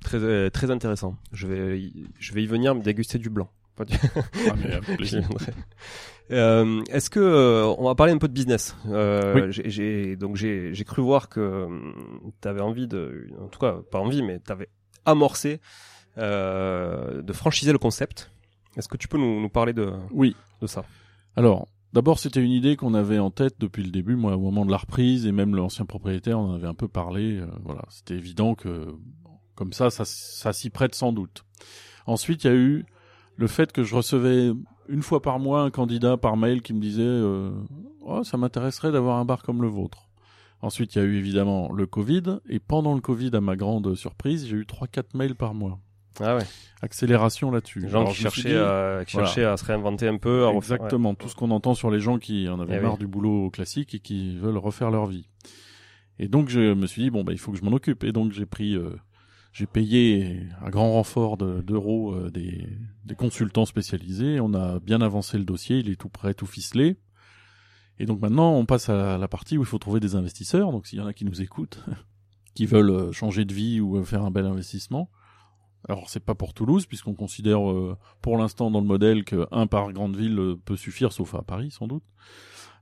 très 0.00 0.50
très 0.50 0.70
intéressant. 0.70 1.16
Je 1.32 1.46
vais 1.46 1.80
y, 1.80 2.06
je 2.18 2.32
vais 2.34 2.42
y 2.42 2.46
venir 2.46 2.74
me 2.74 2.82
déguster 2.82 3.18
du 3.18 3.28
blanc. 3.30 3.48
Pas 3.76 3.84
du- 3.84 3.94
Ah. 4.50 4.54
Euh, 6.32 6.82
Est-ce 6.90 7.08
que 7.10 7.20
euh, 7.20 7.64
on 7.78 7.84
va 7.84 7.94
parler 7.94 8.12
un 8.12 8.18
peu 8.18 8.26
de 8.28 8.32
business 8.32 8.74
euh, 8.88 9.34
Oui. 9.34 9.52
j'ai- 9.52 9.70
J'ai 9.70 10.16
donc 10.16 10.34
j'ai 10.36 10.72
cru 10.84 11.02
voir 11.02 11.28
que 11.28 11.68
tu 12.42 12.48
avais 12.48 12.60
envie 12.62 12.88
de, 12.88 13.28
en 13.40 13.46
tout 13.48 13.60
cas 13.60 13.76
pas 13.92 13.98
envie, 14.00 14.22
mais 14.22 14.40
tu 14.44 14.50
avais 14.50 14.68
amorcé 15.04 15.60
euh, 16.18 17.22
de 17.22 17.32
franchiser 17.32 17.72
le 17.72 17.78
concept. 17.78 18.30
Est-ce 18.76 18.88
que 18.88 18.96
tu 18.96 19.06
peux 19.08 19.18
nous, 19.18 19.40
nous 19.40 19.48
parler 19.48 19.72
de, 19.72 19.92
Oui. 20.10 20.34
de 20.60 20.66
ça? 20.66 20.84
Alors, 21.36 21.68
d'abord, 21.92 22.18
c'était 22.18 22.42
une 22.42 22.50
idée 22.50 22.76
qu'on 22.76 22.94
avait 22.94 23.18
en 23.18 23.30
tête 23.30 23.54
depuis 23.58 23.82
le 23.84 23.90
début, 23.90 24.16
moi, 24.16 24.34
au 24.36 24.40
moment 24.40 24.66
de 24.66 24.70
la 24.70 24.76
reprise, 24.78 25.26
et 25.26 25.32
même 25.32 25.54
l'ancien 25.54 25.84
propriétaire 25.86 26.38
en 26.38 26.52
avait 26.54 26.66
un 26.66 26.74
peu 26.74 26.88
parlé. 26.88 27.38
euh, 27.38 27.46
voilà, 27.62 27.82
c'était 27.90 28.14
évident 28.14 28.54
que, 28.54 28.86
comme 29.54 29.72
ça, 29.72 29.90
ça, 29.90 30.04
ça 30.04 30.52
s'y 30.52 30.70
prête 30.70 30.94
sans 30.94 31.12
doute. 31.12 31.44
Ensuite, 32.06 32.44
il 32.44 32.46
y 32.48 32.50
a 32.50 32.54
eu 32.56 32.84
le 33.36 33.46
fait 33.46 33.72
que 33.72 33.82
je 33.84 33.94
recevais 33.94 34.50
une 34.88 35.02
fois 35.02 35.20
par 35.22 35.38
mois 35.38 35.62
un 35.62 35.70
candidat 35.70 36.16
par 36.16 36.36
mail 36.36 36.62
qui 36.62 36.72
me 36.72 36.80
disait 36.80 37.02
euh, 37.04 37.50
oh, 38.02 38.22
ça 38.24 38.36
m'intéresserait 38.36 38.92
d'avoir 38.92 39.18
un 39.18 39.24
bar 39.24 39.42
comme 39.42 39.62
le 39.62 39.68
vôtre. 39.68 40.08
Ensuite, 40.62 40.94
il 40.94 40.98
y 40.98 41.02
a 41.02 41.04
eu 41.04 41.16
évidemment 41.18 41.70
le 41.72 41.86
Covid 41.86 42.38
et 42.48 42.58
pendant 42.60 42.94
le 42.94 43.00
Covid, 43.00 43.30
à 43.34 43.40
ma 43.40 43.56
grande 43.56 43.94
surprise, 43.94 44.46
j'ai 44.48 44.56
eu 44.56 44.66
trois 44.66 44.86
quatre 44.86 45.14
mails 45.14 45.34
par 45.34 45.52
mois. 45.54 45.78
Ah 46.18 46.36
ouais. 46.36 46.44
Accélération 46.80 47.50
là-dessus. 47.50 47.80
Les 47.80 47.88
gens 47.90 48.00
Alors, 48.00 48.12
qui 48.12 48.22
cherchaient, 48.22 48.48
dit, 48.48 48.54
à, 48.56 49.02
qui 49.06 49.12
cherchaient 49.12 49.44
à 49.44 49.58
se 49.58 49.64
réinventer 49.66 50.08
un 50.08 50.16
peu. 50.16 50.44
à 50.44 50.46
refaire- 50.46 50.76
Exactement, 50.76 51.14
tout 51.14 51.28
ce 51.28 51.34
qu'on 51.34 51.50
entend 51.50 51.74
sur 51.74 51.90
les 51.90 52.00
gens 52.00 52.18
qui 52.18 52.48
en 52.48 52.58
avaient 52.58 52.78
Eh 52.78 52.80
marre 52.80 52.92
oui. 52.94 52.98
du 53.00 53.06
boulot 53.06 53.50
classique 53.50 53.94
et 53.94 53.98
qui 54.00 54.38
veulent 54.38 54.56
refaire 54.56 54.90
leur 54.90 55.04
vie. 55.04 55.28
Et 56.18 56.28
donc 56.28 56.48
je 56.48 56.72
me 56.72 56.86
suis 56.86 57.02
dit 57.02 57.10
bon 57.10 57.22
bah 57.22 57.32
il 57.32 57.38
faut 57.38 57.52
que 57.52 57.58
je 57.58 57.64
m'en 57.64 57.72
occupe 57.72 58.02
et 58.02 58.12
donc 58.12 58.32
j'ai 58.32 58.46
pris 58.46 58.74
euh, 58.76 58.96
j'ai 59.56 59.66
payé 59.66 60.42
à 60.62 60.68
grand 60.68 60.92
renfort 60.92 61.38
de- 61.38 61.62
d'euros 61.62 62.12
euh, 62.12 62.30
des, 62.30 62.68
consultants 63.16 63.64
spécialisés. 63.64 64.38
On 64.38 64.52
a 64.52 64.80
bien 64.80 65.00
avancé 65.00 65.38
le 65.38 65.44
dossier, 65.44 65.78
il 65.78 65.88
est 65.88 65.96
tout 65.96 66.10
prêt, 66.10 66.34
tout 66.34 66.44
ficelé. 66.44 66.98
Et 67.98 68.04
donc 68.04 68.20
maintenant 68.20 68.52
on 68.52 68.66
passe 68.66 68.90
à 68.90 69.16
la 69.16 69.28
partie 69.28 69.56
où 69.56 69.62
il 69.62 69.66
faut 69.66 69.78
trouver 69.78 69.98
des 69.98 70.14
investisseurs. 70.14 70.72
Donc 70.72 70.86
s'il 70.86 70.98
y 70.98 71.02
en 71.02 71.06
a 71.06 71.14
qui 71.14 71.24
nous 71.24 71.40
écoutent, 71.40 71.82
qui 72.54 72.66
veulent 72.66 72.90
euh, 72.90 73.12
changer 73.12 73.46
de 73.46 73.54
vie 73.54 73.80
ou 73.80 73.96
euh, 73.96 74.04
faire 74.04 74.22
un 74.24 74.30
bel 74.30 74.44
investissement. 74.44 75.08
Alors 75.88 76.10
c'est 76.10 76.20
pas 76.20 76.34
pour 76.34 76.52
Toulouse 76.52 76.84
puisqu'on 76.84 77.14
considère 77.14 77.60
pour 78.20 78.36
l'instant 78.36 78.70
dans 78.70 78.80
le 78.80 78.86
modèle 78.86 79.24
que 79.24 79.46
un 79.52 79.66
par 79.66 79.90
grande 79.92 80.16
ville 80.16 80.56
peut 80.66 80.76
suffire, 80.76 81.12
sauf 81.12 81.34
à 81.34 81.40
Paris 81.40 81.70
sans 81.70 81.86
doute. 81.86 82.02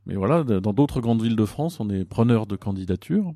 Mais 0.06 0.16
voilà, 0.16 0.42
dans 0.42 0.72
d'autres 0.72 1.00
grandes 1.00 1.22
villes 1.22 1.36
de 1.36 1.44
France, 1.44 1.80
on 1.80 1.88
est 1.90 2.04
preneur 2.04 2.46
de 2.46 2.56
candidatures. 2.56 3.34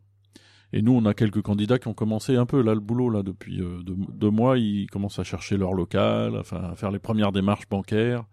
Et 0.73 0.83
nous, 0.83 0.93
on 0.93 1.05
a 1.07 1.14
quelques 1.14 1.41
candidats 1.43 1.79
qui 1.79 1.89
ont 1.89 1.95
commencé 1.95 2.37
un 2.37 2.45
peu 2.47 2.61
là 2.62 2.75
le 2.75 2.81
boulot 2.81 3.09
là 3.09 3.23
depuis 3.23 3.61
euh, 3.62 3.83
deux, 3.83 3.97
deux 4.12 4.31
mois. 4.31 4.59
Ils 4.59 4.87
commencent 4.91 5.19
à 5.19 5.25
chercher 5.25 5.57
leur 5.57 5.73
local, 5.73 6.37
enfin 6.39 6.62
à 6.73 6.75
faire 6.77 6.91
les 6.91 6.99
premières 6.99 7.33
démarches 7.33 7.69
bancaires. 7.69 8.25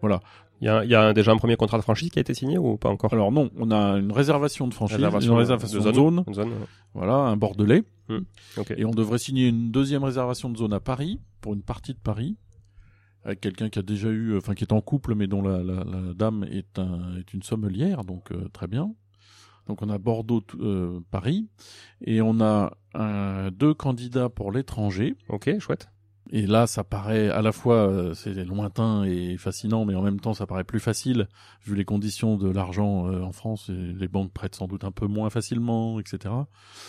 Voilà. 0.00 0.20
Il 0.60 0.66
y 0.66 0.68
a, 0.68 0.84
y 0.84 0.94
a 0.94 1.12
déjà 1.12 1.32
un 1.32 1.36
premier 1.38 1.56
contrat 1.56 1.78
de 1.78 1.82
franchise 1.82 2.10
qui 2.10 2.18
a 2.18 2.22
été 2.22 2.34
signé 2.34 2.56
ou 2.56 2.76
pas 2.76 2.88
encore? 2.88 3.12
Alors 3.12 3.32
non, 3.32 3.50
on 3.56 3.70
a 3.72 3.98
une 3.98 4.12
réservation 4.12 4.68
de 4.68 4.74
franchise, 4.74 4.96
Réservation 4.96 5.32
une 5.32 5.38
réservation 5.38 5.78
de 5.80 5.84
de 5.88 5.92
zone. 5.92 5.94
zone, 6.16 6.24
Une 6.28 6.34
zone, 6.34 6.48
ouais. 6.50 6.66
voilà, 6.94 7.14
un 7.14 7.36
bordelais. 7.36 7.82
Ok. 8.56 8.72
Et 8.76 8.84
on 8.84 8.92
devrait 8.92 9.18
signer 9.18 9.48
une 9.48 9.72
deuxième 9.72 10.04
réservation 10.04 10.50
de 10.50 10.56
zone 10.56 10.72
à 10.72 10.78
Paris, 10.78 11.18
pour 11.40 11.54
une 11.54 11.62
partie 11.62 11.94
de 11.94 11.98
Paris, 11.98 12.36
avec 13.24 13.40
quelqu'un 13.40 13.70
qui 13.70 13.80
a 13.80 13.82
déjà 13.82 14.08
eu, 14.10 14.36
enfin 14.36 14.54
qui 14.54 14.62
est 14.62 14.72
en 14.72 14.80
couple, 14.80 15.16
mais 15.16 15.26
dont 15.26 15.42
la, 15.42 15.64
la, 15.64 15.82
la 15.82 16.14
dame 16.14 16.44
est, 16.44 16.78
un, 16.78 17.16
est 17.18 17.32
une 17.34 17.42
sommelière, 17.42 18.04
donc 18.04 18.30
euh, 18.30 18.48
très 18.52 18.68
bien. 18.68 18.94
Donc 19.68 19.82
on 19.82 19.88
a 19.88 19.98
Bordeaux, 19.98 20.42
euh, 20.60 21.00
Paris, 21.10 21.48
et 22.04 22.20
on 22.22 22.40
a 22.40 22.72
un- 22.94 23.50
deux 23.50 23.74
candidats 23.74 24.28
pour 24.28 24.52
l'étranger. 24.52 25.14
Ok, 25.28 25.50
chouette. 25.60 25.88
Et 26.34 26.46
là, 26.46 26.66
ça 26.66 26.82
paraît 26.82 27.28
à 27.28 27.42
la 27.42 27.52
fois 27.52 27.74
euh, 27.88 28.14
c'est 28.14 28.32
lointain 28.44 29.04
et 29.04 29.36
fascinant, 29.36 29.84
mais 29.84 29.94
en 29.94 30.00
même 30.02 30.18
temps, 30.18 30.32
ça 30.32 30.46
paraît 30.46 30.64
plus 30.64 30.80
facile 30.80 31.28
vu 31.66 31.74
les 31.74 31.84
conditions 31.84 32.38
de 32.38 32.48
l'argent 32.48 33.06
euh, 33.06 33.22
en 33.22 33.32
France. 33.32 33.68
Et 33.68 33.92
les 33.92 34.08
banques 34.08 34.32
prêtent 34.32 34.54
sans 34.54 34.66
doute 34.66 34.84
un 34.84 34.92
peu 34.92 35.06
moins 35.06 35.28
facilement, 35.28 36.00
etc. 36.00 36.32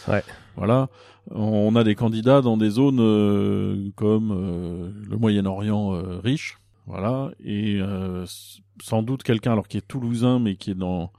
Ouais. 0.08 0.24
Voilà. 0.56 0.88
On 1.32 1.76
a 1.76 1.84
des 1.84 1.96
candidats 1.96 2.42
dans 2.42 2.56
des 2.56 2.70
zones 2.70 3.02
euh, 3.02 3.90
comme 3.96 4.32
euh, 4.32 4.92
le 5.10 5.18
Moyen-Orient 5.18 5.94
euh, 5.94 6.20
riche, 6.20 6.58
voilà, 6.86 7.32
et 7.44 7.80
euh, 7.82 8.26
sans 8.82 9.04
doute 9.04 9.24
quelqu'un 9.24 9.54
alors 9.54 9.68
qui 9.68 9.78
est 9.78 9.88
toulousain, 9.88 10.40
mais 10.40 10.56
qui 10.56 10.72
est 10.72 10.76
dans 10.76 11.12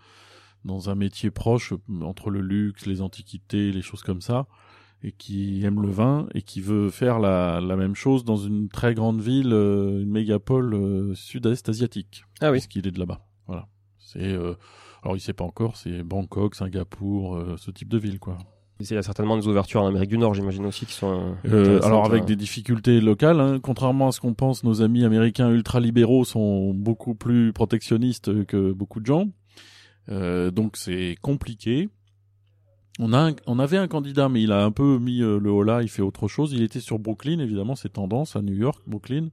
dans 0.65 0.91
un 0.91 0.95
métier 0.95 1.31
proche 1.31 1.73
euh, 1.73 2.03
entre 2.03 2.31
le 2.31 2.41
luxe, 2.41 2.87
les 2.87 3.01
antiquités, 3.01 3.73
les 3.73 3.83
choses 3.83 4.03
comme 4.03 4.21
ça 4.21 4.47
et 5.05 5.13
qui 5.13 5.63
aime 5.65 5.83
le 5.83 5.91
vin 5.91 6.27
et 6.35 6.41
qui 6.41 6.63
veut 6.63 6.89
faire 6.89 7.19
la, 7.19 7.61
la 7.61 7.77
même 7.77 7.95
chose 7.95 8.25
dans 8.25 8.37
une 8.37 8.69
très 8.69 8.95
grande 8.95 9.21
ville, 9.21 9.53
euh, 9.53 10.01
une 10.01 10.11
mégapole 10.11 10.75
euh, 10.75 11.15
sud-est 11.15 11.69
asiatique. 11.69 12.25
Ah 12.41 12.51
oui. 12.51 12.53
Puisqu'il 12.53 12.87
est 12.89 12.91
de 12.91 12.99
là-bas. 12.99 13.21
Voilà. 13.47 13.69
C'est 13.99 14.33
euh, 14.33 14.55
alors 15.03 15.17
il 15.17 15.21
sait 15.21 15.35
pas 15.35 15.45
encore, 15.45 15.77
c'est 15.77 16.03
Bangkok, 16.03 16.55
Singapour, 16.55 17.39
ce 17.59 17.71
type 17.71 17.91
de 17.91 17.99
ville 17.99 18.19
quoi. 18.19 18.39
Il 18.81 18.91
y 18.91 18.97
a 18.97 19.03
certainement 19.03 19.37
des 19.37 19.47
ouvertures 19.47 19.83
en 19.83 19.87
Amérique 19.87 20.11
du 20.11 20.19
Nord, 20.19 20.35
j'imagine 20.35 20.67
aussi, 20.67 20.85
qui 20.85 20.95
sont. 20.95 21.37
Euh, 21.47 21.81
alors 21.83 22.05
avec 22.05 22.23
hein. 22.23 22.27
des 22.27 22.35
difficultés 22.35 23.01
locales, 23.01 23.39
hein. 23.39 23.61
contrairement 23.63 24.09
à 24.09 24.13
ce 24.13 24.21
qu'on 24.21 24.35
pense, 24.35 24.65
nos 24.65 24.83
amis 24.83 25.05
américains 25.05 25.49
ultra-libéraux 25.51 26.25
sont 26.25 26.75
beaucoup 26.75 27.15
plus 27.15 27.53
protectionnistes 27.53 28.45
que 28.47 28.73
beaucoup 28.73 28.99
de 28.99 29.07
gens. 29.07 29.29
Euh, 30.11 30.51
donc 30.51 30.77
c'est 30.77 31.17
compliqué. 31.23 31.89
On, 33.01 33.13
a 33.13 33.31
un- 33.31 33.37
on 33.47 33.59
avait 33.59 33.77
un 33.79 33.89
candidat, 33.89 34.29
mais 34.29 34.43
il 34.43 34.53
a 34.53 34.65
un 34.65 34.71
peu 34.71 34.99
mis 34.99 35.21
euh, 35.23 35.39
le 35.41 35.51
haut 35.51 35.63
là, 35.65 35.83
il 35.83 35.89
fait 35.89 36.03
autre 36.03 36.29
chose. 36.29 36.53
Il 36.53 36.63
était 36.63 36.81
sur 36.81 36.99
Brooklyn, 36.99 37.39
évidemment, 37.41 37.75
c'est 37.75 37.93
tendance 37.93 38.37
à 38.37 38.43
New 38.43 38.55
York, 38.55 38.83
Brooklyn. 38.87 39.29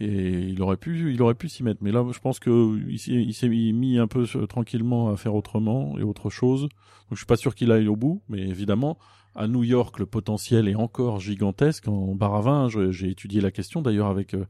Et 0.00 0.48
il 0.48 0.60
aurait 0.62 0.78
pu, 0.78 1.12
il 1.12 1.22
aurait 1.22 1.34
pu 1.34 1.48
s'y 1.48 1.62
mettre. 1.62 1.80
Mais 1.82 1.92
là, 1.92 2.04
je 2.12 2.18
pense 2.18 2.40
que 2.40 2.80
il 2.88 2.98
s'est 3.34 3.48
mis 3.48 3.98
un 3.98 4.08
peu 4.08 4.26
euh, 4.34 4.46
tranquillement 4.46 5.10
à 5.10 5.16
faire 5.16 5.34
autrement 5.34 5.96
et 5.98 6.02
autre 6.02 6.28
chose. 6.30 6.62
Donc 6.62 6.70
je 7.12 7.16
suis 7.18 7.26
pas 7.26 7.36
sûr 7.36 7.54
qu'il 7.54 7.70
aille 7.70 7.86
au 7.86 7.94
bout, 7.94 8.22
mais 8.28 8.40
évidemment, 8.40 8.98
à 9.36 9.46
New 9.46 9.62
York, 9.62 9.98
le 10.00 10.06
potentiel 10.06 10.66
est 10.66 10.74
encore 10.74 11.20
gigantesque. 11.20 11.86
En 11.86 12.14
bar 12.16 12.34
à 12.34 12.40
vin, 12.40 12.68
je- 12.68 12.90
j'ai 12.90 13.10
étudié 13.10 13.40
la 13.40 13.50
question 13.52 13.80
d'ailleurs 13.80 14.08
avec 14.08 14.34
euh, 14.34 14.44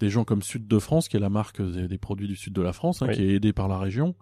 des 0.00 0.08
gens 0.08 0.24
comme 0.24 0.42
Sud 0.42 0.66
de 0.68 0.78
France, 0.78 1.08
qui 1.08 1.16
est 1.18 1.20
la 1.20 1.28
marque 1.28 1.60
des, 1.60 1.86
des 1.88 1.98
produits 1.98 2.28
du 2.28 2.36
sud 2.36 2.54
de 2.54 2.62
la 2.62 2.72
France, 2.72 3.02
hein, 3.02 3.06
Oui. 3.08 3.16
qui 3.16 3.22
est 3.24 3.34
aidée 3.34 3.52
par 3.52 3.68
la 3.68 3.78
région. 3.78 4.14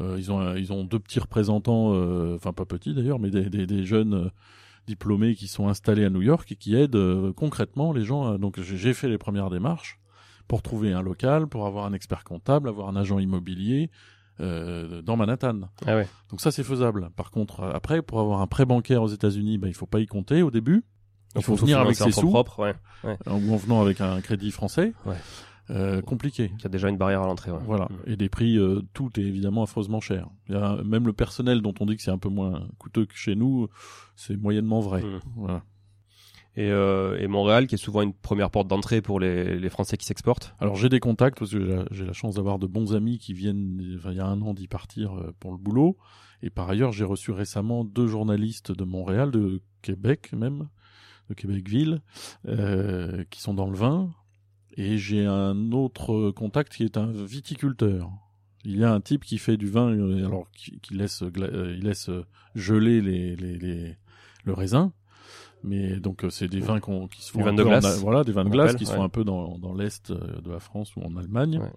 Euh, 0.00 0.16
ils 0.18 0.30
ont 0.30 0.54
ils 0.54 0.72
ont 0.72 0.84
deux 0.84 0.98
petits 0.98 1.20
représentants, 1.20 1.92
euh, 1.94 2.36
enfin 2.36 2.52
pas 2.52 2.64
petits 2.66 2.94
d'ailleurs, 2.94 3.18
mais 3.18 3.30
des, 3.30 3.48
des, 3.48 3.66
des 3.66 3.84
jeunes 3.84 4.14
euh, 4.14 4.28
diplômés 4.86 5.34
qui 5.34 5.48
sont 5.48 5.68
installés 5.68 6.04
à 6.04 6.10
New 6.10 6.22
York 6.22 6.50
et 6.52 6.56
qui 6.56 6.76
aident 6.76 6.96
euh, 6.96 7.32
concrètement 7.32 7.92
les 7.92 8.04
gens. 8.04 8.38
donc 8.38 8.60
j'ai 8.60 8.94
fait 8.94 9.08
les 9.08 9.18
premières 9.18 9.50
démarches 9.50 9.98
pour 10.48 10.62
trouver 10.62 10.92
un 10.92 11.02
local, 11.02 11.46
pour 11.48 11.66
avoir 11.66 11.86
un 11.86 11.92
expert 11.92 12.24
comptable, 12.24 12.68
avoir 12.68 12.88
un 12.88 12.96
agent 12.96 13.18
immobilier 13.18 13.90
euh, 14.38 15.00
dans 15.02 15.16
Manhattan. 15.16 15.60
Ah 15.86 15.96
ouais. 15.96 16.06
Donc 16.30 16.40
ça 16.40 16.50
c'est 16.50 16.62
faisable. 16.62 17.08
Par 17.16 17.30
contre, 17.30 17.62
après 17.62 18.02
pour 18.02 18.20
avoir 18.20 18.40
un 18.42 18.46
prêt 18.46 18.66
bancaire 18.66 19.02
aux 19.02 19.08
États-Unis, 19.08 19.58
ben 19.58 19.68
il 19.68 19.74
faut 19.74 19.86
pas 19.86 20.00
y 20.00 20.06
compter 20.06 20.42
au 20.42 20.50
début. 20.50 20.84
Il 21.30 21.36
Donc, 21.36 21.44
faut 21.44 21.54
venir 21.56 21.80
avec 21.80 21.96
ses 21.96 22.12
sous, 22.12 22.28
propres, 22.30 22.60
ouais. 22.62 23.16
en 23.26 23.34
en 23.34 23.56
venant 23.56 23.80
avec 23.82 24.00
un 24.00 24.20
crédit 24.20 24.50
français. 24.50 24.92
Ouais. 25.04 25.16
Euh, 25.70 26.00
compliqué. 26.00 26.52
Il 26.58 26.62
y 26.62 26.66
a 26.66 26.68
déjà 26.68 26.88
une 26.88 26.96
barrière 26.96 27.22
à 27.22 27.26
l'entrée, 27.26 27.50
ouais. 27.50 27.58
Voilà. 27.64 27.86
Mm. 27.86 28.10
Et 28.12 28.16
des 28.16 28.28
prix, 28.28 28.56
euh, 28.56 28.82
tout 28.94 29.10
est 29.18 29.24
évidemment 29.24 29.62
affreusement 29.64 30.00
cher. 30.00 30.28
Il 30.48 30.54
y 30.54 30.58
a 30.58 30.76
même 30.84 31.06
le 31.06 31.12
personnel 31.12 31.60
dont 31.60 31.74
on 31.80 31.86
dit 31.86 31.96
que 31.96 32.02
c'est 32.02 32.10
un 32.10 32.18
peu 32.18 32.28
moins 32.28 32.68
coûteux 32.78 33.06
que 33.06 33.16
chez 33.16 33.34
nous, 33.34 33.68
c'est 34.14 34.36
moyennement 34.36 34.80
vrai. 34.80 35.02
Mm. 35.02 35.20
Voilà. 35.36 35.62
Et, 36.58 36.70
euh, 36.70 37.18
et 37.18 37.26
Montréal, 37.26 37.66
qui 37.66 37.74
est 37.74 37.78
souvent 37.78 38.00
une 38.00 38.14
première 38.14 38.50
porte 38.50 38.66
d'entrée 38.68 39.02
pour 39.02 39.20
les, 39.20 39.58
les 39.58 39.68
Français 39.68 39.98
qui 39.98 40.06
s'exportent. 40.06 40.54
Alors 40.58 40.76
j'ai 40.76 40.88
des 40.88 41.00
contacts 41.00 41.38
parce 41.38 41.50
que 41.50 41.84
j'ai 41.90 42.06
la- 42.06 42.12
chance 42.14 42.36
d'avoir 42.36 42.58
de 42.58 42.66
bons 42.66 42.94
amis 42.94 43.18
qui 43.18 43.34
viennent, 43.34 43.96
enfin, 43.98 44.12
il 44.12 44.16
y 44.16 44.20
a 44.20 44.26
un 44.26 44.40
an 44.40 44.54
d'y 44.54 44.66
partir 44.66 45.14
euh, 45.18 45.34
pour 45.38 45.50
le 45.52 45.58
boulot. 45.58 45.98
Et 46.42 46.48
par 46.48 46.70
ailleurs, 46.70 46.92
j'ai 46.92 47.04
reçu 47.04 47.30
récemment 47.30 47.84
deux 47.84 48.06
journalistes 48.06 48.72
de 48.72 48.84
Montréal, 48.84 49.30
de 49.30 49.60
Québec 49.82 50.32
même, 50.32 50.68
de 51.28 51.34
Québecville, 51.34 52.00
euh, 52.46 53.24
qui 53.30 53.40
sont 53.42 53.52
dans 53.52 53.68
le 53.68 53.76
vin. 53.76 54.10
Et 54.76 54.98
j'ai 54.98 55.24
un 55.24 55.72
autre 55.72 56.30
contact 56.32 56.74
qui 56.74 56.84
est 56.84 56.96
un 56.96 57.10
viticulteur. 57.10 58.10
Il 58.64 58.76
y 58.78 58.84
a 58.84 58.92
un 58.92 59.00
type 59.00 59.24
qui 59.24 59.38
fait 59.38 59.56
du 59.56 59.68
vin, 59.68 59.90
euh, 59.90 60.26
alors 60.26 60.50
qui, 60.50 60.80
qui 60.80 60.94
laisse, 60.94 61.22
euh, 61.22 61.74
il 61.78 61.84
laisse 61.84 62.08
euh, 62.08 62.24
geler 62.54 63.00
les, 63.00 63.36
les, 63.36 63.56
les, 63.58 63.96
le 64.44 64.52
raisin. 64.52 64.92
Mais 65.62 65.96
donc 65.98 66.24
c'est 66.30 66.48
des 66.48 66.60
vins 66.60 66.80
qu'on, 66.80 67.08
qui 67.08 67.22
se 67.22 67.32
font 67.32 67.38
Des 67.38 67.44
vins 67.44 67.52
de 67.54 67.62
en 67.62 67.68
glace, 67.68 67.84
a- 67.86 67.96
voilà, 68.00 68.22
des 68.24 68.32
vins 68.32 68.44
de 68.44 68.50
glace 68.50 68.74
qui 68.76 68.84
ouais. 68.84 68.94
font 68.94 69.02
un 69.02 69.08
peu 69.08 69.24
dans, 69.24 69.58
dans 69.58 69.72
l'est 69.74 70.12
de 70.12 70.50
la 70.50 70.60
France 70.60 70.94
ou 70.96 71.00
en 71.02 71.16
Allemagne. 71.16 71.58
Ouais. 71.58 71.72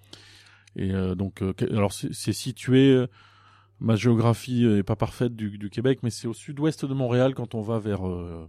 Et 0.76 0.92
euh, 0.92 1.16
donc, 1.16 1.42
euh, 1.42 1.54
alors 1.72 1.94
c'est 1.94 2.34
situé. 2.34 2.90
euh, 2.92 3.08
ma 3.80 3.96
géographie 3.96 4.66
est 4.66 4.84
pas 4.84 4.98
parfaite 4.98 5.36
du, 5.38 5.58
du 5.58 5.70
Québec, 5.70 6.00
mais 6.04 6.10
c'est 6.10 6.28
au 6.28 6.34
sud-ouest 6.34 6.86
de 6.86 6.94
Montréal 6.94 7.34
quand 7.34 7.56
on 7.56 7.62
va 7.62 7.80
vers 7.80 8.06
euh, 8.08 8.46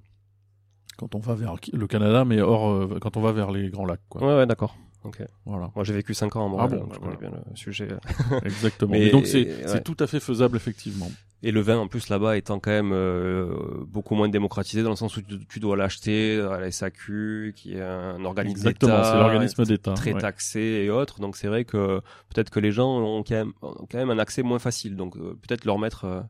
quand 1.01 1.15
on 1.15 1.19
va 1.19 1.35
vers 1.35 1.55
le 1.73 1.87
Canada, 1.87 2.25
mais 2.25 2.41
hors 2.41 2.71
euh, 2.71 2.99
quand 3.01 3.17
on 3.17 3.21
va 3.23 3.33
vers 3.33 3.51
les 3.51 3.71
Grands 3.71 3.87
Lacs, 3.87 4.01
quoi. 4.09 4.23
Ouais, 4.23 4.37
ouais, 4.37 4.47
d'accord. 4.47 4.77
Ok. 5.03 5.23
Voilà, 5.47 5.71
Moi, 5.75 5.83
j'ai 5.83 5.95
vécu 5.95 6.13
5 6.13 6.37
ans 6.37 6.45
à 6.45 6.49
Montréal, 6.51 6.69
Ah 6.73 6.77
bon, 6.77 6.83
donc 6.85 6.95
je 6.95 7.01
voilà. 7.01 7.17
connais 7.17 7.31
bien 7.31 7.41
le 7.51 7.57
sujet. 7.57 7.89
exactement. 8.45 8.93
Mais- 8.93 9.07
Et 9.07 9.11
donc 9.11 9.27
c'est 9.27 9.65
ouais. 9.67 9.81
tout 9.83 9.97
à 9.99 10.07
fait 10.07 10.21
faisable 10.21 10.57
effectivement. 10.59 11.11
Et 11.43 11.53
le 11.53 11.63
vin, 11.63 11.79
en 11.79 11.89
plus, 11.89 12.11
là-bas, 12.11 12.37
étant 12.37 12.59
quand 12.61 12.71
même 12.71 12.93
euh, 12.93 13.49
beaucoup 13.89 14.15
moins 14.15 14.29
démocratisé, 14.29 14.83
dans 14.83 14.91
le 14.91 14.97
sens 14.97 15.17
où 15.17 15.23
tu, 15.23 15.39
tu 15.47 15.59
dois 15.59 15.75
l'acheter 15.75 16.39
à 16.39 16.61
la 16.61 16.71
SAQ, 16.71 17.55
qui 17.57 17.77
est 17.77 17.81
un 17.81 18.23
organisme 18.27 18.59
Exactement, 18.59 18.97
d'État, 18.99 19.11
c'est 19.13 19.19
l'organisme 19.19 19.65
d'État. 19.65 19.95
très 19.95 20.13
ouais. 20.13 20.21
taxé 20.21 20.61
et 20.85 20.91
autres. 20.91 21.19
Donc 21.21 21.37
c'est 21.39 21.49
vrai 21.49 21.65
que 21.65 22.01
peut-être 22.29 22.51
que 22.51 22.61
les 22.61 22.71
gens 22.73 22.91
ont 22.99 23.23
quand 23.23 23.37
même, 23.37 23.53
ont 23.63 23.87
quand 23.91 23.97
même 23.97 24.11
un 24.11 24.19
accès 24.19 24.43
moins 24.43 24.59
facile. 24.59 24.97
Donc 24.97 25.17
euh, 25.17 25.35
peut-être 25.47 25.65
leur 25.65 25.79
mettre. 25.79 26.05
euh, 26.05 26.21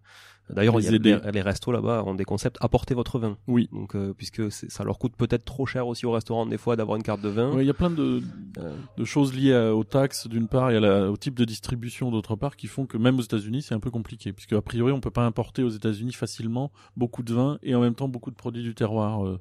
D'ailleurs, 0.55 0.79
Les 0.79 0.99
les, 1.33 1.41
restos 1.43 1.73
là-bas 1.73 2.03
ont 2.05 2.15
des 2.15 2.25
concepts 2.25 2.57
apportez 2.61 2.95
votre 2.95 3.19
vin. 3.19 3.37
Oui. 3.47 3.69
Donc 3.73 3.95
euh, 3.95 4.13
puisque 4.17 4.51
ça 4.51 4.85
leur 4.85 4.99
coûte 4.99 5.15
peut-être 5.17 5.45
trop 5.45 5.67
cher 5.67 5.87
aussi 5.87 6.07
au 6.07 6.13
restaurant 6.13 6.47
des 6.47 6.59
fois 6.59 6.77
d'avoir 6.77 6.97
une 6.97 7.03
carte 7.03 7.21
de 7.21 7.29
vin. 7.29 7.53
Ouais, 7.53 7.65
Il 7.65 7.67
y 7.67 7.71
a 7.71 7.75
plein 7.75 7.91
de, 7.91 8.23
Euh, 8.59 8.77
de 8.99 9.05
choses 9.05 9.33
liées 9.35 9.55
à- 9.55 9.75
aux 9.75 9.85
taxes 9.85 10.27
d'une 10.27 10.49
part 10.49 10.71
et 10.71 10.77
à 10.77 10.81
la- 10.81 11.11
au 11.11 11.17
type 11.17 11.35
de 11.35 11.45
distribution 11.45 12.11
d'autre 12.11 12.37
part 12.37 12.57
qui 12.57 12.67
font 12.67 12.87
que 12.87 12.97
même 12.97 13.19
aux 13.19 13.23
États-Unis 13.23 13.63
c'est 13.63 13.75
un 13.75 13.81
peu 13.81 13.91
compliqué 13.91 14.33
puisque 14.33 14.53
a 14.55 14.63
priori 14.63 14.93
on 14.93 15.01
peut 15.01 15.11
pas 15.11 15.25
importer 15.25 15.63
aux 15.63 15.69
États-Unis 15.69 16.13
facilement 16.13 16.73
beaucoup 16.97 17.23
de 17.23 17.33
vin 17.33 17.59
et 17.63 17.75
en 17.75 17.81
même 17.81 17.95
temps 17.95 18.09
beaucoup 18.09 18.31
de 18.31 18.37
produits 18.37 18.63
du 18.63 18.75
terroir. 18.75 19.25
euh. 19.27 19.39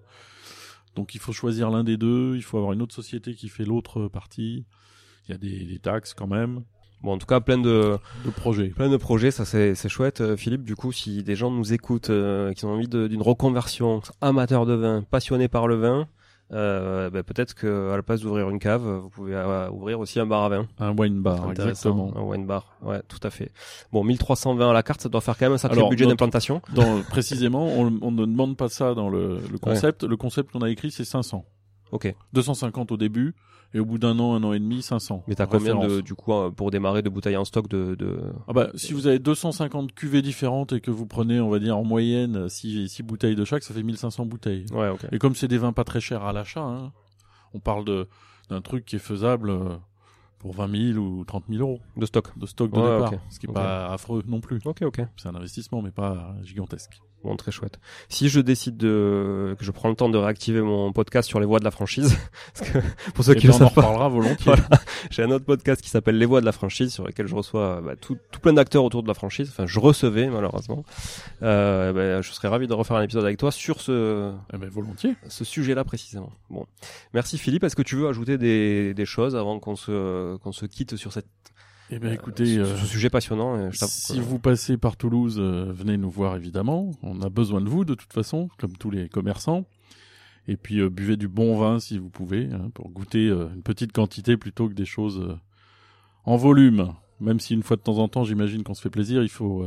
Donc 0.95 1.15
il 1.15 1.19
faut 1.19 1.31
choisir 1.33 1.69
l'un 1.69 1.83
des 1.83 1.97
deux, 1.97 2.35
il 2.35 2.41
faut 2.43 2.57
avoir 2.57 2.73
une 2.73 2.81
autre 2.81 2.95
société 2.95 3.33
qui 3.35 3.47
fait 3.49 3.63
l'autre 3.65 4.07
partie. 4.07 4.65
Il 5.27 5.31
y 5.31 5.35
a 5.35 5.37
des, 5.37 5.65
des 5.65 5.79
taxes 5.79 6.13
quand 6.13 6.27
même. 6.27 6.63
Bon, 7.01 7.13
en 7.13 7.17
tout 7.17 7.25
cas, 7.25 7.39
plein 7.39 7.57
de, 7.57 7.97
de 8.25 8.29
projets. 8.29 8.69
Plein 8.69 8.89
de 8.89 8.97
projets, 8.97 9.31
ça 9.31 9.45
c'est, 9.45 9.75
c'est 9.75 9.89
chouette. 9.89 10.21
Euh, 10.21 10.35
Philippe, 10.35 10.63
du 10.63 10.75
coup, 10.75 10.91
si 10.91 11.23
des 11.23 11.35
gens 11.35 11.49
nous 11.51 11.73
écoutent, 11.73 12.09
euh, 12.09 12.53
qui 12.53 12.65
ont 12.65 12.73
envie 12.73 12.87
d'une 12.87 13.21
reconversion, 13.21 14.01
amateurs 14.21 14.65
de 14.65 14.73
vin, 14.73 15.03
passionnés 15.09 15.47
par 15.47 15.67
le 15.67 15.75
vin, 15.75 16.07
euh, 16.51 17.11
ben, 17.11 17.21
peut-être 17.21 17.53
que 17.53 17.91
à 17.91 17.95
la 17.95 18.01
place 18.01 18.21
d'ouvrir 18.21 18.49
une 18.49 18.57
cave, 18.57 18.81
vous 18.81 19.09
pouvez 19.09 19.35
euh, 19.35 19.69
ouvrir 19.69 19.99
aussi 19.99 20.19
un 20.19 20.25
bar 20.25 20.43
à 20.43 20.49
vin. 20.49 20.67
Un 20.79 20.97
wine 20.97 21.21
bar, 21.21 21.51
exactement. 21.51 22.11
Un 22.15 22.21
wine 22.21 22.47
bar, 22.47 22.75
ouais, 22.81 23.01
tout 23.07 23.19
à 23.21 23.29
fait. 23.29 23.51
Bon, 23.91 24.03
1320 24.03 24.69
à 24.69 24.73
la 24.73 24.81
carte, 24.81 25.01
ça 25.01 25.09
doit 25.09 25.21
faire 25.21 25.37
quand 25.37 25.45
même 25.45 25.53
un 25.53 25.59
sacré 25.59 25.87
budget 25.87 26.07
d'implantation. 26.07 26.61
Dans, 26.73 27.01
précisément, 27.03 27.67
on, 27.67 27.93
on, 28.01 28.11
ne 28.11 28.25
demande 28.25 28.57
pas 28.57 28.67
ça 28.67 28.95
dans 28.95 29.09
le, 29.09 29.39
le 29.51 29.57
concept. 29.59 30.03
Le 30.03 30.17
concept 30.17 30.51
qu'on 30.51 30.61
a 30.61 30.69
écrit, 30.69 30.89
c'est 30.91 31.05
500. 31.05 31.45
Ok. 31.91 32.13
250 32.33 32.91
au 32.91 32.97
début, 32.97 33.35
et 33.73 33.79
au 33.79 33.85
bout 33.85 33.99
d'un 33.99 34.17
an, 34.19 34.33
un 34.33 34.43
an 34.43 34.53
et 34.53 34.59
demi, 34.59 34.81
500. 34.81 35.23
Mais 35.27 35.35
t'as 35.35 35.45
combien 35.45 35.75
de, 35.75 36.01
du 36.01 36.15
coup, 36.15 36.33
euh, 36.33 36.49
pour 36.49 36.71
démarrer 36.71 37.01
de 37.01 37.09
bouteilles 37.09 37.37
en 37.37 37.45
stock 37.45 37.67
de, 37.67 37.95
de... 37.95 38.19
Ah 38.47 38.53
bah, 38.53 38.69
si 38.75 38.93
vous 38.93 39.05
avez 39.05 39.19
250 39.19 39.93
cuvées 39.93 40.21
différentes 40.21 40.73
et 40.73 40.81
que 40.81 40.89
vous 40.89 41.05
prenez, 41.05 41.39
on 41.39 41.49
va 41.49 41.59
dire, 41.59 41.77
en 41.77 41.83
moyenne, 41.83 42.49
6, 42.49 42.89
6 42.89 43.03
bouteilles 43.03 43.35
de 43.35 43.45
chaque, 43.45 43.63
ça 43.63 43.73
fait 43.73 43.83
1500 43.83 44.25
bouteilles. 44.25 44.65
Ouais, 44.71 44.89
ok. 44.89 45.05
Et 45.11 45.19
comme 45.19 45.35
c'est 45.35 45.47
des 45.47 45.59
vins 45.59 45.73
pas 45.73 45.83
très 45.83 46.01
chers 46.01 46.23
à 46.23 46.33
l'achat, 46.33 46.63
hein, 46.63 46.91
on 47.53 47.59
parle 47.59 47.85
de, 47.85 48.07
d'un 48.49 48.61
truc 48.61 48.85
qui 48.85 48.95
est 48.95 48.99
faisable 48.99 49.51
euh, 49.51 49.75
pour 50.39 50.53
20 50.53 50.93
000 50.93 50.99
ou 50.99 51.23
30 51.23 51.43
000 51.49 51.61
euros. 51.61 51.79
De 51.95 52.07
stock. 52.07 52.37
De 52.37 52.47
stock 52.47 52.71
de 52.71 52.75
départ. 52.77 53.13
Ce 53.29 53.39
qui 53.39 53.45
est 53.45 53.53
pas 53.53 53.93
affreux 53.93 54.23
non 54.27 54.41
plus. 54.41 54.59
Ok, 54.65 54.81
ok. 54.81 55.01
C'est 55.17 55.27
un 55.27 55.35
investissement, 55.35 55.83
mais 55.83 55.91
pas 55.91 56.33
gigantesque. 56.43 56.99
Bon, 57.23 57.35
très 57.35 57.51
chouette. 57.51 57.79
Si 58.07 58.29
je 58.29 58.39
décide 58.39 58.77
de 58.77 59.55
que 59.59 59.65
je 59.65 59.71
prends 59.71 59.89
le 59.89 59.95
temps 59.95 60.07
de 60.07 60.17
réactiver 60.17 60.61
mon 60.61 60.93
podcast 60.93 61.27
sur 61.27 61.41
les 61.41 61.45
voies 61.45 61.59
de 61.59 61.65
la 61.65 61.71
franchise, 61.71 62.17
parce 62.53 62.71
que 62.71 62.79
pour 63.13 63.25
ceux 63.25 63.35
Et 63.35 63.39
qui 63.39 63.47
le 63.47 63.53
savent 63.53 63.63
on 63.63 63.65
en 63.65 63.69
reparlera 63.69 64.09
volontiers. 64.09 64.45
Voilà. 64.45 64.67
J'ai 65.09 65.23
un 65.23 65.31
autre 65.31 65.43
podcast 65.43 65.81
qui 65.81 65.89
s'appelle 65.89 66.17
Les 66.17 66.25
voies 66.25 66.39
de 66.39 66.45
la 66.45 66.53
franchise, 66.53 66.93
sur 66.93 67.05
lequel 67.05 67.27
je 67.27 67.35
reçois 67.35 67.81
bah, 67.81 67.95
tout, 67.97 68.17
tout 68.31 68.39
plein 68.39 68.53
d'acteurs 68.53 68.85
autour 68.85 69.03
de 69.03 69.09
la 69.09 69.13
franchise. 69.13 69.49
Enfin, 69.49 69.65
je 69.65 69.79
recevais 69.79 70.27
malheureusement. 70.27 70.85
Euh, 71.43 71.91
bah, 71.91 72.21
je 72.21 72.31
serais 72.31 72.47
ravi 72.47 72.67
de 72.67 72.73
refaire 72.73 72.95
un 72.95 73.03
épisode 73.03 73.25
avec 73.25 73.37
toi 73.37 73.51
sur 73.51 73.81
ce, 73.81 74.31
eh 74.53 74.57
ben, 74.57 74.69
volontiers, 74.69 75.15
ce 75.27 75.43
sujet-là 75.43 75.83
précisément. 75.83 76.31
Bon, 76.49 76.65
merci 77.13 77.37
Philippe. 77.37 77.65
Est-ce 77.65 77.75
que 77.75 77.81
tu 77.81 77.97
veux 77.97 78.07
ajouter 78.07 78.37
des, 78.37 78.93
des 78.93 79.05
choses 79.05 79.35
avant 79.35 79.59
qu'on 79.59 79.75
se 79.75 80.37
qu'on 80.37 80.53
se 80.53 80.65
quitte 80.65 80.95
sur 80.95 81.11
cette 81.11 81.27
eh 81.91 81.99
bien, 81.99 82.11
écoutez, 82.11 82.57
euh, 82.57 82.77
ce, 82.77 82.85
sujet 82.85 83.09
passionnant. 83.09 83.71
Je 83.71 83.85
si 83.85 84.19
vous 84.19 84.37
passez 84.37 84.77
par 84.77 84.95
Toulouse, 84.95 85.37
euh, 85.39 85.71
venez 85.71 85.97
nous 85.97 86.09
voir 86.09 86.35
évidemment. 86.35 86.91
On 87.01 87.21
a 87.21 87.29
besoin 87.29 87.61
de 87.61 87.69
vous 87.69 87.83
de 87.83 87.95
toute 87.95 88.13
façon, 88.13 88.49
comme 88.59 88.77
tous 88.77 88.91
les 88.91 89.09
commerçants. 89.09 89.65
Et 90.47 90.55
puis 90.55 90.79
euh, 90.79 90.89
buvez 90.89 91.17
du 91.17 91.27
bon 91.27 91.57
vin 91.57 91.79
si 91.79 91.97
vous 91.97 92.09
pouvez, 92.09 92.49
hein, 92.51 92.69
pour 92.73 92.89
goûter 92.89 93.27
une 93.27 93.63
petite 93.63 93.91
quantité 93.91 94.37
plutôt 94.37 94.69
que 94.69 94.73
des 94.73 94.85
choses 94.85 95.37
en 96.25 96.37
volume. 96.37 96.93
Même 97.19 97.39
si 97.39 97.53
une 97.53 97.63
fois 97.63 97.75
de 97.75 97.81
temps 97.81 97.97
en 97.97 98.07
temps, 98.07 98.23
j'imagine 98.23 98.63
qu'on 98.63 98.75
se 98.75 98.81
fait 98.81 98.89
plaisir, 98.89 99.23
il 99.23 99.29
faut, 99.29 99.65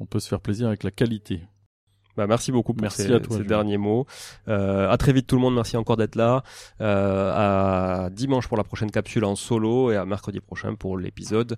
on 0.00 0.06
peut 0.06 0.20
se 0.20 0.28
faire 0.28 0.40
plaisir 0.40 0.68
avec 0.68 0.82
la 0.82 0.90
qualité. 0.90 1.42
Bah, 2.18 2.26
merci 2.26 2.50
beaucoup 2.50 2.74
pour 2.74 2.82
merci 2.82 3.02
ces, 3.02 3.12
à 3.12 3.20
toi, 3.20 3.36
ces 3.36 3.44
derniers 3.44 3.76
mots. 3.76 4.04
Euh, 4.48 4.90
à 4.90 4.96
très 4.96 5.12
vite 5.12 5.28
tout 5.28 5.36
le 5.36 5.40
monde, 5.40 5.54
merci 5.54 5.76
encore 5.76 5.96
d'être 5.96 6.16
là. 6.16 6.42
Euh, 6.80 7.30
à 7.32 8.10
dimanche 8.10 8.48
pour 8.48 8.56
la 8.56 8.64
prochaine 8.64 8.90
capsule 8.90 9.24
en 9.24 9.36
solo 9.36 9.92
et 9.92 9.96
à 9.96 10.04
mercredi 10.04 10.40
prochain 10.40 10.74
pour 10.74 10.98
l'épisode 10.98 11.56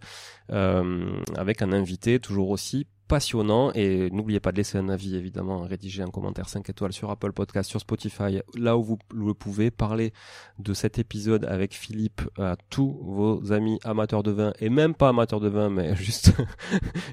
euh, 0.53 1.19
avec 1.39 1.63
un 1.63 1.73
invité 1.73 2.21
toujours 2.21 2.51
aussi 2.51 2.87
passionnant 3.11 3.73
et 3.75 4.09
n'oubliez 4.13 4.39
pas 4.39 4.53
de 4.53 4.59
laisser 4.59 4.79
un 4.79 4.89
avis 4.89 5.17
évidemment, 5.17 5.63
rédiger 5.63 6.05
un 6.05 6.11
commentaire 6.11 6.49
5 6.49 6.71
étoiles 6.71 6.93
sur 6.93 7.11
Apple 7.11 7.33
Podcast, 7.33 7.69
sur 7.69 7.81
Spotify, 7.81 8.41
là 8.57 8.79
où 8.79 8.85
vous 8.85 8.99
le 9.13 9.35
pouvez, 9.35 9.73
parler 9.73 10.13
de 10.61 10.73
cet 10.75 11.01
épisode 11.01 11.45
avec 11.45 11.75
Philippe 11.75 12.23
à 12.39 12.55
tous 12.71 12.97
vos 13.03 13.53
amis 13.53 13.81
amateurs 13.83 14.23
de 14.23 14.31
vin 14.31 14.53
et 14.61 14.69
même 14.69 14.95
pas 14.95 15.09
amateurs 15.09 15.41
de 15.41 15.49
vin 15.49 15.71
mais 15.71 15.97
juste 16.07 16.33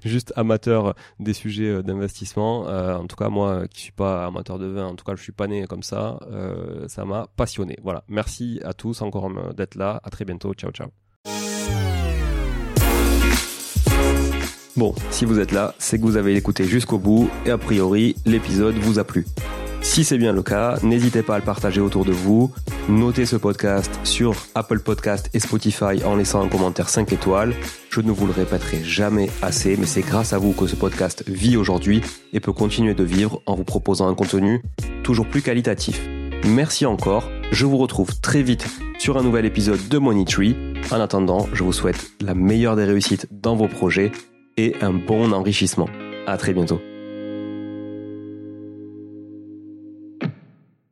juste 0.05 0.33
amateurs 0.35 0.93
des 1.19 1.33
sujets 1.33 1.69
euh, 1.69 1.81
d'investissement. 1.81 2.67
Euh, 2.67 2.95
en 2.95 3.07
tout 3.07 3.15
cas 3.15 3.29
moi 3.29 3.67
qui 3.67 3.81
suis 3.81 3.91
pas 3.91 4.27
amateur 4.27 4.59
de 4.59 4.67
vin, 4.67 4.85
en 4.85 4.95
tout 4.95 5.03
cas 5.03 5.15
je 5.15 5.23
suis 5.23 5.31
pas 5.31 5.47
né 5.47 5.65
comme 5.65 5.83
ça, 5.83 6.19
euh, 6.31 6.87
ça 6.87 7.05
m'a 7.05 7.27
passionné. 7.35 7.75
Voilà, 7.81 8.03
merci 8.07 8.61
à 8.63 8.73
tous 8.73 9.01
encore 9.01 9.25
euh, 9.25 9.53
d'être 9.53 9.75
là, 9.75 9.99
à 10.03 10.09
très 10.09 10.25
bientôt, 10.25 10.53
ciao 10.53 10.71
ciao. 10.71 11.06
Bon, 14.77 14.93
si 15.09 15.25
vous 15.25 15.39
êtes 15.39 15.51
là, 15.51 15.73
c'est 15.79 15.97
que 15.97 16.03
vous 16.03 16.17
avez 16.17 16.35
écouté 16.35 16.65
jusqu'au 16.65 16.99
bout 16.99 17.31
et 17.47 17.49
a 17.49 17.57
priori, 17.57 18.15
l'épisode 18.27 18.75
vous 18.75 18.99
a 18.99 19.03
plu. 19.03 19.25
Si 19.81 20.03
c'est 20.03 20.19
bien 20.19 20.33
le 20.33 20.43
cas, 20.43 20.77
n'hésitez 20.83 21.23
pas 21.23 21.33
à 21.33 21.39
le 21.39 21.43
partager 21.43 21.81
autour 21.81 22.05
de 22.05 22.11
vous. 22.11 22.51
Notez 22.87 23.25
ce 23.25 23.37
podcast 23.37 23.99
sur 24.03 24.35
Apple 24.53 24.79
Podcast 24.79 25.31
et 25.33 25.39
Spotify 25.39 26.03
en 26.05 26.15
laissant 26.15 26.43
un 26.43 26.47
commentaire 26.47 26.89
5 26.89 27.11
étoiles. 27.11 27.55
Je 27.89 28.01
ne 28.01 28.11
vous 28.11 28.27
le 28.27 28.33
répéterai 28.33 28.83
jamais 28.83 29.31
assez, 29.41 29.77
mais 29.77 29.87
c'est 29.87 30.03
grâce 30.03 30.33
à 30.33 30.37
vous 30.37 30.53
que 30.53 30.67
ce 30.67 30.75
podcast 30.75 31.23
vit 31.25 31.57
aujourd'hui 31.57 32.01
et 32.31 32.39
peut 32.39 32.53
continuer 32.53 32.93
de 32.93 33.03
vivre 33.03 33.41
en 33.47 33.55
vous 33.55 33.63
proposant 33.63 34.07
un 34.07 34.13
contenu 34.13 34.61
toujours 35.03 35.27
plus 35.27 35.41
qualitatif. 35.41 36.07
Merci 36.45 36.85
encore. 36.85 37.31
Je 37.51 37.65
vous 37.65 37.77
retrouve 37.77 38.19
très 38.21 38.43
vite 38.43 38.67
sur 38.99 39.17
un 39.17 39.23
nouvel 39.23 39.45
épisode 39.45 39.87
de 39.87 39.97
Money 39.97 40.25
Tree. 40.25 40.55
En 40.91 40.99
attendant, 40.99 41.47
je 41.51 41.63
vous 41.63 41.73
souhaite 41.73 42.11
la 42.21 42.35
meilleure 42.35 42.75
des 42.75 42.85
réussites 42.85 43.27
dans 43.31 43.55
vos 43.55 43.67
projets 43.67 44.11
et 44.57 44.73
un 44.81 44.93
bon 44.93 45.31
enrichissement. 45.31 45.89
À 46.25 46.37
très 46.37 46.53
bientôt. 46.53 46.81